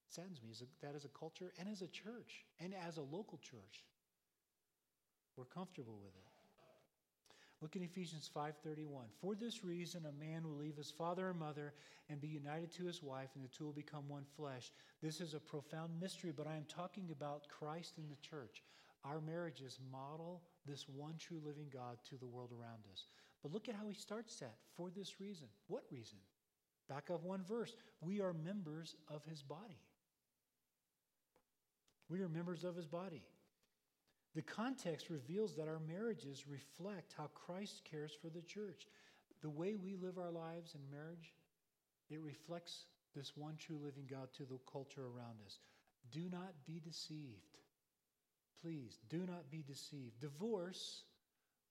It 0.08 0.14
saddens 0.14 0.42
me 0.44 0.54
that 0.84 0.96
as 0.96 1.06
a 1.06 1.10
culture 1.10 1.52
and 1.60 1.68
as 1.68 1.82
a 1.82 1.88
church 1.88 2.46
and 2.60 2.74
as 2.88 2.98
a 2.98 3.02
local 3.02 3.40
church. 3.40 3.84
We're 5.36 5.46
comfortable 5.46 6.00
with 6.04 6.16
it. 6.16 6.37
Look 7.62 7.76
at 7.76 7.82
Ephesians 7.82 8.30
5:31. 8.34 9.10
For 9.20 9.34
this 9.34 9.64
reason 9.64 10.06
a 10.06 10.12
man 10.12 10.48
will 10.48 10.58
leave 10.58 10.78
his 10.78 10.92
father 10.92 11.30
and 11.30 11.40
mother 11.40 11.74
and 12.08 12.22
be 12.22 12.28
united 12.28 12.72
to 12.74 12.86
his 12.86 13.02
wife 13.02 13.32
and 13.36 13.44
the 13.44 13.50
two 13.50 13.66
will 13.66 13.74
become 13.74 14.08
one 14.08 14.26
flesh. 14.36 14.72
This 15.02 15.20
is 15.20 15.34
a 15.34 15.40
profound 15.40 16.00
mystery, 16.00 16.32
but 16.32 16.46
I 16.46 16.56
am 16.56 16.66
talking 16.66 17.10
about 17.12 17.50
Christ 17.50 17.98
and 17.98 18.10
the 18.12 18.16
church. 18.18 18.64
Our 19.04 19.22
marriages 19.22 19.80
model 19.92 20.44
this 20.66 20.88
one 20.88 21.18
true 21.18 21.42
living 21.44 21.70
God 21.70 21.98
to 22.10 22.18
the 22.18 22.28
world 22.28 22.52
around 22.52 22.84
us. 22.92 23.08
But 23.42 23.52
look 23.52 23.70
at 23.70 23.76
how 23.76 23.88
he 23.88 23.94
starts 23.94 24.38
that. 24.40 24.58
For 24.76 24.90
this 24.90 25.20
reason. 25.20 25.48
What 25.68 25.84
reason? 25.92 26.20
Back 26.88 27.10
up 27.10 27.24
one 27.24 27.44
verse. 27.44 27.76
We 28.02 28.22
are 28.22 28.34
members 28.34 28.96
of 29.08 29.24
his 29.26 29.42
body. 29.42 29.80
We 32.10 32.22
are 32.22 32.30
members 32.30 32.64
of 32.64 32.76
his 32.76 32.88
body. 32.88 33.24
The 34.38 34.44
context 34.44 35.10
reveals 35.10 35.56
that 35.56 35.68
our 35.68 35.80
marriages 35.80 36.46
reflect 36.48 37.16
how 37.18 37.26
Christ 37.34 37.82
cares 37.90 38.12
for 38.22 38.30
the 38.30 38.44
church. 38.44 38.86
The 39.42 39.50
way 39.50 39.74
we 39.74 39.96
live 39.96 40.20
our 40.20 40.30
lives 40.30 40.76
in 40.76 40.96
marriage, 40.96 41.34
it 42.12 42.22
reflects 42.22 42.86
this 43.16 43.36
one 43.36 43.56
true 43.58 43.80
living 43.84 44.06
God 44.08 44.28
to 44.38 44.44
the 44.44 44.60
culture 44.72 45.02
around 45.02 45.42
us. 45.44 45.58
Do 46.12 46.30
not 46.32 46.54
be 46.68 46.80
deceived. 46.80 47.58
Please 48.62 49.00
do 49.10 49.26
not 49.26 49.50
be 49.50 49.64
deceived. 49.68 50.20
Divorce, 50.22 51.06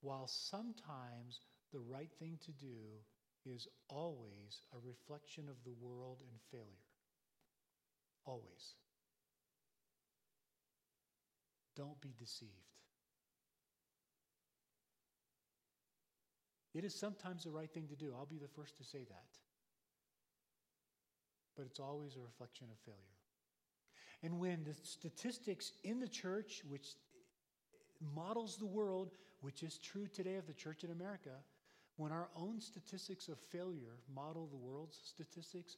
while 0.00 0.26
sometimes 0.26 1.42
the 1.72 1.78
right 1.78 2.10
thing 2.18 2.36
to 2.46 2.50
do, 2.50 2.98
is 3.44 3.68
always 3.88 4.62
a 4.74 4.78
reflection 4.84 5.44
of 5.48 5.62
the 5.62 5.86
world 5.86 6.18
and 6.28 6.40
failure. 6.50 6.90
Always. 8.24 8.74
Don't 11.76 12.00
be 12.00 12.14
deceived. 12.18 12.52
It 16.74 16.84
is 16.84 16.94
sometimes 16.94 17.44
the 17.44 17.50
right 17.50 17.72
thing 17.72 17.88
to 17.88 17.96
do. 17.96 18.12
I'll 18.14 18.26
be 18.26 18.38
the 18.38 18.48
first 18.48 18.76
to 18.78 18.84
say 18.84 19.04
that. 19.08 19.38
But 21.56 21.66
it's 21.66 21.80
always 21.80 22.16
a 22.16 22.20
reflection 22.20 22.66
of 22.70 22.78
failure. 22.84 23.00
And 24.22 24.38
when 24.38 24.64
the 24.64 24.74
statistics 24.82 25.72
in 25.84 26.00
the 26.00 26.08
church, 26.08 26.62
which 26.68 26.88
models 28.14 28.56
the 28.56 28.66
world, 28.66 29.12
which 29.40 29.62
is 29.62 29.78
true 29.78 30.06
today 30.06 30.36
of 30.36 30.46
the 30.46 30.52
church 30.52 30.84
in 30.84 30.90
America, 30.90 31.30
when 31.96 32.12
our 32.12 32.28
own 32.36 32.60
statistics 32.60 33.28
of 33.28 33.38
failure 33.38 34.00
model 34.14 34.46
the 34.46 34.56
world's 34.56 34.98
statistics, 35.02 35.76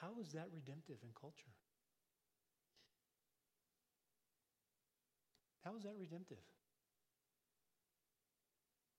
how 0.00 0.12
is 0.20 0.32
that 0.32 0.48
redemptive 0.52 0.96
in 1.02 1.10
culture? 1.18 1.52
How 5.64 5.74
is 5.76 5.84
that 5.84 5.94
redemptive? 5.98 6.38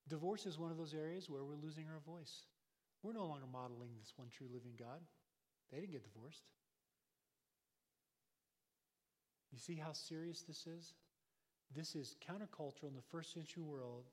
Divorce 0.08 0.46
is 0.46 0.60
one 0.60 0.72
of 0.72 0.78
those 0.78 0.94
areas 0.94 1.30
where 1.30 1.44
we're 1.44 1.56
losing 1.56 1.86
our 1.88 2.00
voice. 2.06 2.46
We're 3.04 3.14
no 3.14 3.26
longer 3.26 3.46
modeling 3.52 3.92
this 4.00 4.14
one 4.16 4.30
true 4.30 4.48
living 4.52 4.74
God. 4.78 5.00
They 5.72 5.80
didn't 5.80 5.92
get 5.92 6.04
divorced. 6.04 6.44
You 9.52 9.60
see 9.60 9.76
how 9.76 9.94
serious 9.94 10.42
this 10.42 10.68
is? 10.68 10.94
This 11.76 11.96
is 11.96 12.16
countercultural 12.28 12.90
in 12.90 12.96
the 12.96 13.02
first 13.12 13.34
century 13.34 13.64
world 13.64 14.06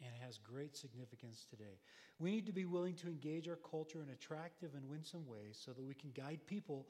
and 0.00 0.10
has 0.24 0.38
great 0.38 0.76
significance 0.76 1.46
today. 1.48 1.78
We 2.18 2.30
need 2.30 2.46
to 2.46 2.52
be 2.52 2.64
willing 2.64 2.94
to 2.96 3.08
engage 3.08 3.48
our 3.48 3.58
culture 3.68 4.02
in 4.02 4.10
attractive 4.10 4.74
and 4.74 4.88
winsome 4.88 5.26
ways 5.26 5.60
so 5.62 5.72
that 5.72 5.84
we 5.84 5.94
can 5.94 6.10
guide 6.10 6.40
people 6.46 6.86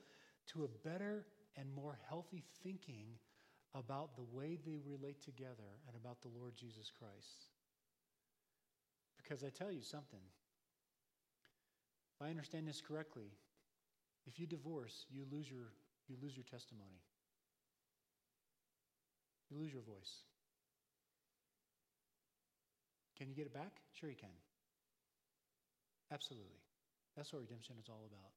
to 0.48 0.64
a 0.64 0.88
better 0.88 1.26
and 1.56 1.72
more 1.74 1.98
healthy 2.08 2.44
thinking 2.62 3.06
about 3.74 4.16
the 4.16 4.24
way 4.32 4.58
they 4.64 4.78
relate 4.84 5.22
together 5.22 5.70
and 5.86 5.96
about 5.96 6.20
the 6.22 6.28
Lord 6.28 6.54
Jesus 6.56 6.90
Christ. 6.90 7.46
Because 9.16 9.44
I 9.44 9.50
tell 9.50 9.70
you 9.70 9.82
something, 9.82 10.20
if 12.16 12.26
I 12.26 12.30
understand 12.30 12.66
this 12.66 12.80
correctly, 12.80 13.30
if 14.26 14.38
you 14.40 14.46
divorce, 14.46 15.06
you 15.10 15.24
lose 15.30 15.48
your 15.48 15.72
you 16.08 16.16
lose 16.20 16.36
your 16.36 16.44
testimony. 16.50 16.98
You 19.50 19.58
lose 19.58 19.72
your 19.72 19.82
voice. 19.82 20.26
Can 23.16 23.28
you 23.28 23.34
get 23.34 23.46
it 23.46 23.54
back? 23.54 23.70
Sure, 23.92 24.10
you 24.10 24.16
can. 24.16 24.34
Absolutely. 26.12 26.58
That's 27.16 27.32
what 27.32 27.42
redemption 27.42 27.76
is 27.78 27.88
all 27.88 28.02
about. 28.06 28.32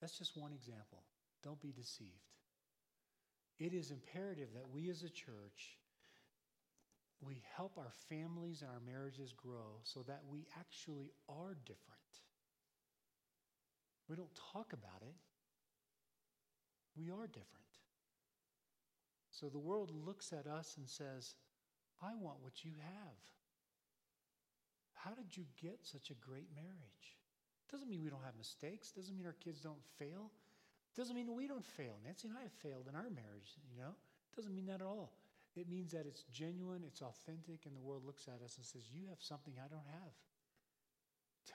That's 0.00 0.16
just 0.16 0.36
one 0.36 0.52
example. 0.52 1.02
Don't 1.42 1.60
be 1.60 1.72
deceived. 1.72 2.37
It 3.58 3.74
is 3.74 3.90
imperative 3.90 4.48
that 4.54 4.70
we 4.70 4.88
as 4.88 5.02
a 5.02 5.08
church 5.08 5.78
we 7.20 7.42
help 7.56 7.76
our 7.78 7.90
families 8.08 8.62
and 8.62 8.70
our 8.70 8.80
marriages 8.80 9.32
grow 9.32 9.80
so 9.82 10.02
that 10.06 10.22
we 10.30 10.46
actually 10.58 11.10
are 11.28 11.56
different. 11.66 11.98
We 14.08 14.16
don't 14.16 14.34
talk 14.52 14.72
about 14.72 15.02
it, 15.02 15.14
we 16.96 17.10
are 17.10 17.26
different. 17.26 17.64
So 19.30 19.48
the 19.48 19.58
world 19.58 19.92
looks 19.92 20.32
at 20.32 20.46
us 20.46 20.74
and 20.78 20.88
says, 20.88 21.34
I 22.02 22.14
want 22.14 22.38
what 22.42 22.64
you 22.64 22.72
have. 22.80 23.18
How 24.94 25.10
did 25.14 25.36
you 25.36 25.44
get 25.60 25.78
such 25.82 26.10
a 26.10 26.14
great 26.14 26.48
marriage? 26.54 27.18
Doesn't 27.70 27.88
mean 27.88 28.02
we 28.02 28.10
don't 28.10 28.24
have 28.24 28.36
mistakes. 28.36 28.90
Doesn't 28.90 29.16
mean 29.16 29.26
our 29.26 29.36
kids 29.44 29.60
don't 29.60 29.84
fail. 29.98 30.32
Doesn't 30.98 31.14
mean 31.14 31.32
we 31.32 31.46
don't 31.46 31.64
fail. 31.64 31.94
Nancy 32.04 32.26
and 32.26 32.36
I 32.36 32.42
have 32.42 32.52
failed 32.52 32.88
in 32.88 32.96
our 32.96 33.08
marriage, 33.08 33.54
you 33.70 33.80
know? 33.80 33.94
Doesn't 34.34 34.52
mean 34.52 34.66
that 34.66 34.82
at 34.82 34.86
all. 34.86 35.12
It 35.54 35.70
means 35.70 35.92
that 35.92 36.06
it's 36.06 36.24
genuine, 36.24 36.82
it's 36.84 37.02
authentic, 37.02 37.66
and 37.66 37.76
the 37.76 37.80
world 37.80 38.02
looks 38.04 38.26
at 38.26 38.42
us 38.44 38.56
and 38.56 38.66
says, 38.66 38.82
You 38.92 39.06
have 39.08 39.22
something 39.22 39.54
I 39.56 39.68
don't 39.68 39.86
have. 39.86 40.12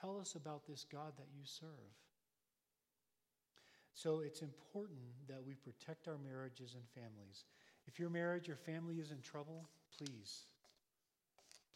Tell 0.00 0.18
us 0.18 0.34
about 0.34 0.66
this 0.66 0.86
God 0.90 1.12
that 1.18 1.28
you 1.36 1.42
serve. 1.44 1.92
So 3.92 4.20
it's 4.20 4.40
important 4.40 5.12
that 5.28 5.44
we 5.44 5.54
protect 5.54 6.08
our 6.08 6.16
marriages 6.16 6.74
and 6.74 6.82
families. 6.88 7.44
If 7.86 8.00
your 8.00 8.08
marriage 8.08 8.48
or 8.48 8.56
family 8.56 8.96
is 8.96 9.10
in 9.10 9.20
trouble, 9.20 9.68
please, 9.98 10.46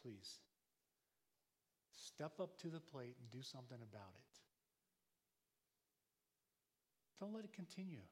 please 0.02 0.40
step 1.92 2.40
up 2.40 2.58
to 2.60 2.68
the 2.68 2.80
plate 2.80 3.16
and 3.20 3.30
do 3.30 3.42
something 3.42 3.78
about 3.92 4.14
it. 4.16 4.37
Don't 7.20 7.34
let 7.34 7.44
it 7.44 7.52
continue. 7.52 8.06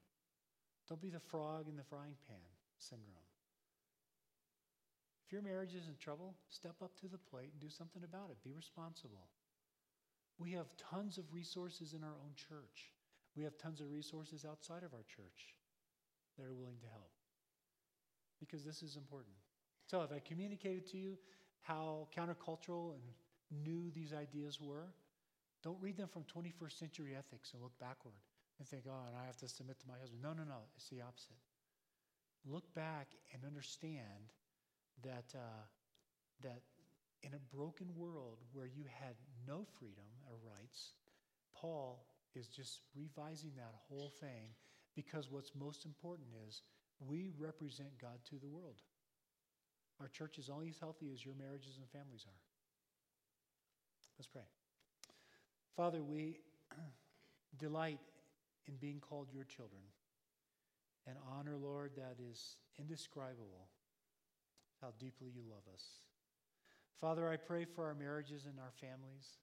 Don't 0.89 1.01
be 1.01 1.11
the 1.11 1.21
frog 1.21 1.69
in 1.69 1.77
the 1.77 1.85
frying 1.85 2.17
pan 2.29 2.37
syndrome. 2.79 3.27
If 5.27 5.33
your 5.33 5.43
marriage 5.43 5.75
is 5.75 5.89
in 5.89 5.97
trouble, 5.99 6.35
step 6.49 6.77
up 6.83 6.97
to 7.01 7.09
the 7.09 7.19
plate 7.19 7.51
and 7.53 7.61
do 7.61 7.69
something 7.69 8.03
about 8.05 8.31
it. 8.31 8.37
Be 8.45 8.53
responsible. 8.53 9.27
We 10.39 10.53
have 10.53 10.67
tons 10.77 11.19
of 11.19 11.25
resources 11.33 11.95
in 11.95 12.05
our 12.05 12.15
own 12.23 12.35
church. 12.37 12.93
We 13.37 13.43
have 13.43 13.59
tons 13.59 13.81
of 13.81 13.91
resources 13.91 14.45
outside 14.45 14.85
of 14.85 14.95
our 14.95 15.03
church 15.03 15.55
that 16.39 16.47
are 16.47 16.55
willing 16.55 16.79
to 16.81 16.89
help 16.89 17.11
because 18.39 18.65
this 18.65 18.83
is 18.83 18.97
important. 18.97 19.35
So, 19.87 20.03
if 20.03 20.13
I 20.13 20.21
communicated 20.21 20.87
to 20.91 20.99
you 20.99 21.19
how 21.63 22.09
countercultural 22.17 22.93
and 22.93 23.65
new 23.65 23.91
these 23.91 24.13
ideas 24.13 24.61
were, 24.61 24.93
don't 25.63 25.81
read 25.81 25.97
them 25.97 26.09
from 26.09 26.25
21st 26.25 26.79
century 26.79 27.17
ethics 27.17 27.53
and 27.53 27.63
look 27.63 27.73
backward 27.81 28.15
and 28.59 28.67
think, 28.67 28.85
oh, 28.89 29.07
and 29.09 29.17
I 29.17 29.27
have 29.27 29.37
to 29.39 29.49
submit 29.49 29.79
to 29.81 29.89
my 29.89 29.99
husband. 30.01 30.23
No, 30.23 30.33
no, 30.33 30.45
no. 30.45 30.69
It's 30.77 30.89
the 30.89 31.03
opposite. 31.03 31.37
Look 32.45 32.73
back 32.75 33.09
and 33.33 33.45
understand 33.45 34.33
that, 35.03 35.27
uh, 35.35 35.65
that 36.43 36.63
in 37.23 37.35
a 37.35 37.57
broken 37.57 37.89
world 37.97 38.39
where 38.53 38.67
you 38.67 38.85
had 39.01 39.17
no 39.47 39.67
freedom 39.79 40.07
or 40.27 40.37
rights, 40.45 40.95
Paul 41.55 42.07
is 42.35 42.49
just 42.49 42.81
revising 42.95 43.53
that 43.57 43.75
whole 43.89 44.13
thing 44.21 44.55
because 44.95 45.31
what's 45.31 45.53
most 45.55 45.85
important 45.85 46.29
is 46.47 46.63
we 47.01 47.31
represent 47.39 47.91
God 48.01 48.19
to 48.31 48.37
the 48.39 48.49
world. 48.49 48.81
Our 50.01 50.09
church 50.09 50.39
is 50.39 50.49
only 50.49 50.69
as 50.69 50.79
healthy 50.79 51.11
as 51.13 51.25
your 51.25 51.35
marriages 51.35 51.79
and 51.79 51.89
families 51.89 52.25
are. 52.27 52.41
Let's 54.19 54.29
pray. 54.29 54.43
Father, 55.77 56.03
we 56.03 56.41
delight 57.59 57.99
in 58.69 58.77
being 58.77 59.01
called 59.01 59.29
your 59.33 59.45
children 59.45 59.83
and 61.07 61.17
honor, 61.31 61.57
Lord, 61.57 61.93
that 61.97 62.17
is 62.19 62.57
indescribable 62.79 63.69
how 64.81 64.89
deeply 64.99 65.31
you 65.35 65.43
love 65.49 65.63
us. 65.73 66.03
Father, 67.01 67.29
I 67.31 67.37
pray 67.37 67.65
for 67.65 67.87
our 67.87 67.95
marriages 67.95 68.47
and 68.47 68.59
our 68.59 68.73
families. 68.81 69.39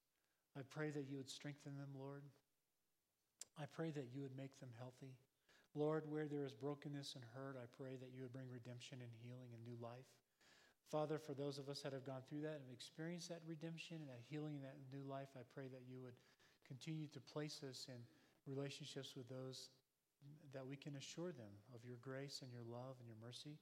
I 0.58 0.62
pray 0.70 0.92
that 0.92 1.08
you 1.10 1.18
would 1.18 1.30
strengthen 1.30 1.78
them, 1.78 1.90
Lord. 1.98 2.24
I 3.58 3.66
pray 3.66 3.92
that 3.92 4.10
you 4.14 4.22
would 4.22 4.36
make 4.36 4.60
them 4.60 4.70
healthy. 4.78 5.16
Lord, 5.76 6.04
where 6.10 6.28
there 6.28 6.46
is 6.46 6.54
brokenness 6.54 7.16
and 7.16 7.24
hurt, 7.34 7.58
I 7.58 7.66
pray 7.78 7.96
that 7.98 8.12
you 8.14 8.22
would 8.24 8.34
bring 8.34 8.50
redemption 8.52 9.00
and 9.02 9.10
healing 9.24 9.50
and 9.54 9.62
new 9.66 9.78
life. 9.82 10.10
Father, 10.92 11.18
for 11.18 11.34
those 11.34 11.58
of 11.58 11.70
us 11.70 11.82
that 11.82 11.94
have 11.94 12.06
gone 12.06 12.22
through 12.30 12.42
that 12.42 12.62
and 12.62 12.70
experienced 12.70 13.30
that 13.30 13.42
redemption 13.48 13.98
and 13.98 14.10
that 14.10 14.22
healing 14.30 14.62
and 14.62 14.66
that 14.66 14.78
new 14.94 15.02
life, 15.10 15.30
I 15.34 15.42
pray 15.54 15.66
that 15.72 15.90
you 15.90 15.98
would 16.02 16.14
continue 16.68 17.08
to 17.14 17.20
place 17.20 17.62
us 17.66 17.88
in 17.90 17.98
relationships 18.48 19.16
with 19.16 19.30
those 19.30 19.70
that 20.54 20.66
we 20.66 20.76
can 20.76 20.96
assure 20.96 21.32
them 21.32 21.52
of 21.74 21.84
your 21.84 21.98
grace 22.02 22.40
and 22.42 22.52
your 22.52 22.64
love 22.64 22.96
and 23.00 23.08
your 23.08 23.20
mercy. 23.20 23.58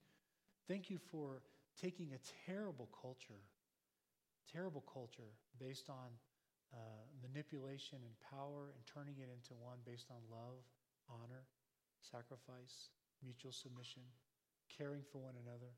Thank 0.68 0.90
you 0.90 0.98
for 0.98 1.42
taking 1.80 2.14
a 2.14 2.22
terrible 2.46 2.90
culture, 2.94 3.42
terrible 4.52 4.84
culture 4.86 5.34
based 5.60 5.90
on 5.90 6.12
uh, 6.74 7.04
manipulation 7.22 8.00
and 8.04 8.16
power 8.22 8.72
and 8.76 8.82
turning 8.86 9.18
it 9.20 9.30
into 9.32 9.56
one 9.60 9.80
based 9.86 10.08
on 10.12 10.22
love, 10.30 10.62
honor, 11.10 11.44
sacrifice, 12.00 12.92
mutual 13.24 13.52
submission, 13.52 14.04
caring 14.70 15.02
for 15.02 15.20
one 15.20 15.36
another. 15.44 15.72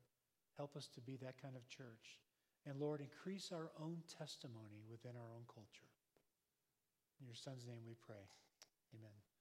Help 0.56 0.76
us 0.76 0.88
to 0.94 1.00
be 1.00 1.16
that 1.18 1.40
kind 1.40 1.56
of 1.56 1.66
church. 1.68 2.22
And 2.66 2.80
Lord, 2.80 3.00
increase 3.00 3.50
our 3.52 3.70
own 3.82 4.00
testimony 4.06 4.80
within 4.88 5.12
our 5.18 5.30
own 5.34 5.44
culture. 5.50 5.90
In 7.20 7.26
your 7.26 7.36
son's 7.36 7.66
name 7.66 7.82
we 7.86 7.94
pray. 8.00 8.24
Amen. 8.94 9.33